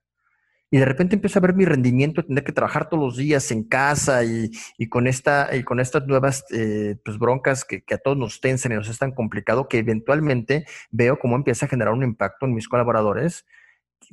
Y 0.69 0.77
de 0.77 0.85
repente 0.85 1.15
empiezo 1.15 1.39
a 1.39 1.41
ver 1.41 1.55
mi 1.55 1.65
rendimiento, 1.65 2.23
tener 2.23 2.43
que 2.43 2.51
trabajar 2.51 2.87
todos 2.87 3.03
los 3.03 3.17
días 3.17 3.49
en 3.49 3.63
casa 3.63 4.23
y, 4.23 4.51
con, 4.89 5.07
esta, 5.07 5.55
y 5.55 5.63
con 5.63 5.79
estas 5.79 6.05
nuevas 6.05 6.45
eh, 6.51 6.97
pues, 7.03 7.17
broncas 7.17 7.65
que, 7.65 7.83
a 7.91 7.97
todos 7.97 8.15
nos 8.15 8.41
tensen 8.41 8.73
y 8.73 8.75
nos 8.75 8.89
es 8.89 8.99
tan 8.99 9.11
complicado 9.11 9.67
que 9.67 9.79
eventualmente 9.79 10.65
veo 10.91 11.17
cómo 11.17 11.35
empieza 11.35 11.65
a 11.65 11.69
generar 11.69 11.93
un 11.93 12.03
impacto 12.03 12.45
en 12.45 12.53
mis 12.53 12.67
colaboradores. 12.67 13.45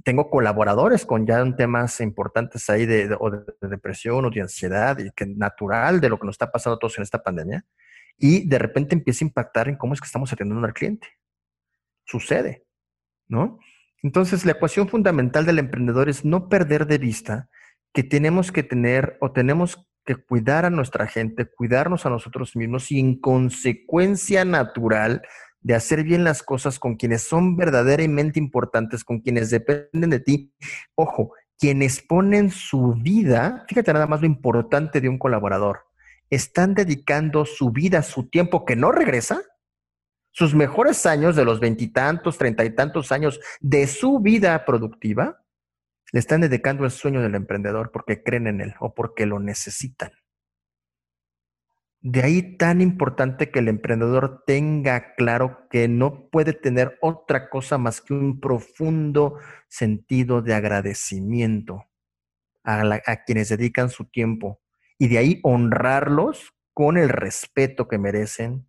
Tengo 0.03 0.31
colaboradores 0.31 1.05
con 1.05 1.27
ya 1.27 1.45
temas 1.55 2.01
importantes 2.01 2.71
ahí 2.71 2.87
de, 2.87 3.09
de, 3.09 3.17
de 3.61 3.69
depresión 3.69 4.25
o 4.25 4.31
de 4.31 4.41
ansiedad 4.41 4.99
y 4.99 5.11
que 5.11 5.27
natural 5.27 6.01
de 6.01 6.09
lo 6.09 6.19
que 6.19 6.27
nos 6.27 6.35
está 6.35 6.51
pasando 6.51 6.77
a 6.77 6.79
todos 6.79 6.97
en 6.97 7.03
esta 7.03 7.23
pandemia. 7.23 7.65
Y 8.17 8.49
de 8.49 8.59
repente 8.59 8.95
empieza 8.95 9.25
a 9.25 9.29
impactar 9.29 9.69
en 9.69 9.77
cómo 9.77 9.95
es 9.95 10.01
que 10.01 10.07
estamos 10.07 10.33
atendiendo 10.33 10.67
al 10.67 10.75
cliente. 10.75 11.09
Sucede, 12.05 12.65
¿no? 13.29 13.59
Entonces, 14.03 14.45
la 14.45 14.53
ecuación 14.53 14.89
fundamental 14.89 15.45
del 15.45 15.59
emprendedor 15.59 16.09
es 16.09 16.25
no 16.25 16.49
perder 16.49 16.87
de 16.87 16.99
vista 16.99 17.49
que 17.93 18.03
tenemos 18.03 18.53
que 18.53 18.63
tener 18.63 19.19
o 19.21 19.33
tenemos 19.33 19.87
que 20.05 20.17
cuidar 20.17 20.65
a 20.65 20.71
nuestra 20.71 21.07
gente, 21.07 21.47
cuidarnos 21.47 22.07
a 22.07 22.11
nosotros 22.11 22.57
mismos 22.57 22.91
y 22.91 22.99
en 22.99 23.21
consecuencia 23.21 24.45
natural 24.45 25.23
de 25.61 25.75
hacer 25.75 26.05
bien 26.05 26.25
las 26.25 26.43
cosas 26.43 26.79
con 26.79 26.97
quienes 26.97 27.23
son 27.23 27.57
verdaderamente 27.57 28.39
importantes, 28.39 29.05
con 29.05 29.21
quienes 29.21 29.51
dependen 29.51 30.11
de 30.11 30.21
ti. 30.21 30.55
Ojo, 30.95 31.33
quienes 31.59 32.01
ponen 32.01 32.51
su 32.51 32.95
vida, 32.95 33.65
fíjate 33.69 33.93
nada 33.93 34.07
más 34.07 34.21
lo 34.21 34.27
importante 34.27 35.01
de 35.01 35.09
un 35.11 35.19
colaborador, 35.19 35.90
están 36.31 36.75
dedicando 36.75 37.45
su 37.45 37.71
vida, 37.71 38.03
su 38.03 38.29
tiempo 38.29 38.65
que 38.65 38.77
no 38.77 38.93
regresa 38.93 39.43
sus 40.33 40.55
mejores 40.55 41.07
años 41.07 41.35
de 41.37 41.45
los 41.45 41.61
veintitantos, 41.61 42.39
treinta 42.39 42.65
y 42.65 42.75
tantos 42.75 43.11
años 43.11 43.41
de 43.61 43.87
su 43.87 44.21
vida 44.21 44.65
productiva, 44.65 45.45
le 46.13 46.21
están 46.21 46.41
dedicando 46.41 46.85
el 46.85 46.91
sueño 46.91 47.21
del 47.21 47.35
emprendedor 47.35 47.91
porque 47.93 48.23
creen 48.23 48.47
en 48.47 48.61
él 48.61 48.75
o 48.81 48.95
porque 48.95 49.27
lo 49.27 49.39
necesitan. 49.39 50.13
De 52.03 52.23
ahí 52.23 52.57
tan 52.57 52.81
importante 52.81 53.51
que 53.51 53.59
el 53.59 53.69
emprendedor 53.69 54.43
tenga 54.47 55.15
claro 55.17 55.69
que 55.69 55.87
no 55.87 56.31
puede 56.31 56.55
tener 56.55 56.97
otra 57.03 57.51
cosa 57.51 57.77
más 57.77 58.01
que 58.01 58.15
un 58.15 58.41
profundo 58.41 59.37
sentido 59.69 60.41
de 60.41 60.55
agradecimiento 60.55 61.85
a, 62.65 63.25
quienes 63.27 63.51
dedican 63.51 63.91
su 63.91 64.07
tiempo 64.07 64.61
y 65.01 65.09
de 65.09 65.17
ahí 65.17 65.41
honrarlos 65.43 66.53
con 66.75 66.99
el 66.99 67.09
respeto 67.09 67.89
que 67.89 67.97
merecen, 67.97 68.69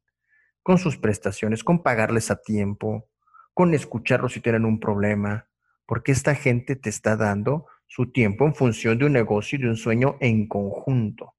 con 0.64 0.78
sus 0.78 0.98
prestaciones, 0.98 1.62
con 1.62 1.84
pagarles 1.84 2.32
a 2.32 2.42
tiempo, 2.42 3.10
con 3.54 3.74
escucharlos 3.74 4.32
si 4.32 4.40
tienen 4.40 4.64
un 4.64 4.80
problema, 4.80 5.50
porque 5.86 6.14
esta 6.14 6.34
gente 6.34 6.78
te 6.78 6.90
está 6.90 7.18
dando 7.18 7.68
su 7.86 8.14
tiempo 8.14 8.46
en 8.46 8.56
función 8.56 8.98
de 8.98 9.08
un 9.08 9.12
negocio 9.12 9.60
y 9.60 9.62
de 9.64 9.68
un 9.68 9.76
sueño 9.76 10.16
en 10.22 10.48
conjunto. 10.48 11.36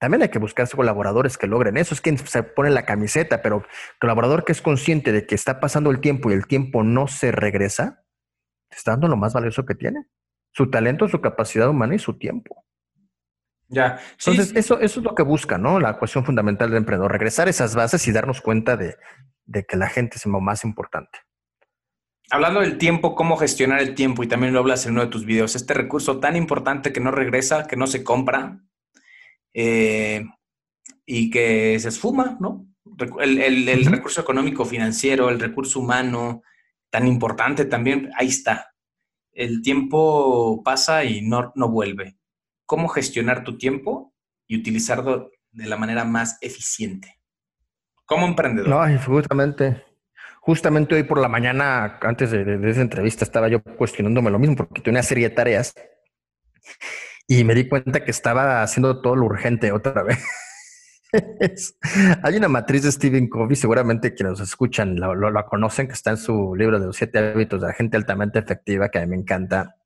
También 0.00 0.22
hay 0.22 0.30
que 0.30 0.38
buscar 0.38 0.66
colaboradores 0.70 1.36
que 1.36 1.46
logren 1.46 1.76
eso. 1.76 1.94
Es 1.94 2.00
quien 2.00 2.16
se 2.16 2.42
pone 2.42 2.70
la 2.70 2.86
camiseta, 2.86 3.42
pero 3.42 3.62
colaborador 4.00 4.46
que 4.46 4.52
es 4.52 4.62
consciente 4.62 5.12
de 5.12 5.26
que 5.26 5.34
está 5.34 5.60
pasando 5.60 5.90
el 5.90 6.00
tiempo 6.00 6.30
y 6.30 6.34
el 6.34 6.46
tiempo 6.46 6.82
no 6.82 7.08
se 7.08 7.30
regresa, 7.30 8.04
te 8.70 8.78
está 8.78 8.92
dando 8.92 9.08
lo 9.08 9.18
más 9.18 9.34
valioso 9.34 9.66
que 9.66 9.74
tiene. 9.74 10.06
Su 10.50 10.70
talento, 10.70 11.08
su 11.08 11.20
capacidad 11.20 11.68
humana 11.68 11.94
y 11.94 11.98
su 11.98 12.18
tiempo. 12.18 12.61
Ya. 13.72 13.98
Entonces, 14.18 14.52
Eso, 14.54 14.78
eso 14.80 15.00
es 15.00 15.04
lo 15.04 15.14
que 15.14 15.22
busca, 15.22 15.56
¿no? 15.56 15.80
La 15.80 15.98
cuestión 15.98 16.26
fundamental 16.26 16.68
del 16.68 16.76
emprendedor, 16.78 17.10
regresar 17.10 17.48
esas 17.48 17.74
bases 17.74 18.06
y 18.06 18.12
darnos 18.12 18.42
cuenta 18.42 18.76
de, 18.76 18.96
que 19.66 19.76
la 19.78 19.88
gente 19.88 20.18
es 20.18 20.26
lo 20.26 20.40
más 20.42 20.62
importante. 20.64 21.18
Hablando 22.30 22.60
del 22.60 22.76
tiempo, 22.76 23.14
cómo 23.14 23.38
gestionar 23.38 23.80
el 23.80 23.94
tiempo, 23.94 24.22
y 24.22 24.28
también 24.28 24.52
lo 24.52 24.60
hablas 24.60 24.84
en 24.84 24.92
uno 24.92 25.00
de 25.00 25.10
tus 25.10 25.24
videos, 25.24 25.56
este 25.56 25.72
recurso 25.72 26.20
tan 26.20 26.36
importante 26.36 26.92
que 26.92 27.00
no 27.00 27.10
regresa, 27.10 27.66
que 27.66 27.76
no 27.76 27.86
se 27.86 28.04
compra 28.04 28.60
eh, 29.54 30.26
y 31.06 31.30
que 31.30 31.78
se 31.80 31.88
esfuma, 31.88 32.36
¿no? 32.40 32.66
El, 33.20 33.86
recurso 33.86 34.20
económico 34.20 34.66
financiero, 34.66 35.30
el 35.30 35.40
recurso 35.40 35.80
humano, 35.80 36.42
tan 36.90 37.06
importante 37.06 37.64
también, 37.64 38.10
ahí 38.18 38.28
está. 38.28 38.74
El 39.32 39.62
tiempo 39.62 40.62
pasa 40.62 41.04
y 41.04 41.22
no, 41.22 41.52
no 41.54 41.70
vuelve 41.70 42.18
cómo 42.72 42.88
gestionar 42.88 43.44
tu 43.44 43.58
tiempo 43.58 44.14
y 44.46 44.56
utilizarlo 44.56 45.30
de 45.50 45.66
la 45.66 45.76
manera 45.76 46.06
más 46.06 46.38
eficiente. 46.40 47.20
Como 48.06 48.26
emprendedor. 48.26 48.66
No, 48.66 48.98
justamente, 48.98 49.84
justamente 50.40 50.94
hoy 50.94 51.02
por 51.02 51.20
la 51.20 51.28
mañana, 51.28 51.98
antes 52.00 52.30
de, 52.30 52.70
esa 52.70 52.80
entrevista, 52.80 53.26
estaba 53.26 53.48
yo 53.48 53.62
cuestionándome 53.62 54.30
lo 54.30 54.38
mismo 54.38 54.56
porque 54.56 54.80
tenía 54.80 55.00
una 55.00 55.02
serie 55.02 55.28
de 55.28 55.34
tareas 55.34 55.74
y 57.28 57.44
me 57.44 57.54
di 57.54 57.68
cuenta 57.68 58.06
que 58.06 58.10
estaba 58.10 58.62
haciendo 58.62 59.02
todo 59.02 59.16
lo 59.16 59.26
urgente 59.26 59.70
otra 59.70 60.02
vez. 60.02 60.24
Hay 62.22 62.36
una 62.36 62.48
matriz 62.48 62.84
de 62.84 62.92
Stephen 62.92 63.28
Covey, 63.28 63.54
seguramente 63.54 64.14
quienes 64.14 64.38
nos 64.38 64.48
escuchan 64.48 64.98
lo, 64.98 65.44
conocen, 65.44 65.88
que 65.88 65.92
está 65.92 66.12
en 66.12 66.16
su 66.16 66.54
libro 66.56 66.80
de 66.80 66.86
los 66.86 66.96
siete 66.96 67.18
hábitos 67.18 67.60
de 67.60 67.66
la 67.66 67.74
gente 67.74 67.98
altamente 67.98 68.38
efectiva, 68.38 68.88
que 68.88 68.96
a 68.96 69.02
mí 69.02 69.08
me 69.08 69.16
encanta 69.16 69.76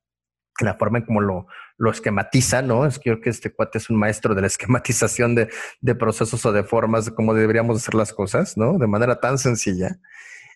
la 0.61 0.74
forma 0.74 0.99
en 0.99 1.05
cómo 1.05 1.20
lo, 1.20 1.49
lo 1.79 1.91
esquematiza, 1.91 2.62
¿no? 2.62 2.87
Es 2.87 2.99
que 2.99 3.11
creo 3.11 3.20
que 3.20 3.31
este 3.31 3.53
cuate 3.53 3.79
es 3.79 3.91
un 3.91 3.97
maestro 3.97 4.35
de 4.35 4.41
la 4.41 4.47
esquematización 4.47 5.35
de, 5.35 5.49
de, 5.81 5.95
procesos 5.95 6.45
o 6.47 6.53
de 6.53 6.64
formas 6.64 7.07
de 7.07 7.14
cómo 7.14 7.35
deberíamos 7.35 7.79
hacer 7.79 7.95
las 7.95 8.12
cosas, 8.12 8.57
¿no? 8.57 8.79
De 8.79 8.87
manera 8.87 9.20
tan 9.20 9.39
sencilla. 9.39 9.99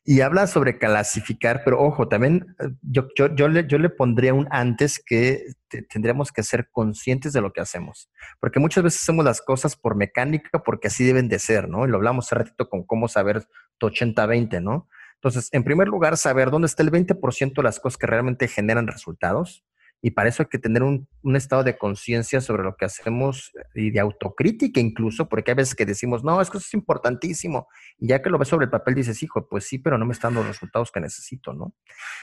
Y 0.03 0.23
habla 0.23 0.47
sobre 0.47 0.79
clasificar, 0.79 1.61
pero 1.63 1.79
ojo, 1.79 2.09
también 2.09 2.57
eh, 2.59 2.69
yo, 2.81 3.09
yo, 3.17 3.35
yo, 3.35 3.49
le, 3.49 3.67
yo 3.67 3.79
le 3.79 3.91
pondría 3.91 4.33
un 4.33 4.49
antes 4.51 5.03
que 5.05 5.45
tendríamos 5.91 6.33
que 6.33 6.43
ser 6.43 6.71
conscientes 6.71 7.35
de 7.35 7.43
lo 7.43 7.53
que 7.53 7.61
hacemos. 7.61 8.11
Porque 8.41 8.61
muchas 8.61 8.83
veces 8.83 9.03
hacemos 9.03 9.25
las 9.25 9.43
cosas 9.43 9.77
por 9.77 9.97
mecánica, 9.97 10.63
porque 10.65 10.89
así 10.89 11.05
deben 11.05 11.29
de 11.29 11.39
ser, 11.39 11.69
¿no? 11.69 11.85
Y 11.87 11.91
lo 11.91 11.97
hablamos 11.97 12.27
hace 12.27 12.37
ratito 12.37 12.69
con 12.69 12.85
cómo 12.85 13.09
saber 13.09 13.47
tu 13.77 13.89
80-20, 13.89 14.63
¿no? 14.63 14.89
Entonces, 15.17 15.51
en 15.53 15.65
primer 15.65 15.87
lugar, 15.87 16.17
saber 16.17 16.51
dónde 16.51 16.67
está 16.67 16.83
el 16.83 16.91
20% 16.91 17.55
de 17.55 17.63
las 17.63 17.79
cosas 17.79 17.99
que 17.99 18.07
realmente 18.07 18.49
generan 18.49 18.87
resultados 18.87 19.65
y 20.03 20.13
para 20.13 20.29
eso 20.29 20.43
hay 20.43 20.49
que 20.49 20.59
tener 20.59 20.83
un, 20.83 21.07
estado 21.37 21.63
de 21.63 21.77
conciencia 21.77 22.41
sobre 22.41 22.63
lo 22.63 22.77
que 22.77 22.87
hacemos 22.87 23.53
y 23.75 23.91
de 23.91 24.01
autocrítica 24.01 24.81
incluso, 24.81 25.29
porque 25.29 25.51
hay 25.51 25.57
veces 25.57 25.75
que 25.75 25.85
decimos, 25.85 26.25
no, 26.25 26.41
es 26.41 26.51
que 26.51 26.59
eso 26.59 26.67
es 26.67 26.75
importantísimo. 26.75 27.69
Y 27.99 28.09
ya 28.09 28.23
que 28.23 28.31
lo 28.31 28.39
ves 28.39 28.49
sobre 28.49 28.65
el 28.65 28.71
papel 28.71 28.95
dices, 28.95 29.23
hijo, 29.23 29.47
pues 29.47 29.67
sí, 29.67 29.79
pero 29.79 29.99
no 29.99 30.07
me 30.07 30.13
están 30.13 30.35
dando 30.35 30.49
los 30.49 30.57
resultados 30.57 30.91
que 30.91 31.01
necesito, 31.01 31.53
¿no? 31.53 31.75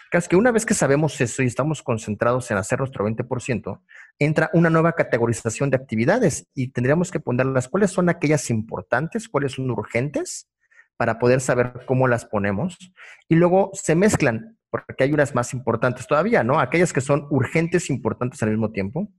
Casi 0.09 0.27
que 0.27 0.35
una 0.35 0.51
vez 0.51 0.65
que 0.65 0.73
sabemos 0.73 1.19
eso 1.21 1.43
y 1.43 1.45
estamos 1.45 1.83
concentrados 1.83 2.49
en 2.51 2.57
hacer 2.57 2.79
nuestro 2.79 3.07
20%, 3.07 3.81
entra 4.19 4.49
una 4.53 4.69
nueva 4.69 4.93
categorización 4.93 5.69
de 5.69 5.77
actividades 5.77 6.47
y 6.55 6.69
tendríamos 6.69 7.11
que 7.11 7.19
ponerlas 7.19 7.67
cuáles 7.67 7.91
son 7.91 8.09
aquellas 8.09 8.49
importantes, 8.49 9.29
cuáles 9.29 9.53
son 9.53 9.69
urgentes, 9.69 10.49
para 10.97 11.19
poder 11.19 11.41
saber 11.41 11.85
cómo 11.85 12.07
las 12.07 12.25
ponemos. 12.25 12.77
Y 13.29 13.35
luego 13.35 13.69
se 13.73 13.95
mezclan 13.95 14.56
porque 14.69 15.03
hay 15.03 15.13
unas 15.13 15.35
más 15.35 15.53
importantes 15.53 16.07
todavía, 16.07 16.43
¿no? 16.43 16.59
Aquellas 16.59 16.93
que 16.93 17.01
son 17.01 17.27
urgentes, 17.29 17.89
importantes 17.89 18.41
al 18.43 18.49
mismo 18.49 18.71
tiempo, 18.71 19.11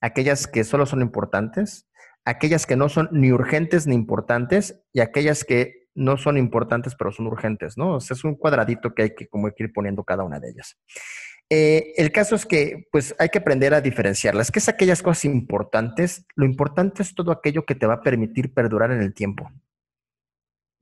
aquellas 0.00 0.46
que 0.46 0.64
solo 0.64 0.86
son 0.86 1.00
importantes, 1.02 1.88
aquellas 2.24 2.66
que 2.66 2.76
no 2.76 2.88
son 2.88 3.08
ni 3.12 3.32
urgentes 3.32 3.86
ni 3.86 3.94
importantes 3.94 4.80
y 4.92 5.00
aquellas 5.00 5.44
que 5.44 5.88
no 5.94 6.16
son 6.16 6.36
importantes 6.36 6.94
pero 6.98 7.12
son 7.12 7.26
urgentes, 7.26 7.76
¿no? 7.76 7.96
O 7.96 8.00
sea, 8.00 8.14
es 8.14 8.24
un 8.24 8.34
cuadradito 8.34 8.94
que 8.94 9.02
hay 9.02 9.14
que 9.14 9.28
como 9.28 9.48
ir 9.48 9.72
poniendo 9.72 10.04
cada 10.04 10.24
una 10.24 10.40
de 10.40 10.50
ellas. 10.50 10.76
Eh, 11.50 11.92
el 11.96 12.10
caso 12.10 12.34
es 12.34 12.46
que 12.46 12.88
pues 12.90 13.14
hay 13.18 13.28
que 13.28 13.38
aprender 13.38 13.74
a 13.74 13.80
diferenciarlas. 13.80 14.50
¿Qué 14.50 14.58
es 14.58 14.68
aquellas 14.68 15.02
cosas 15.02 15.26
importantes? 15.26 16.26
Lo 16.34 16.46
importante 16.46 17.02
es 17.02 17.14
todo 17.14 17.30
aquello 17.30 17.64
que 17.64 17.74
te 17.74 17.86
va 17.86 17.94
a 17.94 18.02
permitir 18.02 18.52
perdurar 18.52 18.90
en 18.90 19.02
el 19.02 19.14
tiempo. 19.14 19.50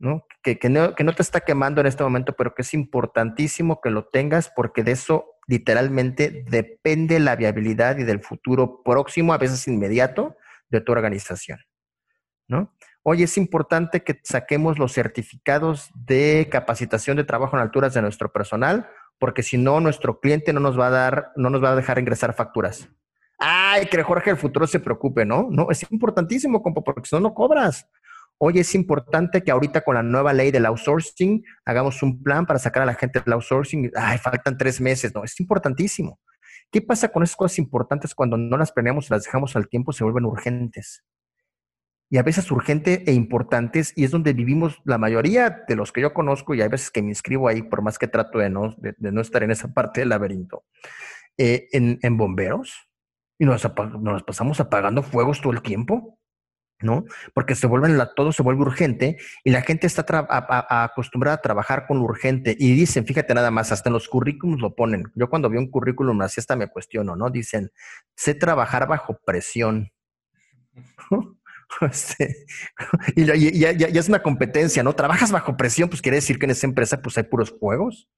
¿No? 0.03 0.27
Que, 0.43 0.59
no 0.69 1.15
te 1.15 1.23
está 1.23 1.41
quemando 1.41 1.81
en 1.81 1.87
este 1.87 2.03
momento, 2.03 2.35
pero 2.35 2.55
que 2.55 2.63
es 2.63 2.75
importantísimo 2.75 3.81
que 3.81 3.91
lo 3.91 4.07
tengas 4.09 4.51
porque 4.55 4.83
de 4.83 4.93
eso 4.93 5.37
literalmente 5.47 6.45
depende 6.49 7.21
la 7.21 7.37
viabilidad 7.37 7.99
y 7.99 8.03
del 8.03 8.21
futuro 8.21 8.83
próximo, 8.83 9.33
a 9.33 9.39
veces 9.39 9.69
inmediato, 9.69 10.37
de 10.71 10.81
tu 10.81 10.91
organización, 10.91 11.61
¿no? 12.49 12.75
Hoy 13.05 13.23
es 13.23 13.37
importante 13.37 14.03
que 14.03 14.21
saquemos 14.25 14.79
los 14.79 14.93
certificados 14.93 15.91
de 15.95 16.49
capacitación 16.51 17.17
de 17.17 17.25
trabajo 17.25 17.57
en 17.57 17.63
alturas 17.63 17.95
de 17.95 18.03
nuestro 18.03 18.33
personal, 18.33 18.89
porque 19.19 19.45
si 19.45 19.57
no, 19.57 19.81
nuestro 19.81 20.19
cliente 20.19 20.53
no 20.53 20.61
nos 20.61 20.79
va 20.79 20.89
a 20.89 20.91
dar, 20.91 21.33
no 21.37 21.49
nos 21.49 21.63
va 21.63 21.73
a 21.73 21.77
dejar 21.77 21.99
ingresar 21.99 22.35
facturas. 22.35 22.89
Ay, 23.39 23.87
que 23.87 24.03
Jorge 24.03 24.31
el 24.31 24.37
futuro 24.37 24.67
se 24.67 24.81
preocupe, 24.81 25.25
¿no? 25.25 25.49
No, 25.51 25.69
es 25.71 25.91
importantísimo, 25.93 26.63
compa, 26.63 26.81
porque 26.81 27.09
si 27.09 27.15
no, 27.15 27.21
no 27.21 27.35
cobras. 27.35 27.89
Hoy 28.45 28.59
es 28.59 28.75
importante 28.75 29.45
que 29.45 29.53
ahorita 29.53 29.83
con 29.83 29.95
la 29.95 30.03
nueva 30.03 30.33
ley 30.33 30.51
del 30.51 30.67
outsourcing 30.67 31.45
hagamos 31.65 32.03
un 32.03 32.25
plan 32.25 32.45
para 32.45 32.59
sacar 32.59 32.83
a 32.83 32.87
la 32.87 32.95
gente 32.95 33.21
del 33.21 33.35
outsourcing. 33.35 33.93
Ay, 33.95 34.19
faltan 34.19 34.59
tres 34.59 34.81
meses, 34.81 35.15
no, 35.15 35.23
es 35.23 35.39
importantísimo. 35.39 36.19
¿Qué 36.73 36.83
pasa 36.83 37.11
con 37.11 37.23
esas 37.23 37.37
cosas 37.37 37.61
importantes 37.61 38.17
cuando 38.17 38.37
no 38.37 38.57
las 38.57 38.73
planeamos 38.73 39.07
y 39.07 39.15
las 39.15 39.23
dejamos 39.23 39.55
al 39.55 39.69
tiempo, 39.69 39.93
se 39.93 40.03
vuelven 40.03 40.25
urgentes? 40.25 41.05
y 42.11 42.19
a 42.19 42.23
veces 42.23 42.51
urgentes 42.51 43.01
e 43.07 43.13
importantes, 43.13 43.95
y 43.97 44.05
es 44.05 44.11
donde 44.11 44.35
vivimos 44.35 44.83
la 44.85 44.99
mayoría 44.99 45.65
de 45.67 45.77
los 45.77 45.93
que 45.93 46.03
yo 46.03 46.13
conozco, 46.13 46.55
y 46.55 46.61
hay 46.61 46.69
veces 46.69 46.91
que 46.91 47.01
me 47.01 47.09
inscribo 47.09 47.49
ahí, 47.49 47.63
por 47.63 47.81
más 47.81 47.97
que 47.97 48.07
trato 48.07 48.39
de 48.39 48.51
no, 48.51 48.75
de, 48.77 48.95
no 48.99 49.21
estar 49.23 49.43
en 49.43 49.51
esa 49.51 49.73
parte 49.73 50.01
del 50.01 50.11
laberinto, 50.11 50.65
eh, 51.39 51.69
en, 51.73 52.17
bomberos, 52.19 52.91
y 53.39 53.47
nos, 53.47 53.67
nos 54.01 54.23
pasamos 54.25 54.61
apagando 54.61 55.03
fuegos 55.03 55.41
todo 55.41 55.55
el 55.55 55.63
tiempo, 55.63 56.19
¿no? 56.83 57.05
Porque 57.35 57.55
se 57.55 57.67
vuelven, 57.67 58.01
todo 58.17 58.33
se 58.33 58.43
vuelve 58.43 58.63
urgente 58.63 59.19
y 59.45 59.51
la 59.51 59.63
gente 59.63 59.87
está 59.87 60.05
acostumbrada 60.85 61.37
a 61.37 61.41
trabajar 61.41 61.87
con 61.87 61.99
lo 61.99 62.05
urgente 62.05 62.57
y 62.59 62.75
dicen, 62.75 63.07
fíjate 63.07 63.35
nada 63.35 63.51
más, 63.51 63.73
hasta 63.73 63.89
en 63.89 63.95
los 63.95 64.09
currículums 64.09 64.61
lo 64.61 64.75
ponen. 64.75 65.05
Yo 65.15 65.29
cuando 65.29 65.49
veo 65.51 65.61
un 65.61 65.71
currículum 65.71 66.21
así 66.23 66.41
hasta 66.41 66.57
me 66.57 66.69
cuestiono, 66.69 67.17
¿no? 67.17 67.31
Dicen, 67.31 67.73
sé 68.15 68.35
trabajar 68.35 68.87
bajo 68.89 69.19
presión. 69.25 69.91
Este, 71.81 72.45
y, 73.17 73.25
ya, 73.59 73.71
es 73.71 74.09
una 74.09 74.23
competencia, 74.23 74.83
¿no? 74.83 74.95
Trabajas 74.95 75.33
bajo 75.33 75.57
presión, 75.57 75.89
pues 75.89 76.03
quiere 76.03 76.17
decir 76.17 76.39
que 76.39 76.45
en 76.45 76.51
esa 76.51 76.67
empresa 76.67 77.01
pues 77.01 77.17
hay 77.17 77.25
puros 77.25 77.51
juegos, 77.59 78.11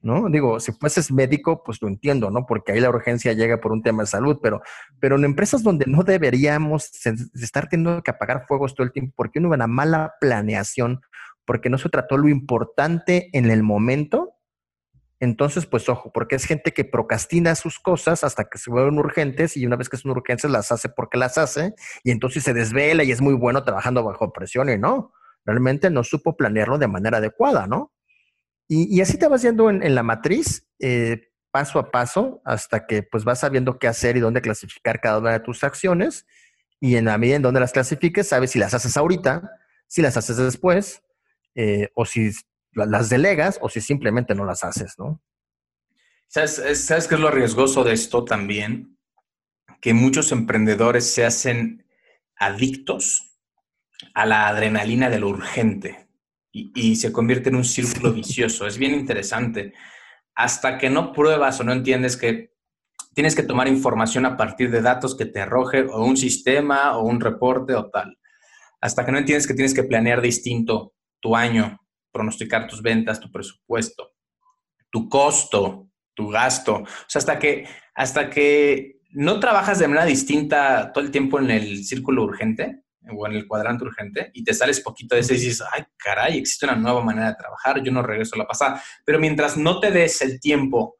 ¿no? 0.00 0.28
Digo, 0.28 0.60
si 0.60 0.72
fueses 0.72 1.10
médico, 1.10 1.62
pues 1.64 1.80
lo 1.82 1.88
entiendo, 1.88 2.30
¿no? 2.30 2.46
Porque 2.46 2.72
ahí 2.72 2.80
la 2.80 2.90
urgencia 2.90 3.32
llega 3.32 3.60
por 3.60 3.72
un 3.72 3.82
tema 3.82 4.02
de 4.02 4.06
salud, 4.06 4.38
pero, 4.42 4.62
pero 5.00 5.16
en 5.16 5.24
empresas 5.24 5.62
donde 5.62 5.86
no 5.86 6.02
deberíamos 6.02 6.90
estar 7.34 7.68
teniendo 7.68 8.02
que 8.02 8.10
apagar 8.10 8.46
fuegos 8.46 8.74
todo 8.74 8.86
el 8.86 8.92
tiempo, 8.92 9.14
porque 9.16 9.40
ve 9.40 9.46
una 9.46 9.66
mala 9.66 10.14
planeación, 10.20 11.00
porque 11.44 11.70
no 11.70 11.78
se 11.78 11.88
trató 11.88 12.16
lo 12.16 12.28
importante 12.28 13.30
en 13.32 13.50
el 13.50 13.62
momento, 13.62 14.36
entonces, 15.18 15.64
pues 15.64 15.88
ojo, 15.88 16.12
porque 16.12 16.36
es 16.36 16.44
gente 16.44 16.72
que 16.72 16.84
procrastina 16.84 17.54
sus 17.54 17.78
cosas 17.78 18.22
hasta 18.22 18.44
que 18.44 18.58
se 18.58 18.70
vuelven 18.70 18.98
urgentes 18.98 19.56
y 19.56 19.64
una 19.64 19.76
vez 19.76 19.88
que 19.88 19.96
son 19.96 20.10
urgentes 20.10 20.50
las 20.50 20.70
hace 20.72 20.90
porque 20.90 21.16
las 21.16 21.38
hace 21.38 21.74
y 22.04 22.10
entonces 22.10 22.44
se 22.44 22.52
desvela 22.52 23.02
y 23.02 23.12
es 23.12 23.22
muy 23.22 23.34
bueno 23.34 23.64
trabajando 23.64 24.04
bajo 24.04 24.32
presión 24.32 24.68
y 24.68 24.76
no, 24.76 25.12
realmente 25.46 25.88
no 25.88 26.04
supo 26.04 26.36
planearlo 26.36 26.76
de 26.76 26.88
manera 26.88 27.18
adecuada, 27.18 27.66
¿no? 27.66 27.92
Y, 28.68 29.00
así 29.00 29.16
te 29.16 29.28
vas 29.28 29.42
yendo 29.42 29.70
en, 29.70 29.94
la 29.94 30.02
matriz 30.02 30.66
eh, 30.80 31.28
paso 31.52 31.78
a 31.78 31.90
paso 31.90 32.42
hasta 32.44 32.86
que 32.86 33.02
pues 33.02 33.24
vas 33.24 33.40
sabiendo 33.40 33.78
qué 33.78 33.86
hacer 33.86 34.16
y 34.16 34.20
dónde 34.20 34.42
clasificar 34.42 35.00
cada 35.00 35.18
una 35.18 35.32
de 35.32 35.40
tus 35.40 35.62
acciones 35.62 36.26
y 36.80 36.96
en 36.96 37.04
la 37.04 37.16
medida 37.16 37.36
en 37.36 37.42
donde 37.42 37.60
las 37.60 37.72
clasifiques 37.72 38.28
sabes 38.28 38.50
si 38.50 38.58
las 38.58 38.74
haces 38.74 38.96
ahorita, 38.96 39.50
si 39.86 40.02
las 40.02 40.16
haces 40.16 40.36
después 40.36 41.02
eh, 41.54 41.90
o 41.94 42.04
si 42.04 42.32
las 42.72 43.08
delegas 43.08 43.58
o 43.62 43.68
si 43.68 43.80
simplemente 43.80 44.34
no 44.34 44.44
las 44.44 44.64
haces, 44.64 44.94
¿no? 44.98 45.22
¿Sabes, 46.26 46.84
¿Sabes 46.84 47.06
qué 47.06 47.14
es 47.14 47.20
lo 47.20 47.30
riesgoso 47.30 47.84
de 47.84 47.92
esto 47.92 48.24
también? 48.24 48.98
Que 49.80 49.94
muchos 49.94 50.32
emprendedores 50.32 51.08
se 51.08 51.24
hacen 51.24 51.86
adictos 52.34 53.38
a 54.12 54.26
la 54.26 54.48
adrenalina 54.48 55.08
de 55.08 55.20
lo 55.20 55.28
urgente 55.28 56.05
y, 56.56 56.96
se 56.96 57.12
convierte 57.12 57.50
en 57.50 57.56
un 57.56 57.64
círculo 57.64 58.12
vicioso. 58.12 58.66
Es 58.66 58.78
bien 58.78 58.94
interesante. 58.94 59.74
Hasta 60.34 60.78
que 60.78 60.90
no 60.90 61.12
pruebas 61.12 61.60
o 61.60 61.64
no 61.64 61.72
entiendes 61.72 62.16
que 62.16 62.54
tienes 63.14 63.34
que 63.34 63.42
tomar 63.42 63.68
información 63.68 64.26
a 64.26 64.36
partir 64.36 64.70
de 64.70 64.82
datos 64.82 65.16
que 65.16 65.26
te 65.26 65.40
arroje 65.40 65.82
o 65.82 66.04
un 66.04 66.16
sistema 66.16 66.96
o 66.96 67.04
un 67.04 67.20
reporte 67.20 67.74
o 67.74 67.90
tal. 67.90 68.18
Hasta 68.80 69.04
que 69.04 69.12
no 69.12 69.18
entiendes 69.18 69.46
que 69.46 69.54
tienes 69.54 69.74
que 69.74 69.84
planear 69.84 70.20
distinto 70.20 70.94
tu 71.20 71.34
año, 71.34 71.78
pronosticar 72.12 72.66
tus 72.66 72.82
ventas, 72.82 73.20
tu 73.20 73.30
presupuesto, 73.30 74.14
tu 74.90 75.08
costo, 75.08 75.88
tu 76.14 76.28
gasto. 76.28 76.76
O 76.76 76.86
sea, 77.08 77.20
hasta 77.20 77.38
que, 77.38 77.66
hasta 77.94 78.30
que 78.30 79.00
no 79.10 79.40
trabajas 79.40 79.78
de 79.78 79.88
manera 79.88 80.06
distinta 80.06 80.92
todo 80.92 81.04
el 81.04 81.10
tiempo 81.10 81.38
en 81.38 81.50
el 81.50 81.84
círculo 81.84 82.24
urgente 82.24 82.85
o 83.14 83.26
en 83.26 83.34
el 83.34 83.46
cuadrante 83.46 83.84
urgente 83.84 84.30
y 84.34 84.42
te 84.42 84.54
sales 84.54 84.80
poquito 84.80 85.14
de 85.14 85.20
eso 85.20 85.34
y 85.34 85.38
dices, 85.38 85.62
ay, 85.72 85.84
caray, 85.96 86.38
existe 86.38 86.66
una 86.66 86.76
nueva 86.76 87.02
manera 87.02 87.28
de 87.28 87.36
trabajar, 87.36 87.82
yo 87.82 87.92
no 87.92 88.02
regreso 88.02 88.34
a 88.34 88.38
la 88.38 88.46
pasada. 88.46 88.82
Pero 89.04 89.18
mientras 89.18 89.56
no 89.56 89.80
te 89.80 89.90
des 89.90 90.20
el 90.22 90.40
tiempo 90.40 90.96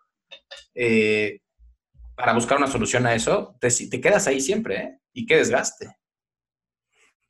eh, 0.74 1.40
para 2.14 2.32
buscar 2.32 2.58
una 2.58 2.66
solución 2.66 3.06
a 3.06 3.14
eso, 3.14 3.56
te, 3.60 3.68
te 3.68 4.00
quedas 4.00 4.26
ahí 4.26 4.40
siempre, 4.40 4.76
¿eh? 4.76 5.00
Y 5.12 5.26
qué 5.26 5.36
desgaste. 5.36 5.96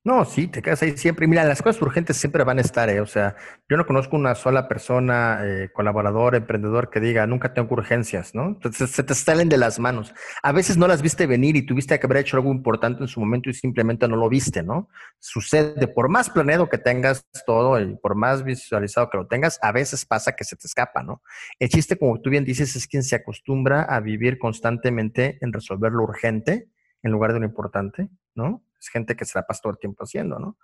No, 0.07 0.25
sí, 0.25 0.47
te 0.47 0.63
quedas 0.63 0.81
ahí 0.83 0.97
siempre. 0.97 1.27
mira, 1.27 1.43
las 1.43 1.61
cosas 1.61 1.83
urgentes 1.83 2.17
siempre 2.17 2.45
van 2.45 2.59
a 2.59 2.61
estar, 2.61 2.89
¿eh? 2.89 3.01
O 3.01 3.07
sea, 3.07 3.35
yo 3.69 3.77
no 3.77 3.87
conozco 3.87 4.15
una 4.15 4.37
sola 4.37 4.69
persona, 4.69 5.41
eh, 5.43 5.71
colaborador, 5.73 6.37
emprendedor 6.37 6.91
que 6.91 7.01
diga, 7.01 7.27
nunca 7.27 7.53
tengo 7.55 7.75
urgencias, 7.75 8.33
¿no? 8.33 8.47
Entonces 8.47 8.93
se 8.93 9.03
te 9.03 9.17
salen 9.17 9.49
de 9.49 9.57
las 9.57 9.81
manos. 9.81 10.15
A 10.45 10.53
veces 10.53 10.77
no 10.77 10.87
las 10.87 11.03
viste 11.03 11.27
venir 11.27 11.57
y 11.57 11.67
tuviste 11.67 11.99
que 11.99 12.07
haber 12.07 12.19
hecho 12.19 12.37
algo 12.37 12.53
importante 12.53 13.03
en 13.03 13.09
su 13.09 13.19
momento 13.19 13.51
y 13.51 13.55
simplemente 13.55 14.07
no 14.07 14.15
lo 14.15 14.29
viste, 14.29 14.63
¿no? 14.63 14.89
Sucede, 15.19 15.89
por 15.89 16.09
más 16.09 16.31
planeado 16.31 16.69
que 16.69 16.79
tengas 16.79 17.27
todo 17.45 17.81
y 17.81 17.97
por 17.97 18.15
más 18.15 18.45
visualizado 18.45 19.11
que 19.11 19.19
lo 19.19 19.27
tengas, 19.27 19.59
a 19.61 19.73
veces 19.73 20.07
pasa 20.07 20.37
que 20.37 20.45
se 20.45 20.55
te 20.55 20.69
escapa, 20.69 21.03
¿no? 21.03 21.21
El 21.59 21.69
chiste, 21.69 21.99
como 21.99 22.21
tú 22.21 22.31
bien 22.31 22.45
dices, 22.45 22.77
es 22.77 22.87
quien 22.87 23.03
se 23.03 23.17
acostumbra 23.17 23.83
a 23.83 23.99
vivir 23.99 24.39
constantemente 24.39 25.39
en 25.41 25.53
resolver 25.53 25.91
lo 25.91 26.05
urgente 26.05 26.69
en 27.03 27.11
lugar 27.11 27.33
de 27.33 27.41
lo 27.41 27.47
importante, 27.47 28.09
¿no? 28.37 28.63
Es 28.81 28.89
gente 28.89 29.17
que 29.17 29.25
se 29.25 29.39
la 29.39 29.47
pasa 29.47 29.61
todo 29.63 29.73
el 29.73 29.79
tiempo 29.79 30.05
haciendo, 30.05 30.39
¿no? 30.39 30.57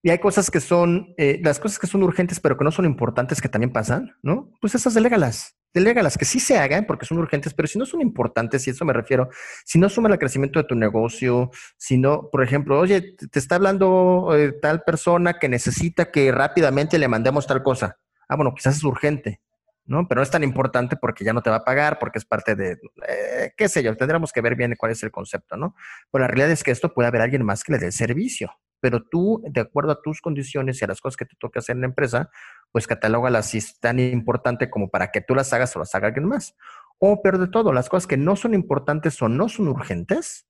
Y 0.00 0.10
hay 0.10 0.18
cosas 0.18 0.50
que 0.50 0.60
son, 0.60 1.12
eh, 1.16 1.40
las 1.42 1.58
cosas 1.58 1.78
que 1.78 1.88
son 1.88 2.04
urgentes, 2.04 2.38
pero 2.38 2.56
que 2.56 2.62
no 2.62 2.70
son 2.70 2.84
importantes, 2.84 3.40
que 3.40 3.48
también 3.48 3.72
pasan, 3.72 4.14
¿no? 4.22 4.52
Pues 4.60 4.76
esas 4.76 4.94
delégalas, 4.94 5.56
delégalas, 5.74 6.16
que 6.16 6.24
sí 6.24 6.38
se 6.38 6.56
hagan 6.56 6.86
porque 6.86 7.04
son 7.04 7.18
urgentes, 7.18 7.52
pero 7.52 7.66
si 7.66 7.78
no 7.78 7.84
son 7.84 8.00
importantes, 8.00 8.66
y 8.66 8.70
eso 8.70 8.84
me 8.84 8.92
refiero, 8.92 9.28
si 9.64 9.76
no 9.78 9.88
suman 9.88 10.12
al 10.12 10.20
crecimiento 10.20 10.60
de 10.60 10.66
tu 10.66 10.76
negocio, 10.76 11.50
si 11.76 11.98
no, 11.98 12.28
por 12.30 12.44
ejemplo, 12.44 12.78
oye, 12.78 13.16
te 13.30 13.38
está 13.40 13.56
hablando 13.56 14.36
eh, 14.36 14.52
tal 14.52 14.82
persona 14.84 15.40
que 15.40 15.48
necesita 15.48 16.12
que 16.12 16.30
rápidamente 16.30 16.96
le 16.98 17.08
mandemos 17.08 17.48
tal 17.48 17.64
cosa. 17.64 17.98
Ah, 18.28 18.36
bueno, 18.36 18.54
quizás 18.54 18.76
es 18.76 18.84
urgente, 18.84 19.40
¿no? 19.88 20.06
Pero 20.06 20.20
no 20.20 20.22
es 20.22 20.30
tan 20.30 20.44
importante 20.44 20.96
porque 20.96 21.24
ya 21.24 21.32
no 21.32 21.42
te 21.42 21.50
va 21.50 21.56
a 21.56 21.64
pagar, 21.64 21.98
porque 21.98 22.18
es 22.18 22.24
parte 22.24 22.54
de, 22.54 22.78
eh, 23.08 23.52
qué 23.56 23.68
sé 23.68 23.82
yo, 23.82 23.96
tendríamos 23.96 24.32
que 24.32 24.42
ver 24.42 24.54
bien 24.54 24.74
cuál 24.78 24.92
es 24.92 25.02
el 25.02 25.10
concepto, 25.10 25.56
¿no? 25.56 25.74
Pero 26.12 26.22
la 26.22 26.28
realidad 26.28 26.50
es 26.50 26.62
que 26.62 26.70
esto 26.70 26.92
puede 26.92 27.08
haber 27.08 27.22
alguien 27.22 27.44
más 27.44 27.64
que 27.64 27.72
le 27.72 27.78
dé 27.78 27.86
el 27.86 27.92
servicio, 27.92 28.52
pero 28.80 29.02
tú, 29.02 29.42
de 29.50 29.62
acuerdo 29.62 29.92
a 29.92 30.02
tus 30.02 30.20
condiciones 30.20 30.80
y 30.80 30.84
a 30.84 30.88
las 30.88 31.00
cosas 31.00 31.16
que 31.16 31.24
te 31.24 31.36
toca 31.36 31.60
hacer 31.60 31.74
en 31.74 31.80
la 31.80 31.88
empresa, 31.88 32.30
pues 32.70 32.86
catalógalas 32.86 33.50
si 33.50 33.58
es 33.58 33.80
tan 33.80 33.98
importante 33.98 34.70
como 34.70 34.90
para 34.90 35.10
que 35.10 35.22
tú 35.22 35.34
las 35.34 35.52
hagas 35.52 35.74
o 35.74 35.78
las 35.78 35.94
haga 35.94 36.08
alguien 36.08 36.26
más. 36.26 36.54
O, 36.98 37.22
pero 37.22 37.38
de 37.38 37.48
todo, 37.48 37.72
las 37.72 37.88
cosas 37.88 38.06
que 38.06 38.16
no 38.16 38.36
son 38.36 38.54
importantes 38.54 39.20
o 39.22 39.28
no 39.28 39.48
son 39.48 39.68
urgentes, 39.68 40.46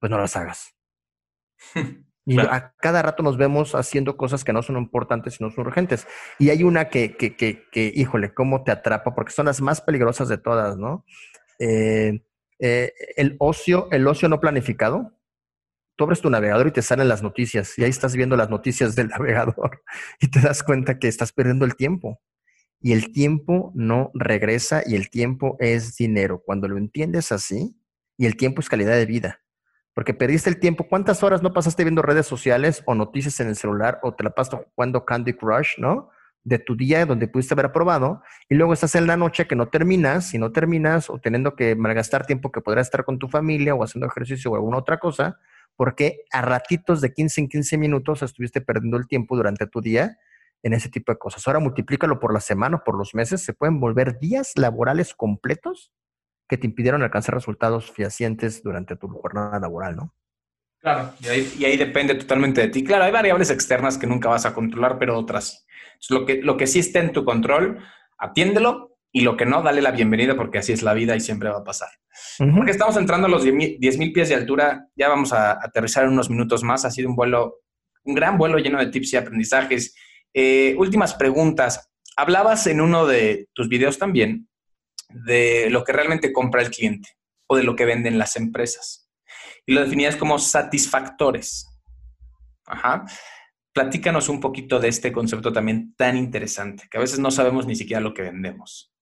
pues 0.00 0.10
no 0.10 0.18
las 0.18 0.36
hagas. 0.36 0.74
Y 2.26 2.40
a 2.40 2.74
cada 2.78 3.02
rato 3.02 3.22
nos 3.22 3.36
vemos 3.36 3.74
haciendo 3.74 4.16
cosas 4.16 4.44
que 4.44 4.52
no 4.52 4.62
son 4.62 4.78
importantes 4.78 5.38
y 5.38 5.44
no 5.44 5.50
son 5.50 5.66
urgentes. 5.66 6.06
Y 6.38 6.48
hay 6.48 6.62
una 6.62 6.88
que, 6.88 7.16
que, 7.16 7.36
que, 7.36 7.64
que 7.70 7.92
híjole, 7.94 8.32
cómo 8.32 8.64
te 8.64 8.72
atrapa, 8.72 9.14
porque 9.14 9.32
son 9.32 9.46
las 9.46 9.60
más 9.60 9.82
peligrosas 9.82 10.28
de 10.28 10.38
todas, 10.38 10.78
¿no? 10.78 11.04
Eh, 11.58 12.24
eh, 12.58 12.92
el 13.16 13.36
ocio, 13.38 13.88
el 13.90 14.06
ocio 14.06 14.28
no 14.30 14.40
planificado. 14.40 15.12
Tú 15.96 16.04
abres 16.04 16.22
tu 16.22 16.30
navegador 16.30 16.66
y 16.66 16.72
te 16.72 16.82
salen 16.82 17.08
las 17.08 17.22
noticias, 17.22 17.78
y 17.78 17.84
ahí 17.84 17.90
estás 17.90 18.16
viendo 18.16 18.36
las 18.36 18.50
noticias 18.50 18.96
del 18.96 19.08
navegador, 19.10 19.82
y 20.18 20.28
te 20.28 20.40
das 20.40 20.62
cuenta 20.62 20.98
que 20.98 21.08
estás 21.08 21.32
perdiendo 21.32 21.66
el 21.66 21.76
tiempo. 21.76 22.20
Y 22.80 22.92
el 22.92 23.12
tiempo 23.12 23.70
no 23.74 24.10
regresa, 24.14 24.82
y 24.86 24.94
el 24.94 25.10
tiempo 25.10 25.56
es 25.60 25.96
dinero. 25.96 26.42
Cuando 26.44 26.68
lo 26.68 26.78
entiendes 26.78 27.32
así, 27.32 27.76
y 28.16 28.26
el 28.26 28.36
tiempo 28.36 28.60
es 28.62 28.68
calidad 28.68 28.96
de 28.96 29.06
vida 29.06 29.43
porque 29.94 30.12
perdiste 30.12 30.50
el 30.50 30.58
tiempo. 30.58 30.88
¿Cuántas 30.88 31.22
horas 31.22 31.42
no 31.42 31.52
pasaste 31.52 31.84
viendo 31.84 32.02
redes 32.02 32.26
sociales 32.26 32.82
o 32.86 32.94
noticias 32.94 33.38
en 33.40 33.48
el 33.48 33.56
celular 33.56 34.00
o 34.02 34.14
te 34.14 34.24
la 34.24 34.30
pasaste 34.30 34.66
jugando 34.74 35.04
Candy 35.04 35.34
Crush, 35.34 35.78
¿no? 35.78 36.10
De 36.42 36.58
tu 36.58 36.76
día 36.76 37.06
donde 37.06 37.28
pudiste 37.28 37.54
haber 37.54 37.66
aprobado 37.66 38.22
y 38.50 38.56
luego 38.56 38.74
estás 38.74 38.94
en 38.96 39.06
la 39.06 39.16
noche 39.16 39.46
que 39.46 39.56
no 39.56 39.68
terminas 39.68 40.34
y 40.34 40.38
no 40.38 40.52
terminas 40.52 41.08
o 41.08 41.18
teniendo 41.18 41.54
que 41.54 41.74
malgastar 41.74 42.26
tiempo 42.26 42.52
que 42.52 42.60
podrías 42.60 42.88
estar 42.88 43.04
con 43.04 43.18
tu 43.18 43.28
familia 43.28 43.74
o 43.74 43.82
haciendo 43.82 44.06
ejercicio 44.06 44.50
o 44.50 44.56
alguna 44.56 44.78
otra 44.78 44.98
cosa, 44.98 45.38
porque 45.76 46.24
a 46.32 46.42
ratitos 46.42 47.00
de 47.00 47.14
15 47.14 47.40
en 47.42 47.48
15 47.48 47.78
minutos 47.78 48.22
estuviste 48.22 48.60
perdiendo 48.60 48.98
el 48.98 49.06
tiempo 49.06 49.36
durante 49.36 49.66
tu 49.66 49.80
día 49.80 50.18
en 50.62 50.74
ese 50.74 50.90
tipo 50.90 51.12
de 51.12 51.18
cosas. 51.18 51.46
Ahora 51.46 51.60
multiplícalo 51.60 52.18
por 52.18 52.34
la 52.34 52.40
semana, 52.40 52.82
por 52.84 52.98
los 52.98 53.14
meses, 53.14 53.42
se 53.42 53.52
pueden 53.54 53.80
volver 53.80 54.18
días 54.18 54.52
laborales 54.56 55.14
completos 55.14 55.92
que 56.48 56.58
te 56.58 56.66
impidieron 56.66 57.02
alcanzar 57.02 57.34
resultados 57.34 57.90
fehacientes 57.90 58.62
durante 58.62 58.96
tu 58.96 59.08
jornada 59.08 59.58
laboral, 59.58 59.96
¿no? 59.96 60.14
Claro, 60.80 61.14
y 61.20 61.28
ahí, 61.28 61.54
y 61.58 61.64
ahí, 61.64 61.76
depende 61.78 62.14
totalmente 62.14 62.60
de 62.60 62.68
ti. 62.68 62.84
Claro, 62.84 63.04
hay 63.04 63.12
variables 63.12 63.50
externas 63.50 63.96
que 63.96 64.06
nunca 64.06 64.28
vas 64.28 64.44
a 64.44 64.52
controlar, 64.52 64.98
pero 64.98 65.18
otras. 65.18 65.66
lo, 66.10 66.26
que, 66.26 66.42
lo 66.42 66.58
que 66.58 66.66
sí 66.66 66.80
está 66.80 67.00
en 67.00 67.12
tu 67.12 67.24
control, 67.24 67.78
atiéndelo 68.18 68.98
y 69.10 69.22
lo 69.22 69.36
que 69.38 69.46
no, 69.46 69.62
dale 69.62 69.80
la 69.80 69.92
bienvenida 69.92 70.36
porque 70.36 70.58
así 70.58 70.72
es 70.72 70.82
la 70.82 70.92
vida 70.92 71.16
y 71.16 71.20
siempre 71.20 71.48
va 71.48 71.60
a 71.60 71.64
pasar. 71.64 71.88
Porque 72.38 72.72
estamos 72.72 72.98
entrando 72.98 73.28
a 73.28 73.30
los 73.30 73.46
10.000 73.46 74.12
pies 74.12 74.28
de 74.28 74.34
altura, 74.34 74.88
ya 74.94 75.08
vamos 75.08 75.32
a 75.32 75.52
aterrizar 75.52 76.04
en 76.04 76.10
unos 76.10 76.28
minutos 76.28 76.62
más. 76.62 76.84
Ha 76.84 76.90
sido 76.90 77.08
un 77.08 77.16
vuelo, 77.16 77.60
un 78.04 78.14
gran 78.14 78.36
vuelo 78.36 78.58
lleno 78.58 78.78
de 78.78 78.88
tips 78.88 79.14
y 79.14 79.16
aprendizajes. 79.16 79.96
Eh, 80.34 80.74
últimas 80.76 81.14
preguntas. 81.14 81.90
Hablabas 82.16 82.66
en 82.66 82.82
uno 82.82 83.06
de 83.06 83.48
tus 83.54 83.68
videos 83.70 83.98
también 83.98 84.48
de 85.10 85.68
lo 85.70 85.84
que 85.84 85.92
realmente 85.92 86.32
compra 86.32 86.62
el 86.62 86.70
cliente 86.70 87.10
o 87.46 87.56
de 87.56 87.62
lo 87.62 87.76
que 87.76 87.84
venden 87.84 88.18
las 88.18 88.36
empresas. 88.36 89.10
Y 89.66 89.74
lo 89.74 89.82
definías 89.82 90.16
como 90.16 90.38
satisfactores. 90.38 91.66
Ajá. 92.66 93.04
Platícanos 93.72 94.28
un 94.28 94.40
poquito 94.40 94.78
de 94.78 94.88
este 94.88 95.12
concepto 95.12 95.52
también 95.52 95.94
tan 95.96 96.16
interesante, 96.16 96.84
que 96.90 96.98
a 96.98 97.00
veces 97.00 97.18
no 97.18 97.30
sabemos 97.30 97.66
ni 97.66 97.74
siquiera 97.74 98.00
lo 98.00 98.14
que 98.14 98.22
vendemos. 98.22 98.93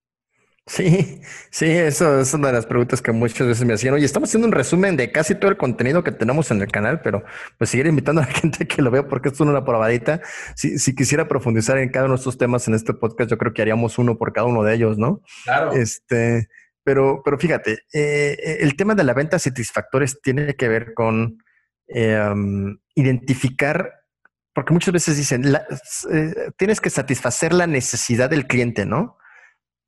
Sí, 0.66 1.20
sí, 1.50 1.66
eso 1.66 2.20
es 2.20 2.32
una 2.34 2.48
de 2.48 2.54
las 2.54 2.66
preguntas 2.66 3.02
que 3.02 3.10
muchas 3.10 3.48
veces 3.48 3.64
me 3.64 3.74
hacían. 3.74 3.94
Oye, 3.94 4.04
estamos 4.04 4.28
haciendo 4.28 4.46
un 4.46 4.52
resumen 4.52 4.96
de 4.96 5.10
casi 5.10 5.34
todo 5.34 5.50
el 5.50 5.56
contenido 5.56 6.04
que 6.04 6.12
tenemos 6.12 6.52
en 6.52 6.62
el 6.62 6.70
canal, 6.70 7.00
pero 7.02 7.24
pues 7.58 7.70
seguir 7.70 7.86
invitando 7.86 8.22
a 8.22 8.26
la 8.26 8.32
gente 8.32 8.68
que 8.68 8.80
lo 8.80 8.92
vea 8.92 9.08
porque 9.08 9.28
esto 9.28 9.42
es 9.42 9.50
una 9.50 9.64
probadita. 9.64 10.20
Si, 10.54 10.78
si 10.78 10.94
quisiera 10.94 11.26
profundizar 11.26 11.78
en 11.78 11.88
cada 11.90 12.04
uno 12.04 12.14
de 12.14 12.18
estos 12.18 12.38
temas 12.38 12.68
en 12.68 12.74
este 12.74 12.94
podcast, 12.94 13.28
yo 13.30 13.38
creo 13.38 13.52
que 13.52 13.62
haríamos 13.62 13.98
uno 13.98 14.16
por 14.16 14.32
cada 14.32 14.46
uno 14.46 14.62
de 14.62 14.74
ellos, 14.74 14.98
¿no? 14.98 15.20
Claro. 15.44 15.72
Este, 15.72 16.48
pero, 16.84 17.22
pero 17.24 17.38
fíjate, 17.38 17.80
eh, 17.92 18.58
el 18.60 18.76
tema 18.76 18.94
de 18.94 19.04
la 19.04 19.14
venta 19.14 19.40
satisfactores 19.40 20.20
tiene 20.22 20.54
que 20.54 20.68
ver 20.68 20.94
con 20.94 21.38
eh, 21.88 22.20
um, 22.32 22.78
identificar, 22.94 23.92
porque 24.54 24.72
muchas 24.72 24.92
veces 24.92 25.16
dicen, 25.16 25.44
eh, 26.12 26.34
tienes 26.56 26.80
que 26.80 26.90
satisfacer 26.90 27.52
la 27.52 27.66
necesidad 27.66 28.30
del 28.30 28.46
cliente, 28.46 28.86
¿no? 28.86 29.16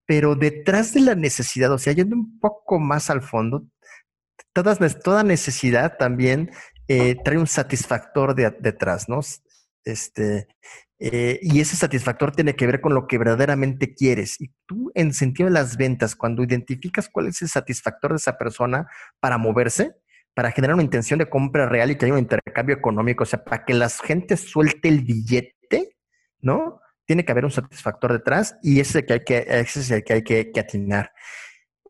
Pero 0.06 0.34
detrás 0.34 0.92
de 0.94 1.00
la 1.00 1.14
necesidad, 1.14 1.72
o 1.72 1.78
sea, 1.78 1.92
yendo 1.92 2.16
un 2.16 2.38
poco 2.38 2.78
más 2.78 3.10
al 3.10 3.22
fondo, 3.22 3.66
todas, 4.52 4.78
toda 5.00 5.22
necesidad 5.22 5.96
también 5.98 6.50
eh, 6.88 7.16
trae 7.24 7.38
un 7.38 7.46
satisfactor 7.46 8.34
detrás, 8.34 9.08
¿no? 9.08 9.20
Este, 9.84 10.48
eh, 10.98 11.38
y 11.42 11.60
ese 11.60 11.76
satisfactor 11.76 12.32
tiene 12.32 12.54
que 12.56 12.66
ver 12.66 12.80
con 12.80 12.94
lo 12.94 13.06
que 13.06 13.18
verdaderamente 13.18 13.94
quieres. 13.94 14.40
Y 14.40 14.52
tú, 14.66 14.90
en 14.94 15.12
sentido 15.12 15.48
de 15.48 15.54
las 15.54 15.76
ventas, 15.76 16.14
cuando 16.14 16.42
identificas 16.42 17.08
cuál 17.08 17.28
es 17.28 17.42
el 17.42 17.48
satisfactor 17.48 18.12
de 18.12 18.16
esa 18.16 18.38
persona 18.38 18.86
para 19.20 19.38
moverse, 19.38 19.96
para 20.34 20.50
generar 20.50 20.74
una 20.74 20.82
intención 20.82 21.18
de 21.18 21.28
compra 21.28 21.68
real 21.68 21.90
y 21.90 21.96
que 21.96 22.06
haya 22.06 22.14
un 22.14 22.20
intercambio 22.20 22.76
económico, 22.76 23.22
o 23.24 23.26
sea, 23.26 23.44
para 23.44 23.64
que 23.64 23.74
la 23.74 23.88
gente 23.88 24.36
suelte 24.36 24.88
el 24.88 25.02
billete, 25.02 25.96
¿no? 26.40 26.80
Tiene 27.06 27.24
que 27.24 27.32
haber 27.32 27.44
un 27.44 27.50
satisfactor 27.50 28.12
detrás 28.12 28.56
y 28.62 28.80
ese, 28.80 28.98
es 28.98 29.02
el 29.02 29.06
que 29.06 29.12
hay 29.12 29.24
que, 29.24 29.38
ese 29.48 29.80
es 29.80 29.90
el 29.90 30.04
que 30.04 30.12
hay 30.14 30.22
que, 30.22 30.60
atinar. 30.60 31.12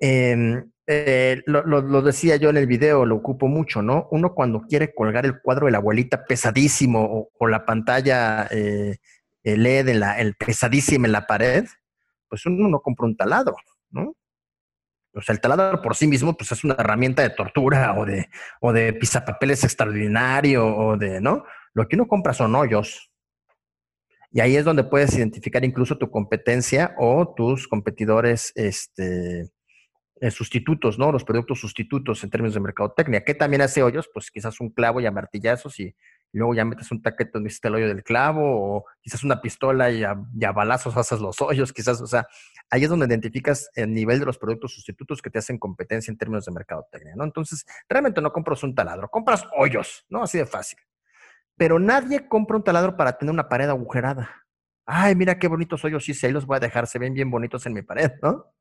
Em, 0.00 0.70
eh, 0.86 1.42
lo, 1.46 2.02
decía 2.02 2.36
yo 2.36 2.50
en 2.50 2.56
el 2.56 2.66
video, 2.66 3.06
lo 3.06 3.16
ocupo 3.16 3.48
mucho, 3.48 3.82
¿no? 3.82 4.08
Uno 4.10 4.34
cuando 4.34 4.62
quiere 4.62 4.94
colgar 4.94 5.24
el 5.24 5.40
cuadro 5.40 5.66
de 5.66 5.72
la 5.72 5.78
abuelita 5.78 6.24
pesadísimo 6.24 7.30
o, 7.38 7.48
la 7.48 7.64
pantalla 7.64 8.46
eh, 8.50 8.98
LED 9.42 9.88
en 9.88 10.00
la, 10.00 10.18
el 10.18 10.34
pesadísimo 10.34 11.06
en 11.06 11.12
la 11.12 11.26
pared, 11.26 11.64
pues 12.28 12.44
uno 12.46 12.68
no 12.68 12.80
compra 12.80 13.06
un 13.06 13.16
taladro, 13.16 13.56
¿no? 13.90 14.14
O 15.14 15.20
sea, 15.20 15.32
el 15.32 15.40
taladro 15.40 15.80
por 15.80 15.94
sí 15.94 16.08
mismo, 16.08 16.36
pues 16.36 16.50
es 16.52 16.64
una 16.64 16.74
herramienta 16.74 17.22
de 17.22 17.30
tortura 17.30 17.94
o 17.96 18.04
de, 18.04 18.28
o 18.60 18.72
de 18.72 18.92
pisapapeles 18.94 19.62
extraordinario 19.62 20.66
o 20.66 20.96
de, 20.96 21.20
¿no? 21.20 21.44
Lo 21.72 21.86
que 21.86 21.96
uno 21.96 22.08
compra 22.08 22.34
son 22.34 22.54
hoyos, 22.56 23.12
y 24.34 24.40
ahí 24.40 24.56
es 24.56 24.64
donde 24.64 24.82
puedes 24.82 25.14
identificar 25.14 25.64
incluso 25.64 25.96
tu 25.96 26.10
competencia 26.10 26.92
o 26.98 27.32
tus 27.36 27.68
competidores 27.68 28.50
este, 28.56 29.48
eh, 30.20 30.30
sustitutos, 30.32 30.98
¿no? 30.98 31.12
Los 31.12 31.22
productos 31.22 31.60
sustitutos 31.60 32.24
en 32.24 32.30
términos 32.30 32.52
de 32.52 32.58
mercadotecnia. 32.58 33.22
¿Qué 33.24 33.34
también 33.34 33.62
hace 33.62 33.84
hoyos? 33.84 34.10
Pues 34.12 34.32
quizás 34.32 34.60
un 34.60 34.70
clavo 34.70 35.00
y 35.00 35.06
a 35.06 35.12
martillazos 35.12 35.78
y, 35.78 35.94
luego 36.32 36.52
ya 36.52 36.64
metes 36.64 36.90
un 36.90 37.00
taquete 37.00 37.30
donde 37.32 37.46
hiciste 37.46 37.68
el 37.68 37.76
hoyo 37.76 37.86
del 37.86 38.02
clavo 38.02 38.42
o 38.42 38.84
quizás 39.00 39.22
una 39.22 39.40
pistola 39.40 39.92
y 39.92 40.02
a, 40.02 40.16
balazos 40.52 40.96
haces 40.96 41.20
los 41.20 41.40
hoyos, 41.40 41.72
quizás, 41.72 42.00
o 42.00 42.06
sea, 42.08 42.26
ahí 42.70 42.82
es 42.82 42.90
donde 42.90 43.06
identificas 43.06 43.70
el 43.76 43.94
nivel 43.94 44.18
de 44.18 44.26
los 44.26 44.36
productos 44.36 44.74
sustitutos 44.74 45.22
que 45.22 45.30
te 45.30 45.38
hacen 45.38 45.58
competencia 45.58 46.10
en 46.10 46.18
términos 46.18 46.44
de 46.44 46.50
mercadotecnia, 46.50 47.14
¿no? 47.14 47.22
Entonces, 47.22 47.64
realmente 47.88 48.20
no 48.20 48.32
compras 48.32 48.64
un 48.64 48.74
taladro, 48.74 49.08
compras 49.08 49.44
hoyos, 49.56 50.04
¿no? 50.08 50.24
Así 50.24 50.38
de 50.38 50.46
fácil. 50.46 50.80
Pero 51.56 51.78
nadie 51.78 52.28
compra 52.28 52.56
un 52.56 52.64
taladro 52.64 52.96
para 52.96 53.16
tener 53.16 53.32
una 53.32 53.48
pared 53.48 53.68
agujerada. 53.68 54.44
Ay, 54.86 55.14
mira 55.14 55.38
qué 55.38 55.48
bonitos 55.48 55.84
hoyos 55.84 56.04
sí, 56.04 56.14
ahí 56.26 56.32
los 56.32 56.46
voy 56.46 56.56
a 56.56 56.60
dejar, 56.60 56.86
se 56.86 56.98
ven 56.98 57.14
bien 57.14 57.30
bonitos 57.30 57.64
en 57.66 57.72
mi 57.72 57.82
pared, 57.82 58.12
¿no? 58.22 58.52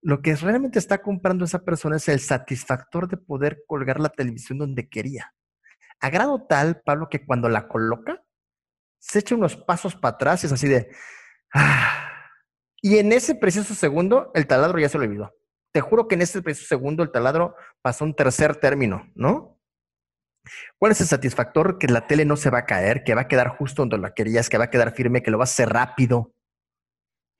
Lo 0.00 0.20
que 0.20 0.34
realmente 0.34 0.80
está 0.80 1.00
comprando 1.00 1.44
esa 1.44 1.64
persona 1.64 1.96
es 1.96 2.08
el 2.08 2.18
satisfactor 2.18 3.08
de 3.08 3.16
poder 3.16 3.62
colgar 3.68 4.00
la 4.00 4.08
televisión 4.08 4.58
donde 4.58 4.88
quería. 4.88 5.32
A 6.00 6.10
grado 6.10 6.44
tal, 6.48 6.82
Pablo, 6.84 7.08
que 7.08 7.24
cuando 7.24 7.48
la 7.48 7.68
coloca, 7.68 8.24
se 8.98 9.20
echa 9.20 9.36
unos 9.36 9.56
pasos 9.56 9.94
para 9.94 10.16
atrás 10.16 10.42
y 10.42 10.46
es 10.46 10.52
así 10.52 10.66
de... 10.66 10.90
Ah". 11.54 12.08
Y 12.80 12.98
en 12.98 13.12
ese 13.12 13.36
preciso 13.36 13.74
segundo, 13.74 14.32
el 14.34 14.48
taladro 14.48 14.80
ya 14.80 14.88
se 14.88 14.98
lo 14.98 15.04
olvidó. 15.04 15.32
Te 15.70 15.80
juro 15.80 16.08
que 16.08 16.16
en 16.16 16.22
ese 16.22 16.42
preciso 16.42 16.66
segundo 16.66 17.04
el 17.04 17.12
taladro 17.12 17.54
pasó 17.80 18.04
un 18.04 18.14
tercer 18.14 18.56
término, 18.56 19.08
¿no? 19.14 19.60
¿Cuál 20.78 20.92
es 20.92 21.00
el 21.00 21.06
satisfactor? 21.06 21.78
Que 21.78 21.86
la 21.86 22.06
tele 22.06 22.24
no 22.24 22.36
se 22.36 22.50
va 22.50 22.58
a 22.58 22.66
caer, 22.66 23.04
que 23.04 23.14
va 23.14 23.22
a 23.22 23.28
quedar 23.28 23.48
justo 23.56 23.82
donde 23.82 23.98
la 23.98 24.12
querías, 24.14 24.48
que 24.48 24.58
va 24.58 24.64
a 24.64 24.70
quedar 24.70 24.94
firme, 24.94 25.22
que 25.22 25.30
lo 25.30 25.38
va 25.38 25.44
a 25.44 25.44
hacer 25.44 25.68
rápido. 25.68 26.34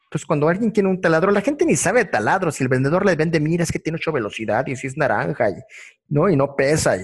Entonces, 0.04 0.26
cuando 0.26 0.48
alguien 0.48 0.72
tiene 0.72 0.90
un 0.90 1.00
taladro, 1.00 1.30
la 1.30 1.40
gente 1.40 1.64
ni 1.64 1.74
sabe 1.74 2.00
de 2.00 2.10
taladro. 2.10 2.52
Si 2.52 2.62
el 2.62 2.68
vendedor 2.68 3.06
le 3.06 3.16
vende, 3.16 3.40
mira, 3.40 3.64
es 3.64 3.72
que 3.72 3.78
tiene 3.78 3.96
ocho 3.96 4.12
velocidad 4.12 4.66
y 4.66 4.76
si 4.76 4.86
es 4.86 4.96
naranja, 4.96 5.48
y, 5.50 5.54
¿no? 6.08 6.28
Y 6.28 6.36
no 6.36 6.54
pesa. 6.54 6.96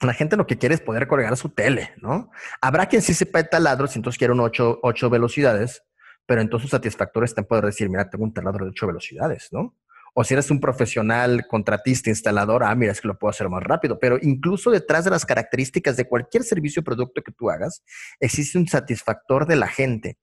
la 0.00 0.12
gente 0.12 0.36
lo 0.36 0.46
que 0.46 0.58
quiere 0.58 0.74
es 0.74 0.80
poder 0.80 1.06
colgar 1.06 1.36
su 1.36 1.50
tele, 1.50 1.94
¿no? 2.02 2.30
Habrá 2.60 2.86
quien 2.86 3.00
sí 3.00 3.14
sepa 3.14 3.42
de 3.42 3.48
taladros 3.48 3.94
y 3.94 4.00
entonces 4.00 4.18
quiere 4.18 4.32
un 4.32 4.40
ocho, 4.40 4.80
ocho 4.82 5.08
velocidades, 5.08 5.82
pero 6.26 6.40
entonces 6.40 6.68
satisfactor 6.70 7.22
está 7.22 7.42
en 7.42 7.46
poder 7.46 7.66
decir, 7.66 7.88
mira, 7.88 8.10
tengo 8.10 8.24
un 8.24 8.34
taladro 8.34 8.64
de 8.64 8.72
ocho 8.72 8.88
velocidades, 8.88 9.48
¿no? 9.52 9.76
O 10.18 10.24
si 10.24 10.32
eres 10.32 10.50
un 10.50 10.60
profesional, 10.60 11.46
contratista, 11.46 12.08
instalador, 12.08 12.64
ah, 12.64 12.74
mira, 12.74 12.90
es 12.90 13.02
que 13.02 13.08
lo 13.08 13.18
puedo 13.18 13.28
hacer 13.28 13.50
más 13.50 13.62
rápido. 13.62 13.98
Pero 13.98 14.16
incluso 14.22 14.70
detrás 14.70 15.04
de 15.04 15.10
las 15.10 15.26
características 15.26 15.94
de 15.98 16.08
cualquier 16.08 16.42
servicio 16.42 16.80
o 16.80 16.84
producto 16.84 17.20
que 17.22 17.32
tú 17.32 17.50
hagas, 17.50 17.82
existe 18.18 18.56
un 18.56 18.66
satisfactor 18.66 19.46
de 19.46 19.56
la 19.56 19.68
gente. 19.68 20.16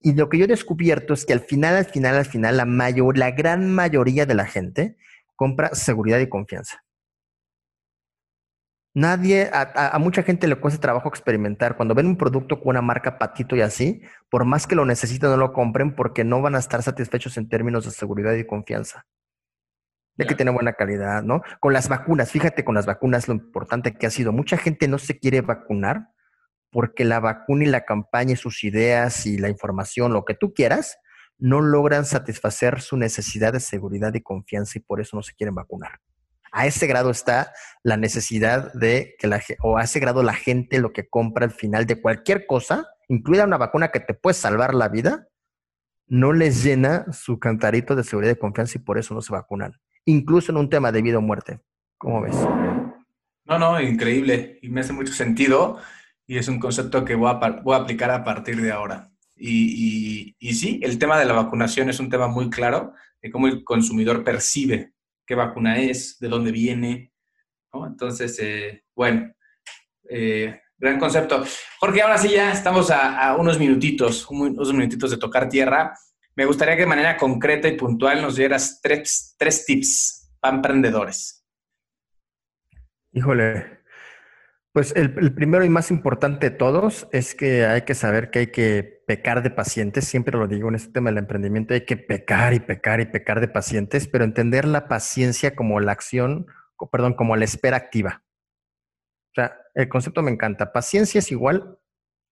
Y 0.00 0.12
lo 0.12 0.28
que 0.28 0.36
yo 0.36 0.44
he 0.44 0.48
descubierto 0.48 1.14
es 1.14 1.24
que 1.24 1.32
al 1.32 1.40
final, 1.40 1.76
al 1.76 1.86
final, 1.86 2.16
al 2.16 2.26
final, 2.26 2.58
la 2.58 2.66
mayor, 2.66 3.16
la 3.16 3.30
gran 3.30 3.74
mayoría 3.74 4.26
de 4.26 4.34
la 4.34 4.44
gente 4.44 4.98
compra 5.34 5.74
seguridad 5.74 6.18
y 6.18 6.28
confianza. 6.28 6.84
Nadie, 8.92 9.48
a, 9.50 9.94
a, 9.94 9.98
mucha 9.98 10.22
gente 10.24 10.46
le 10.46 10.56
cuesta 10.56 10.78
trabajo 10.78 11.08
experimentar. 11.08 11.74
Cuando 11.78 11.94
ven 11.94 12.06
un 12.06 12.18
producto 12.18 12.60
con 12.60 12.68
una 12.68 12.82
marca 12.82 13.16
patito 13.16 13.56
y 13.56 13.62
así, 13.62 14.02
por 14.28 14.44
más 14.44 14.66
que 14.66 14.74
lo 14.74 14.84
necesiten, 14.84 15.30
no 15.30 15.38
lo 15.38 15.54
compren 15.54 15.94
porque 15.94 16.22
no 16.22 16.42
van 16.42 16.54
a 16.54 16.58
estar 16.58 16.82
satisfechos 16.82 17.38
en 17.38 17.48
términos 17.48 17.86
de 17.86 17.92
seguridad 17.92 18.34
y 18.34 18.44
confianza 18.44 19.06
de 20.18 20.26
que 20.26 20.34
tiene 20.34 20.50
buena 20.50 20.72
calidad, 20.72 21.22
¿no? 21.22 21.42
Con 21.60 21.72
las 21.72 21.88
vacunas, 21.88 22.32
fíjate 22.32 22.64
con 22.64 22.74
las 22.74 22.86
vacunas 22.86 23.28
lo 23.28 23.34
importante 23.34 23.94
que 23.94 24.06
ha 24.06 24.10
sido. 24.10 24.32
Mucha 24.32 24.58
gente 24.58 24.88
no 24.88 24.98
se 24.98 25.18
quiere 25.18 25.40
vacunar 25.40 26.08
porque 26.70 27.04
la 27.04 27.20
vacuna 27.20 27.64
y 27.64 27.68
la 27.68 27.84
campaña 27.84 28.32
y 28.32 28.36
sus 28.36 28.64
ideas 28.64 29.26
y 29.26 29.38
la 29.38 29.48
información, 29.48 30.12
lo 30.12 30.24
que 30.24 30.34
tú 30.34 30.52
quieras, 30.52 30.98
no 31.38 31.60
logran 31.60 32.04
satisfacer 32.04 32.80
su 32.80 32.96
necesidad 32.96 33.52
de 33.52 33.60
seguridad 33.60 34.12
y 34.12 34.20
confianza 34.20 34.78
y 34.78 34.82
por 34.82 35.00
eso 35.00 35.16
no 35.16 35.22
se 35.22 35.34
quieren 35.34 35.54
vacunar. 35.54 36.00
A 36.50 36.66
ese 36.66 36.88
grado 36.88 37.10
está 37.10 37.52
la 37.84 37.96
necesidad 37.96 38.72
de 38.72 39.14
que 39.20 39.28
la 39.28 39.40
o 39.62 39.78
a 39.78 39.84
ese 39.84 40.00
grado 40.00 40.24
la 40.24 40.34
gente 40.34 40.80
lo 40.80 40.92
que 40.92 41.08
compra 41.08 41.44
al 41.44 41.52
final 41.52 41.86
de 41.86 42.00
cualquier 42.00 42.44
cosa, 42.44 42.88
incluida 43.06 43.44
una 43.44 43.56
vacuna 43.56 43.92
que 43.92 44.00
te 44.00 44.14
puede 44.14 44.34
salvar 44.34 44.74
la 44.74 44.88
vida, 44.88 45.28
no 46.08 46.32
les 46.32 46.64
llena 46.64 47.06
su 47.12 47.38
cantarito 47.38 47.94
de 47.94 48.02
seguridad 48.02 48.32
y 48.32 48.38
confianza 48.38 48.78
y 48.78 48.82
por 48.82 48.98
eso 48.98 49.14
no 49.14 49.20
se 49.20 49.32
vacunan 49.32 49.78
incluso 50.10 50.52
en 50.52 50.58
un 50.58 50.70
tema 50.70 50.92
de 50.92 51.02
vida 51.02 51.18
o 51.18 51.22
muerte. 51.22 51.60
¿Cómo 51.96 52.22
ves? 52.22 52.36
No, 53.44 53.58
no, 53.58 53.80
increíble. 53.80 54.58
Y 54.62 54.68
me 54.68 54.80
hace 54.80 54.92
mucho 54.92 55.12
sentido. 55.12 55.78
Y 56.26 56.36
es 56.38 56.48
un 56.48 56.58
concepto 56.58 57.04
que 57.04 57.14
voy 57.14 57.30
a, 57.30 57.38
a 57.38 57.76
aplicar 57.76 58.10
a 58.10 58.24
partir 58.24 58.60
de 58.60 58.72
ahora. 58.72 59.10
Y, 59.36 60.34
sí, 60.52 60.80
el 60.82 60.98
tema 60.98 61.18
de 61.18 61.24
la 61.24 61.32
vacunación 61.32 61.88
es 61.88 62.00
un 62.00 62.10
tema 62.10 62.28
muy 62.28 62.50
claro 62.50 62.92
de 63.22 63.30
cómo 63.30 63.46
el 63.46 63.64
consumidor 63.64 64.24
percibe 64.24 64.92
qué 65.24 65.34
vacuna 65.34 65.78
es, 65.78 66.18
de 66.18 66.28
dónde 66.28 66.52
viene. 66.52 67.12
Entonces, 67.72 68.38
eh, 68.40 68.84
bueno, 68.94 69.32
eh, 70.08 70.60
Gran 70.80 71.00
concepto. 71.00 71.44
Jorge, 71.80 72.02
ahora 72.02 72.18
sí 72.18 72.28
ya 72.28 72.52
estamos 72.52 72.92
a, 72.92 73.34
unos 73.36 73.58
minutitos, 73.58 74.30
unos 74.30 74.72
minutitos 74.72 75.10
de 75.10 75.16
tocar 75.16 75.48
tierra. 75.48 75.92
Me 76.38 76.44
gustaría 76.44 76.76
que 76.76 76.82
de 76.82 76.86
manera 76.86 77.16
concreta 77.16 77.66
y 77.66 77.76
puntual 77.76 78.22
nos 78.22 78.36
dieras 78.36 78.78
tres, 78.80 79.34
tres 79.36 79.66
tips 79.66 80.30
para 80.38 80.54
emprendedores. 80.54 81.44
Híjole, 83.10 83.80
pues 84.72 84.94
el, 84.94 85.34
primero 85.34 85.64
y 85.64 85.68
más 85.68 85.90
importante 85.90 86.50
de 86.50 86.56
todos 86.56 87.08
es 87.10 87.34
que 87.34 87.66
hay 87.66 87.82
que 87.82 87.96
saber 87.96 88.30
que 88.30 88.38
hay 88.38 88.46
que 88.52 89.02
pecar 89.04 89.42
de 89.42 89.50
pacientes. 89.50 90.04
Siempre 90.04 90.38
lo 90.38 90.46
digo 90.46 90.68
en 90.68 90.76
este 90.76 90.92
tema 90.92 91.10
del 91.10 91.18
emprendimiento, 91.18 91.74
hay 91.74 91.84
que 91.84 91.96
pecar 91.96 92.54
y 92.54 92.60
pecar 92.60 93.00
y 93.00 93.06
pecar 93.06 93.40
de 93.40 93.48
pacientes, 93.48 94.06
pero 94.06 94.22
entender 94.22 94.64
la 94.64 94.86
paciencia 94.86 95.56
como 95.56 95.80
la 95.80 95.90
acción, 95.90 96.46
perdón, 96.92 97.14
como 97.14 97.34
la 97.34 97.46
espera 97.46 97.76
activa. 97.76 98.22
O 99.32 99.34
sea, 99.34 99.56
el 99.74 99.88
concepto 99.88 100.22
me 100.22 100.30
encanta. 100.30 100.72
Paciencia 100.72 101.18
es 101.18 101.32
igual 101.32 101.77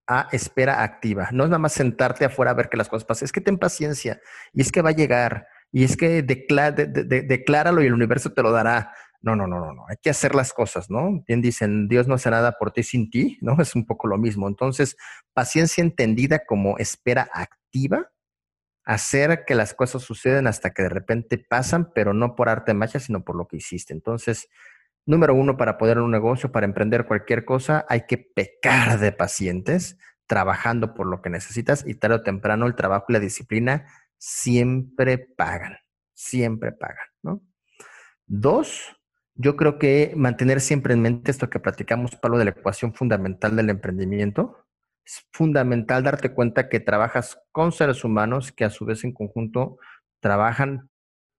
a 0.07 0.29
espera 0.31 0.83
activa. 0.83 1.29
No 1.31 1.43
es 1.43 1.49
nada 1.49 1.59
más 1.59 1.73
sentarte 1.73 2.25
afuera 2.25 2.51
a 2.51 2.55
ver 2.55 2.69
que 2.69 2.77
las 2.77 2.89
cosas 2.89 3.05
pasen. 3.05 3.25
Es 3.25 3.31
que 3.31 3.41
ten 3.41 3.57
paciencia 3.57 4.19
y 4.53 4.61
es 4.61 4.71
que 4.71 4.81
va 4.81 4.89
a 4.89 4.93
llegar 4.93 5.47
y 5.71 5.83
es 5.83 5.97
que 5.97 6.23
decláralo 6.23 7.83
y 7.83 7.87
el 7.87 7.93
universo 7.93 8.31
te 8.31 8.41
lo 8.41 8.51
dará. 8.51 8.93
No, 9.21 9.35
no, 9.35 9.47
no, 9.47 9.59
no, 9.59 9.73
no. 9.73 9.85
Hay 9.89 9.97
que 10.01 10.09
hacer 10.09 10.35
las 10.35 10.53
cosas, 10.53 10.89
¿no? 10.89 11.23
Bien 11.27 11.41
dicen, 11.41 11.87
Dios 11.87 12.07
no 12.07 12.15
hace 12.15 12.29
nada 12.29 12.53
por 12.53 12.71
ti 12.71 12.83
sin 12.83 13.09
ti, 13.09 13.37
¿no? 13.41 13.57
Es 13.61 13.75
un 13.75 13.85
poco 13.85 14.07
lo 14.07 14.17
mismo. 14.17 14.47
Entonces, 14.47 14.95
paciencia 15.33 15.83
entendida 15.83 16.45
como 16.45 16.77
espera 16.77 17.29
activa, 17.33 18.11
hacer 18.85 19.43
que 19.45 19.55
las 19.55 19.73
cosas 19.73 20.03
suceden 20.03 20.47
hasta 20.47 20.69
que 20.69 20.83
de 20.83 20.89
repente 20.89 21.37
pasan, 21.37 21.91
pero 21.93 22.13
no 22.13 22.35
por 22.35 22.47
arte 22.47 22.71
de 22.71 22.77
magia, 22.77 23.01
sino 23.01 23.25
por 23.25 23.35
lo 23.35 23.47
que 23.47 23.57
hiciste. 23.57 23.93
Entonces, 23.93 24.47
Número 25.07 25.33
uno, 25.33 25.55
para 25.55 25.77
poder 25.77 25.99
un 25.99 26.11
negocio, 26.11 26.51
para 26.51 26.65
emprender 26.65 27.07
cualquier 27.07 27.45
cosa, 27.45 27.85
hay 27.87 28.05
que 28.07 28.17
pecar 28.17 28.99
de 28.99 29.13
pacientes, 29.13 29.97
trabajando 30.27 30.93
por 30.93 31.07
lo 31.07 31.21
que 31.21 31.29
necesitas 31.29 31.87
y 31.87 31.95
tarde 31.95 32.17
o 32.17 32.23
temprano 32.23 32.67
el 32.67 32.75
trabajo 32.75 33.05
y 33.07 33.13
la 33.13 33.21
disciplina 33.21 33.87
siempre 34.17 35.17
pagan, 35.17 35.77
siempre 36.13 36.73
pagan, 36.73 37.07
¿no? 37.23 37.41
Dos, 38.25 38.97
yo 39.35 39.55
creo 39.55 39.79
que 39.79 40.11
mantener 40.17 40.59
siempre 40.59 40.93
en 40.93 41.01
mente 41.01 41.31
esto 41.31 41.49
que 41.49 41.61
platicamos, 41.61 42.17
Pablo, 42.17 42.37
de 42.37 42.43
la 42.43 42.51
ecuación 42.51 42.93
fundamental 42.93 43.55
del 43.55 43.69
emprendimiento. 43.69 44.65
Es 45.05 45.25
fundamental 45.31 46.03
darte 46.03 46.33
cuenta 46.33 46.67
que 46.67 46.81
trabajas 46.81 47.39
con 47.53 47.71
seres 47.71 48.03
humanos 48.03 48.51
que 48.51 48.65
a 48.65 48.69
su 48.69 48.83
vez 48.83 49.05
en 49.05 49.13
conjunto 49.13 49.77
trabajan 50.19 50.89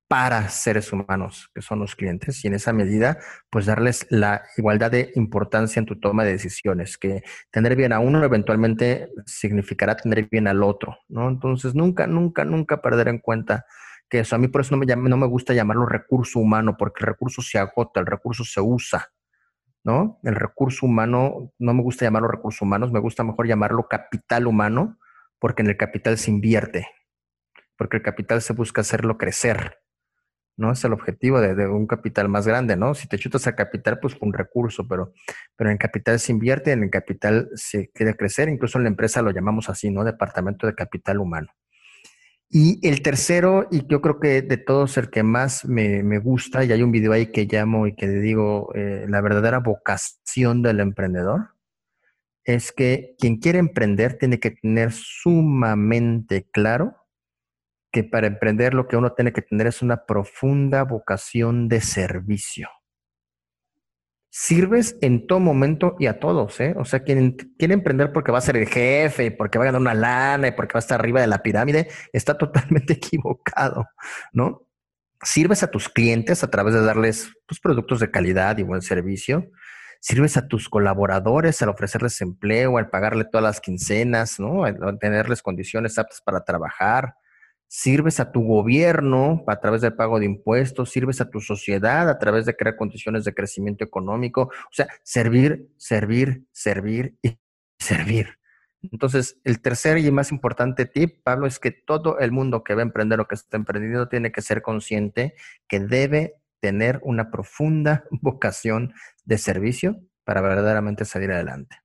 para 0.08 0.48
seres 0.48 0.90
humanos, 0.90 1.50
que 1.54 1.60
son 1.60 1.80
los 1.80 1.94
clientes, 1.94 2.42
y 2.42 2.48
en 2.48 2.54
esa 2.54 2.72
medida, 2.72 3.18
pues 3.50 3.66
darles 3.66 4.06
la 4.08 4.42
igualdad 4.56 4.90
de 4.90 5.12
importancia 5.14 5.78
en 5.78 5.86
tu 5.86 6.00
toma 6.00 6.24
de 6.24 6.32
decisiones, 6.32 6.96
que 6.96 7.22
tener 7.50 7.76
bien 7.76 7.92
a 7.92 8.00
uno 8.00 8.24
eventualmente 8.24 9.10
significará 9.26 9.96
tener 9.96 10.26
bien 10.30 10.48
al 10.48 10.62
otro, 10.62 10.96
¿no? 11.08 11.28
Entonces, 11.28 11.74
nunca, 11.74 12.06
nunca, 12.06 12.46
nunca 12.46 12.80
perder 12.80 13.08
en 13.08 13.18
cuenta 13.18 13.66
que 14.08 14.20
eso, 14.20 14.34
a 14.34 14.38
mí 14.38 14.48
por 14.48 14.62
eso 14.62 14.74
no 14.74 14.82
me, 14.82 14.86
no 14.86 15.16
me 15.18 15.26
gusta 15.26 15.52
llamarlo 15.52 15.84
recurso 15.84 16.40
humano, 16.40 16.76
porque 16.78 17.04
el 17.04 17.08
recurso 17.08 17.42
se 17.42 17.58
agota, 17.58 18.00
el 18.00 18.06
recurso 18.06 18.44
se 18.44 18.62
usa, 18.62 19.10
¿no? 19.84 20.18
El 20.22 20.36
recurso 20.36 20.86
humano, 20.86 21.52
no 21.58 21.74
me 21.74 21.82
gusta 21.82 22.06
llamarlo 22.06 22.28
recursos 22.28 22.62
humanos, 22.62 22.90
me 22.92 23.00
gusta 23.00 23.24
mejor 23.24 23.46
llamarlo 23.46 23.88
capital 23.88 24.46
humano, 24.46 24.98
porque 25.38 25.60
en 25.60 25.68
el 25.68 25.76
capital 25.76 26.16
se 26.16 26.30
invierte, 26.30 26.88
porque 27.76 27.98
el 27.98 28.02
capital 28.02 28.40
se 28.40 28.54
busca 28.54 28.80
hacerlo 28.80 29.18
crecer, 29.18 29.78
¿no? 30.58 30.72
Es 30.72 30.84
el 30.84 30.92
objetivo 30.92 31.40
de, 31.40 31.66
un 31.68 31.86
capital 31.86 32.28
más 32.28 32.46
grande, 32.46 32.76
¿no? 32.76 32.94
Si 32.94 33.08
te 33.08 33.16
chutas 33.16 33.46
a 33.46 33.54
capital, 33.54 33.98
pues 34.00 34.16
un 34.20 34.32
recurso, 34.32 34.86
pero, 34.86 35.14
pero 35.56 35.70
en 35.70 35.78
capital 35.78 36.18
se 36.18 36.32
invierte, 36.32 36.72
en 36.72 36.82
el 36.82 36.90
capital 36.90 37.48
se 37.54 37.90
quiere 37.90 38.16
crecer, 38.16 38.48
incluso 38.48 38.78
en 38.78 38.84
la 38.84 38.90
empresa 38.90 39.22
lo 39.22 39.30
llamamos 39.30 39.70
así, 39.70 39.90
¿no? 39.90 40.04
Departamento 40.04 40.66
de 40.66 40.74
Capital 40.74 41.20
Humano. 41.20 41.48
Y 42.50 42.86
el 42.86 43.02
tercero, 43.02 43.68
y 43.70 43.86
yo 43.86 44.00
creo 44.00 44.18
que 44.18 44.42
de 44.42 44.56
todos 44.56 44.96
el 44.96 45.10
que 45.10 45.22
más 45.22 45.64
me, 45.64 46.18
gusta, 46.18 46.64
y 46.64 46.72
hay 46.72 46.82
un 46.82 46.92
video 46.92 47.12
ahí 47.12 47.30
que 47.30 47.44
llamo 47.44 47.86
y 47.86 47.94
que 47.94 48.08
digo 48.08 48.72
eh, 48.74 49.06
la 49.08 49.20
verdadera 49.20 49.60
vocación 49.60 50.62
del 50.62 50.80
emprendedor, 50.80 51.50
es 52.44 52.72
que 52.72 53.14
quien 53.20 53.36
quiere 53.36 53.58
emprender 53.58 54.18
tiene 54.18 54.40
que 54.40 54.52
tener 54.52 54.90
sumamente 54.92 56.48
claro 56.50 56.96
que 57.90 58.04
para 58.04 58.26
emprender 58.26 58.74
lo 58.74 58.86
que 58.86 58.96
uno 58.96 59.12
tiene 59.12 59.32
que 59.32 59.42
tener 59.42 59.66
es 59.66 59.82
una 59.82 60.04
profunda 60.04 60.84
vocación 60.84 61.68
de 61.68 61.80
servicio. 61.80 62.68
Sirves 64.30 64.96
en 65.00 65.26
todo 65.26 65.40
momento 65.40 65.96
y 65.98 66.06
a 66.06 66.20
todos, 66.20 66.60
¿eh? 66.60 66.74
O 66.76 66.84
sea, 66.84 67.00
quien 67.00 67.32
quiere 67.58 67.72
emprender 67.72 68.12
porque 68.12 68.30
va 68.30 68.38
a 68.38 68.42
ser 68.42 68.58
el 68.58 68.68
jefe, 68.68 69.30
porque 69.30 69.58
va 69.58 69.64
a 69.64 69.66
ganar 69.66 69.80
una 69.80 69.94
lana 69.94 70.48
y 70.48 70.52
porque 70.52 70.74
va 70.74 70.78
a 70.78 70.80
estar 70.80 71.00
arriba 71.00 71.20
de 71.20 71.26
la 71.26 71.42
pirámide, 71.42 71.88
está 72.12 72.36
totalmente 72.36 72.92
equivocado, 72.94 73.86
¿no? 74.32 74.66
Sirves 75.22 75.62
a 75.62 75.70
tus 75.70 75.88
clientes 75.88 76.44
a 76.44 76.50
través 76.50 76.74
de 76.74 76.82
darles 76.82 77.32
tus 77.46 77.58
productos 77.58 78.00
de 78.00 78.10
calidad 78.10 78.58
y 78.58 78.62
buen 78.62 78.82
servicio. 78.82 79.50
Sirves 80.00 80.36
a 80.36 80.46
tus 80.46 80.68
colaboradores 80.68 81.60
al 81.62 81.70
ofrecerles 81.70 82.20
empleo, 82.20 82.78
al 82.78 82.90
pagarle 82.90 83.24
todas 83.24 83.42
las 83.42 83.60
quincenas, 83.60 84.38
¿no? 84.38 84.62
Al 84.64 84.98
tenerles 85.00 85.42
condiciones 85.42 85.98
aptas 85.98 86.20
para 86.20 86.44
trabajar 86.44 87.14
sirves 87.68 88.18
a 88.18 88.32
tu 88.32 88.42
gobierno 88.42 89.44
a 89.46 89.60
través 89.60 89.82
del 89.82 89.94
pago 89.94 90.18
de 90.18 90.24
impuestos, 90.24 90.90
sirves 90.90 91.20
a 91.20 91.30
tu 91.30 91.40
sociedad 91.40 92.08
a 92.08 92.18
través 92.18 92.46
de 92.46 92.56
crear 92.56 92.76
condiciones 92.76 93.24
de 93.24 93.34
crecimiento 93.34 93.84
económico, 93.84 94.42
o 94.42 94.72
sea, 94.72 94.88
servir, 95.02 95.68
servir, 95.76 96.44
servir 96.50 97.16
y 97.22 97.38
servir. 97.78 98.38
Entonces, 98.82 99.38
el 99.44 99.60
tercer 99.60 99.98
y 99.98 100.10
más 100.10 100.30
importante 100.30 100.86
tip, 100.86 101.22
Pablo, 101.22 101.46
es 101.46 101.58
que 101.58 101.72
todo 101.72 102.18
el 102.20 102.32
mundo 102.32 102.62
que 102.62 102.74
va 102.74 102.82
a 102.82 102.84
emprender 102.84 103.20
o 103.20 103.26
que 103.26 103.34
está 103.34 103.56
emprendiendo 103.56 104.08
tiene 104.08 104.32
que 104.32 104.40
ser 104.40 104.62
consciente 104.62 105.34
que 105.68 105.80
debe 105.80 106.36
tener 106.60 107.00
una 107.02 107.30
profunda 107.30 108.04
vocación 108.10 108.94
de 109.24 109.38
servicio 109.38 110.00
para 110.24 110.40
verdaderamente 110.40 111.04
salir 111.04 111.32
adelante. 111.32 111.76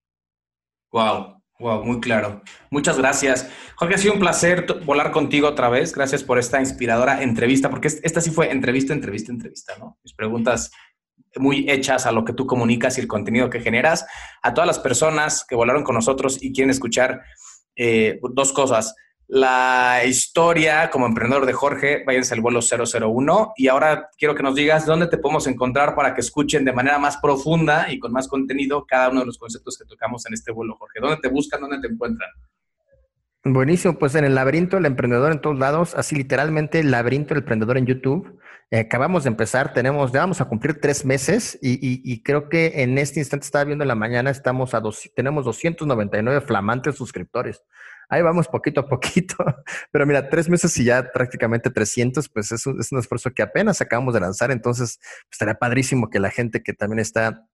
Wow, 0.92 1.43
Wow, 1.64 1.86
muy 1.86 2.02
claro. 2.02 2.42
Muchas 2.72 2.98
gracias. 2.98 3.50
Jorge, 3.78 3.96
ha 3.96 3.98
sido 3.98 4.16
un 4.16 4.20
placer 4.20 4.66
volar 4.84 5.12
contigo 5.12 5.48
otra 5.48 5.70
vez. 5.70 5.96
Gracias 5.96 6.22
por 6.22 6.38
esta 6.38 6.60
inspiradora 6.60 7.24
entrevista, 7.24 7.70
porque 7.70 7.88
esta 7.88 8.20
sí 8.20 8.32
fue 8.32 8.52
entrevista, 8.52 8.92
entrevista, 8.92 9.32
entrevista, 9.32 9.74
¿no? 9.80 9.98
Mis 10.04 10.14
preguntas 10.14 10.72
muy 11.38 11.66
hechas 11.70 12.06
a 12.06 12.12
lo 12.12 12.26
que 12.26 12.34
tú 12.34 12.46
comunicas 12.48 12.98
y 12.98 13.02
el 13.02 13.08
contenido 13.08 13.50
que 13.50 13.62
generas. 13.62 14.06
A 14.42 14.54
todas 14.54 14.68
las 14.68 14.80
personas 14.80 15.46
que 15.48 15.56
volaron 15.56 15.86
con 15.86 15.96
nosotros 15.96 16.38
y 16.44 16.52
quieren 16.52 16.70
escuchar 16.70 17.22
eh, 17.78 18.20
dos 18.34 18.52
cosas 18.52 18.94
la 19.34 20.06
historia 20.06 20.92
como 20.92 21.08
emprendedor 21.08 21.48
de 21.48 21.54
Jorge, 21.54 22.04
váyanse 22.06 22.36
al 22.36 22.42
vuelo 22.42 22.60
001 22.62 23.54
y 23.58 23.68
ahora 23.68 24.10
quiero 24.16 24.36
que 24.36 24.44
nos 24.44 24.54
digas 24.54 24.86
dónde 24.86 25.08
te 25.08 25.18
podemos 25.18 25.48
encontrar 25.48 25.96
para 25.96 26.14
que 26.14 26.22
escuchen 26.22 26.64
de 26.64 26.72
manera 26.72 27.00
más 27.00 27.18
profunda 27.18 27.92
y 27.92 27.98
con 27.98 28.12
más 28.12 28.28
contenido 28.28 28.86
cada 28.86 29.10
uno 29.10 29.22
de 29.22 29.26
los 29.26 29.40
conceptos 29.40 29.76
que 29.76 29.86
tocamos 29.86 30.24
en 30.28 30.36
este 30.36 30.52
vuelo, 30.52 30.76
Jorge. 30.78 31.00
¿Dónde 31.02 31.18
te 31.18 31.30
buscan? 31.30 31.62
¿Dónde 31.62 31.80
te 31.80 31.92
encuentran? 31.92 32.30
Buenísimo, 33.44 33.98
pues 33.98 34.14
en 34.14 34.24
el 34.24 34.36
laberinto 34.36 34.76
del 34.76 34.86
emprendedor 34.86 35.32
en 35.32 35.42
todos 35.42 35.58
lados, 35.58 35.96
así 35.96 36.16
literalmente 36.16 36.80
el 36.80 36.92
laberinto 36.92 37.30
del 37.30 37.42
emprendedor 37.42 37.80
en 37.80 37.88
YouTube. 37.88 38.40
Eh, 38.70 38.82
acabamos 38.82 39.24
de 39.24 39.30
empezar, 39.30 39.74
tenemos, 39.74 40.12
ya 40.12 40.20
vamos 40.20 40.42
a 40.42 40.46
cumplir 40.46 40.80
tres 40.80 41.06
meses 41.06 41.58
y, 41.60 42.22
creo 42.22 42.50
que 42.50 42.84
en 42.84 43.00
este 43.00 43.20
instante 43.20 43.46
estaba 43.46 43.66
viendo 43.66 43.84
en 43.84 43.88
la 43.88 43.96
mañana, 43.96 44.30
estamos 44.30 44.76
a 44.76 44.80
dos, 44.80 45.10
tenemos 45.16 45.44
299 45.44 46.42
flamantes 46.42 46.96
suscriptores 46.96 47.64
ahí 48.10 48.22
vamos 48.22 48.48
poquito 48.48 48.82
a 48.82 48.88
poquito. 48.88 49.36
Pero 49.92 50.06
mira, 50.06 50.30
tres 50.30 50.50
meses 50.50 50.78
y 50.78 50.86
ya 50.86 51.12
prácticamente 51.12 51.70
300, 51.70 52.30
pues 52.30 52.52
es 52.52 52.66
un, 52.66 52.80
es 52.80 52.92
un 52.92 53.00
esfuerzo 53.00 53.32
que 53.32 53.42
apenas 53.42 53.82
acabamos 53.82 54.14
de 54.14 54.20
lanzar. 54.20 54.52
Entonces, 54.52 55.00
pues, 55.02 55.32
estaría 55.32 55.56
padrísimo 55.56 56.10
que 56.10 56.20
la 56.20 56.30
gente 56.30 56.64
que 56.64 56.74
también 56.74 57.00
está 57.00 57.48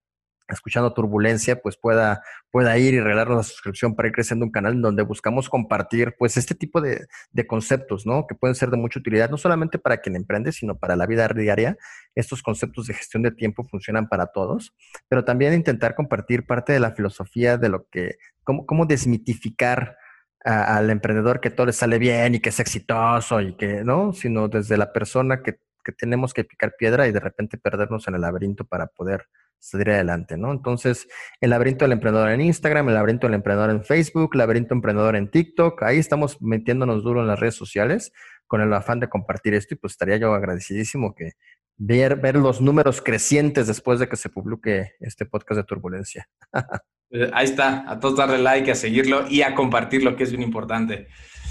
escuchando 0.54 0.93
Turbulencia, 0.93 1.62
pues 1.62 1.78
pueda, 1.78 2.24
pueda 2.52 2.78
ir 2.78 2.93
y 2.93 3.00
regalarnos 3.00 3.38
la 3.38 3.43
suscripción 3.43 3.95
para 3.95 4.08
ir 4.08 4.14
creciendo 4.14 4.45
un 4.45 4.52
canal 4.52 4.74
en 4.74 4.82
donde 4.82 5.04
buscamos 5.04 5.50
compartir 5.50 6.16
pues 6.18 6.38
este 6.38 6.56
tipo 6.56 6.82
de, 6.82 7.08
de, 7.32 7.47
conceptos, 7.47 8.06
¿no? 8.06 8.26
Que 8.28 8.36
pueden 8.36 8.56
ser 8.56 8.70
de 8.70 8.78
mucha 8.78 9.00
utilidad, 9.00 9.30
no 9.30 9.38
solamente 9.38 9.80
para 9.80 9.97
quien 9.97 10.16
emprende, 10.16 10.52
sino 10.52 10.78
para 10.78 10.95
la 10.95 11.06
vida 11.06 11.28
diaria. 11.28 11.78
Estos 12.16 12.41
conceptos 12.41 12.88
de 12.88 12.93
gestión 12.93 13.24
de 13.24 13.32
tiempo 13.32 13.64
funcionan 13.64 14.08
para 14.10 14.28
todos, 14.28 14.74
pero 15.08 15.24
también 15.24 15.54
intentar 15.54 15.95
compartir 15.95 16.45
parte 16.45 16.74
de 16.74 16.80
la 16.80 16.91
filosofía 16.91 17.58
de 17.58 17.70
lo 17.70 17.88
que, 17.89 18.18
cómo, 18.43 18.66
cómo 18.66 18.86
desmitificar 18.86 19.97
al 20.44 20.90
emprendedor 20.90 21.40
que 21.42 21.50
todo 21.50 21.68
le 21.68 21.74
sale 21.74 22.00
bien 22.00 22.36
y 22.36 22.40
que 22.40 22.50
es 22.50 22.60
exitoso 22.60 23.42
y 23.42 23.56
que, 23.56 23.84
¿no? 23.84 24.14
Sino 24.14 24.48
desde 24.48 24.78
la 24.78 24.94
persona 24.94 25.42
que, 25.42 25.60
que, 25.84 25.92
tenemos 25.92 26.34
que 26.34 26.44
picar 26.44 26.76
piedra 26.78 27.08
y 27.08 27.12
de 27.12 27.20
repente 27.20 27.58
perdernos 27.58 28.08
en 28.08 28.16
el 28.16 28.22
laberinto 28.22 28.66
para 28.66 28.88
poder 28.88 29.26
salir 29.60 29.90
adelante, 29.92 30.38
¿no? 30.38 30.52
Entonces, 30.52 31.08
el 31.42 31.50
laberinto 31.50 31.86
del 31.86 31.92
emprendedor 31.94 32.30
en 32.30 32.42
Instagram, 32.42 32.88
el 32.88 32.96
laberinto 32.96 33.28
del 33.28 33.34
emprendedor 33.36 33.70
en 33.70 33.84
Facebook, 33.84 34.32
el 34.34 34.40
laberinto 34.40 34.74
emprendedor 34.74 35.16
en 35.16 35.30
TikTok, 35.30 35.84
ahí 35.84 35.98
estamos 35.98 36.42
metiéndonos 36.42 37.04
duro 37.04 37.22
en 37.22 37.28
las 37.28 37.40
redes 37.40 37.56
sociales 37.56 38.14
con 38.48 38.62
el 38.62 38.74
afán 38.74 39.00
de 39.00 39.10
compartir 39.10 39.54
esto 39.54 39.76
y 39.76 39.78
pues 39.78 39.94
estaría 39.94 40.18
yo 40.18 40.34
agradecidísimo 40.34 41.14
que 41.14 41.34
ver, 41.78 42.16
ver 42.16 42.36
los 42.36 42.62
números 42.62 43.02
crecientes 43.02 43.68
después 43.68 44.00
de 44.00 44.08
que 44.08 44.16
se 44.16 44.30
publique 44.30 44.94
este 45.00 45.26
podcast 45.26 45.60
de 45.60 45.64
turbulencia. 45.66 46.30
Eh, 47.12 47.30
ahí 47.34 47.45
está, 47.45 47.89
a 47.89 47.99
todos 47.99 48.18
darle 48.18 48.38
like, 48.38 48.72
a 48.72 48.76
seguirlo 48.76 49.28
y 49.28 49.41
a 49.41 49.55
compartirlo, 49.55 50.16
que 50.16 50.24
es 50.24 50.32
bien 50.32 50.43
importante. 50.43 51.07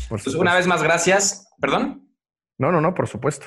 Pues 0.09 0.27
una 0.29 0.55
vez 0.55 0.67
más, 0.67 0.83
gracias. 0.83 1.49
¿Perdón? 1.61 2.09
No, 2.57 2.73
no, 2.73 2.81
no, 2.81 2.95
por 2.95 3.09
supuesto. 3.09 3.47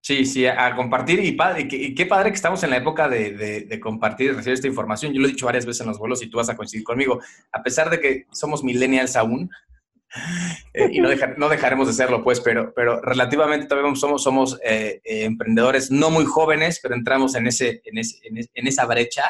Sí, 0.00 0.24
sí, 0.24 0.46
a, 0.46 0.74
compartir 0.76 1.22
y, 1.22 1.32
padre, 1.32 1.66
y, 1.70 1.94
qué 1.94 2.06
padre 2.06 2.30
que 2.30 2.36
estamos 2.36 2.62
en 2.62 2.70
la 2.70 2.76
época 2.76 3.08
de, 3.08 3.78
compartir 3.82 4.30
y 4.30 4.32
recibir 4.32 4.54
esta 4.54 4.68
información. 4.68 5.12
Yo 5.12 5.20
lo 5.20 5.26
he 5.26 5.30
dicho 5.30 5.46
varias 5.46 5.66
veces 5.66 5.82
en 5.82 5.88
los 5.88 5.98
vuelos 5.98 6.22
y 6.22 6.30
tú 6.30 6.38
vas 6.38 6.48
a 6.48 6.56
coincidir 6.56 6.84
conmigo. 6.84 7.20
A 7.52 7.62
pesar 7.62 7.90
de 7.90 8.00
que 8.00 8.26
somos 8.30 8.62
millennials 8.62 9.16
aún, 9.16 9.50
eh, 10.72 10.88
y 10.92 11.00
no, 11.00 11.10
no, 11.36 11.48
dejaremos 11.48 11.88
de 11.88 11.92
serlo, 11.92 12.22
pues, 12.22 12.40
pero, 12.40 12.72
pero 12.74 13.00
relativamente 13.02 13.66
todavía 13.66 13.94
somos, 13.96 14.22
somos 14.22 14.58
eh, 14.64 15.00
emprendedores 15.04 15.90
no 15.90 16.10
muy 16.10 16.24
jóvenes, 16.24 16.78
pero 16.82 16.94
entramos 16.94 17.34
en, 17.34 17.46
ese, 17.46 17.82
en, 17.84 17.98
ese, 17.98 18.16
en 18.24 18.66
esa 18.66 18.86
brecha 18.86 19.24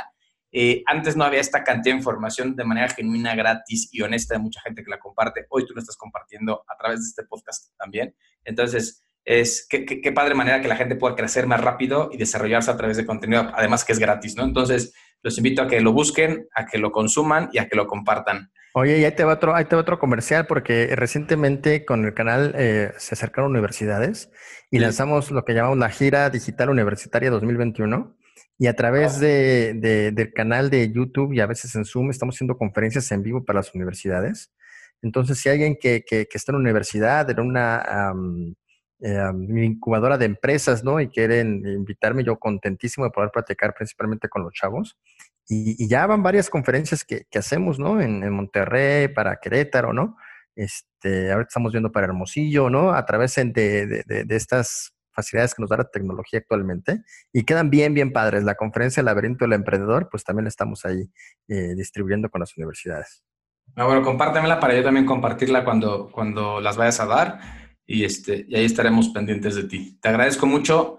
eh, 0.50 0.82
antes 0.86 1.16
no 1.16 1.24
había 1.24 1.40
esta 1.40 1.62
cantidad 1.62 1.94
de 1.94 1.98
información 1.98 2.56
de 2.56 2.64
manera 2.64 2.88
genuina, 2.88 3.34
gratis 3.34 3.88
y 3.92 4.00
honesta 4.02 4.34
de 4.34 4.40
mucha 4.40 4.60
gente 4.60 4.82
que 4.82 4.90
la 4.90 4.98
comparte. 4.98 5.46
Hoy 5.50 5.66
tú 5.66 5.74
lo 5.74 5.80
estás 5.80 5.96
compartiendo 5.96 6.64
a 6.66 6.76
través 6.76 7.00
de 7.00 7.06
este 7.08 7.24
podcast 7.24 7.76
también. 7.76 8.14
Entonces, 8.44 9.04
es 9.24 9.66
qué, 9.68 10.12
padre 10.12 10.34
manera 10.34 10.62
que 10.62 10.68
la 10.68 10.76
gente 10.76 10.96
pueda 10.96 11.14
crecer 11.14 11.46
más 11.46 11.60
rápido 11.60 12.08
y 12.10 12.16
desarrollarse 12.16 12.70
a 12.70 12.76
través 12.78 12.96
de 12.96 13.04
contenido, 13.04 13.50
además 13.54 13.84
que 13.84 13.92
es 13.92 13.98
gratis, 13.98 14.36
¿no? 14.36 14.44
Entonces, 14.44 14.94
los 15.22 15.36
invito 15.36 15.62
a 15.62 15.68
que 15.68 15.82
lo 15.82 15.92
busquen, 15.92 16.48
a 16.54 16.64
que 16.64 16.78
lo 16.78 16.92
consuman 16.92 17.50
y 17.52 17.58
a 17.58 17.68
que 17.68 17.76
lo 17.76 17.86
compartan. 17.86 18.50
Oye, 18.72 18.98
y 18.98 19.04
ahí 19.04 19.12
te 19.14 19.24
va 19.24 19.34
otro, 19.34 19.54
ahí 19.54 19.66
te 19.66 19.74
va 19.76 19.82
otro 19.82 19.98
comercial, 19.98 20.46
porque 20.46 20.94
recientemente 20.96 21.84
con 21.84 22.06
el 22.06 22.14
canal 22.14 22.54
eh, 22.56 22.92
se 22.96 23.16
acercaron 23.16 23.50
universidades 23.50 24.30
y 24.70 24.78
lanzamos 24.78 25.30
lo 25.30 25.44
que 25.44 25.52
llamamos 25.52 25.78
la 25.78 25.90
gira 25.90 26.30
digital 26.30 26.70
universitaria 26.70 27.30
2021 27.30 28.16
y 28.58 28.66
a 28.66 28.74
través 28.74 29.20
de, 29.20 29.74
del 30.12 30.32
canal 30.32 30.68
de 30.68 30.90
YouTube 30.92 31.32
y 31.32 31.40
a 31.40 31.46
veces 31.46 31.74
en 31.76 31.84
Zoom 31.84 32.10
estamos 32.10 32.34
haciendo 32.34 32.58
conferencias 32.58 33.10
en 33.12 33.22
vivo 33.22 33.44
para 33.44 33.60
las 33.60 33.72
universidades. 33.72 34.52
Entonces, 35.00 35.38
si 35.38 35.48
alguien 35.48 35.76
que, 35.80 36.04
que, 36.04 36.26
está 36.34 36.50
en 36.50 36.56
una 36.56 36.64
universidad, 36.64 37.30
en 37.30 37.38
una 37.38 38.12
eh, 39.00 39.30
incubadora 39.64 40.18
de 40.18 40.24
empresas, 40.24 40.82
¿no? 40.82 41.00
Y 41.00 41.08
quieren 41.08 41.64
invitarme, 41.64 42.24
yo 42.24 42.36
contentísimo 42.36 43.04
de 43.06 43.12
poder 43.12 43.30
platicar 43.30 43.74
principalmente 43.74 44.28
con 44.28 44.42
los 44.42 44.52
chavos. 44.52 44.98
Y, 45.48 45.88
ya 45.88 46.06
van 46.06 46.24
varias 46.24 46.50
conferencias 46.50 47.04
que, 47.04 47.26
que 47.30 47.38
hacemos, 47.38 47.78
¿no? 47.78 48.00
En, 48.00 48.24
en, 48.24 48.32
Monterrey, 48.32 49.06
para 49.06 49.38
Querétaro, 49.40 49.92
¿no? 49.92 50.16
Este, 50.56 51.30
ahora 51.30 51.46
estamos 51.48 51.72
viendo 51.72 51.92
para 51.92 52.06
Hermosillo, 52.06 52.70
¿no? 52.70 52.92
A 52.92 53.06
través 53.06 53.36
de, 53.36 53.52
de, 53.54 54.24
de 54.24 54.36
estas 54.36 54.97
facilidades 55.18 55.52
que 55.54 55.62
nos 55.62 55.70
da 55.70 55.78
la 55.78 55.90
tecnología 55.90 56.38
actualmente 56.38 57.02
y 57.32 57.44
quedan 57.44 57.70
bien, 57.70 57.92
bien 57.92 58.12
padres. 58.12 58.44
La 58.44 58.54
conferencia 58.54 59.02
laberinto 59.02 59.44
del 59.44 59.54
emprendedor, 59.54 60.08
pues 60.08 60.22
también 60.22 60.44
la 60.44 60.48
estamos 60.48 60.84
ahí 60.84 61.10
eh, 61.48 61.74
distribuyendo 61.74 62.30
con 62.30 62.40
las 62.40 62.56
universidades. 62.56 63.24
Ah, 63.74 63.84
bueno, 63.84 64.02
compártemela 64.02 64.60
para 64.60 64.76
yo 64.76 64.84
también 64.84 65.06
compartirla 65.06 65.64
cuando, 65.64 66.10
cuando 66.12 66.60
las 66.60 66.76
vayas 66.76 67.00
a 67.00 67.06
dar 67.06 67.40
y, 67.84 68.04
este, 68.04 68.46
y 68.48 68.54
ahí 68.54 68.64
estaremos 68.64 69.08
pendientes 69.08 69.56
de 69.56 69.64
ti. 69.64 69.98
Te 70.00 70.08
agradezco 70.08 70.46
mucho, 70.46 70.98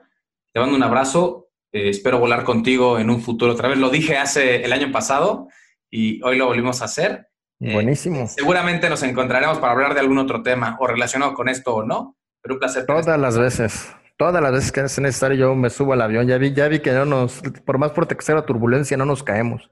te 0.51 0.59
mando 0.59 0.75
un 0.75 0.83
abrazo, 0.83 1.49
eh, 1.71 1.89
espero 1.89 2.19
volar 2.19 2.43
contigo 2.43 2.99
en 2.99 3.09
un 3.09 3.21
futuro 3.21 3.53
otra 3.53 3.69
vez. 3.69 3.77
Lo 3.77 3.89
dije 3.89 4.17
hace 4.17 4.65
el 4.65 4.73
año 4.73 4.91
pasado 4.91 5.47
y 5.89 6.21
hoy 6.23 6.37
lo 6.37 6.47
volvimos 6.47 6.81
a 6.81 6.85
hacer. 6.85 7.29
Eh, 7.61 7.73
Buenísimo. 7.73 8.27
seguramente 8.27 8.89
nos 8.89 9.03
encontraremos 9.03 9.59
para 9.59 9.71
hablar 9.71 9.93
de 9.93 10.01
algún 10.01 10.17
otro 10.17 10.43
tema 10.43 10.77
o 10.79 10.87
relacionado 10.87 11.33
con 11.33 11.47
esto 11.47 11.73
o 11.73 11.83
no, 11.83 12.17
pero 12.41 12.55
un 12.55 12.59
placer. 12.59 12.85
Todas 12.85 13.19
las 13.19 13.37
veces 13.37 13.93
todas 14.19 14.43
las 14.43 14.51
veces 14.51 14.73
que 14.73 14.81
es 14.81 14.99
necesario 14.99 15.37
yo 15.37 15.55
me 15.55 15.69
subo 15.69 15.93
al 15.93 16.01
avión. 16.01 16.27
Ya 16.27 16.37
vi, 16.37 16.51
ya 16.53 16.67
vi 16.67 16.79
que 16.79 16.91
no 16.91 17.05
nos, 17.05 17.41
por 17.65 17.77
más 17.77 17.91
por 17.91 18.05
la 18.05 18.45
turbulencia, 18.45 18.97
no 18.97 19.05
nos 19.05 19.23
caemos. 19.23 19.71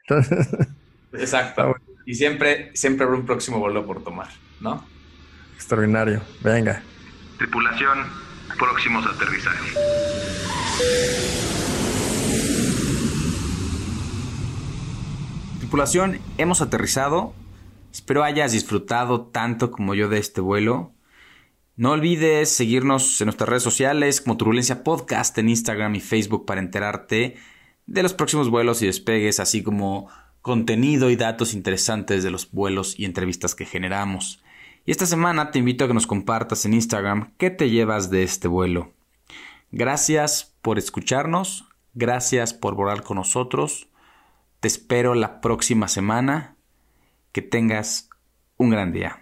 Entonces. 0.00 0.48
Exacto. 1.12 1.76
Y 2.06 2.14
siempre, 2.14 2.70
siempre 2.74 3.04
habrá 3.04 3.18
un 3.18 3.26
próximo 3.26 3.58
vuelo 3.58 3.86
por 3.86 4.02
tomar, 4.02 4.28
¿no? 4.60 4.82
Extraordinario. 5.54 6.22
Venga. 6.42 6.82
Tripulación, 7.36 7.98
próximos 8.58 9.06
aterrizajes. 9.06 9.74
Tripulación, 15.58 16.18
hemos 16.38 16.62
aterrizado. 16.62 17.34
Espero 17.92 18.24
hayas 18.24 18.52
disfrutado 18.52 19.26
tanto 19.26 19.70
como 19.70 19.94
yo 19.94 20.08
de 20.08 20.18
este 20.18 20.40
vuelo. 20.40 20.94
No 21.74 21.92
olvides 21.92 22.50
seguirnos 22.50 23.20
en 23.20 23.26
nuestras 23.26 23.48
redes 23.48 23.62
sociales 23.62 24.20
como 24.20 24.36
Turbulencia 24.36 24.84
Podcast 24.84 25.36
en 25.38 25.48
Instagram 25.48 25.94
y 25.94 26.00
Facebook 26.00 26.44
para 26.44 26.60
enterarte 26.60 27.36
de 27.86 28.02
los 28.02 28.12
próximos 28.12 28.50
vuelos 28.50 28.82
y 28.82 28.86
despegues, 28.86 29.40
así 29.40 29.62
como 29.62 30.08
contenido 30.42 31.08
y 31.08 31.16
datos 31.16 31.54
interesantes 31.54 32.22
de 32.22 32.30
los 32.30 32.50
vuelos 32.50 32.98
y 32.98 33.06
entrevistas 33.06 33.54
que 33.54 33.64
generamos. 33.64 34.42
Y 34.84 34.90
esta 34.90 35.06
semana 35.06 35.50
te 35.50 35.60
invito 35.60 35.84
a 35.84 35.88
que 35.88 35.94
nos 35.94 36.06
compartas 36.06 36.66
en 36.66 36.74
Instagram 36.74 37.32
qué 37.38 37.48
te 37.48 37.70
llevas 37.70 38.10
de 38.10 38.22
este 38.22 38.48
vuelo. 38.48 38.92
Gracias 39.70 40.54
por 40.60 40.78
escucharnos, 40.78 41.64
gracias 41.94 42.52
por 42.52 42.74
volar 42.74 43.02
con 43.02 43.16
nosotros. 43.16 43.88
Te 44.60 44.68
espero 44.68 45.14
la 45.14 45.40
próxima 45.40 45.88
semana. 45.88 46.56
Que 47.32 47.40
tengas 47.40 48.10
un 48.58 48.68
gran 48.68 48.92
día. 48.92 49.21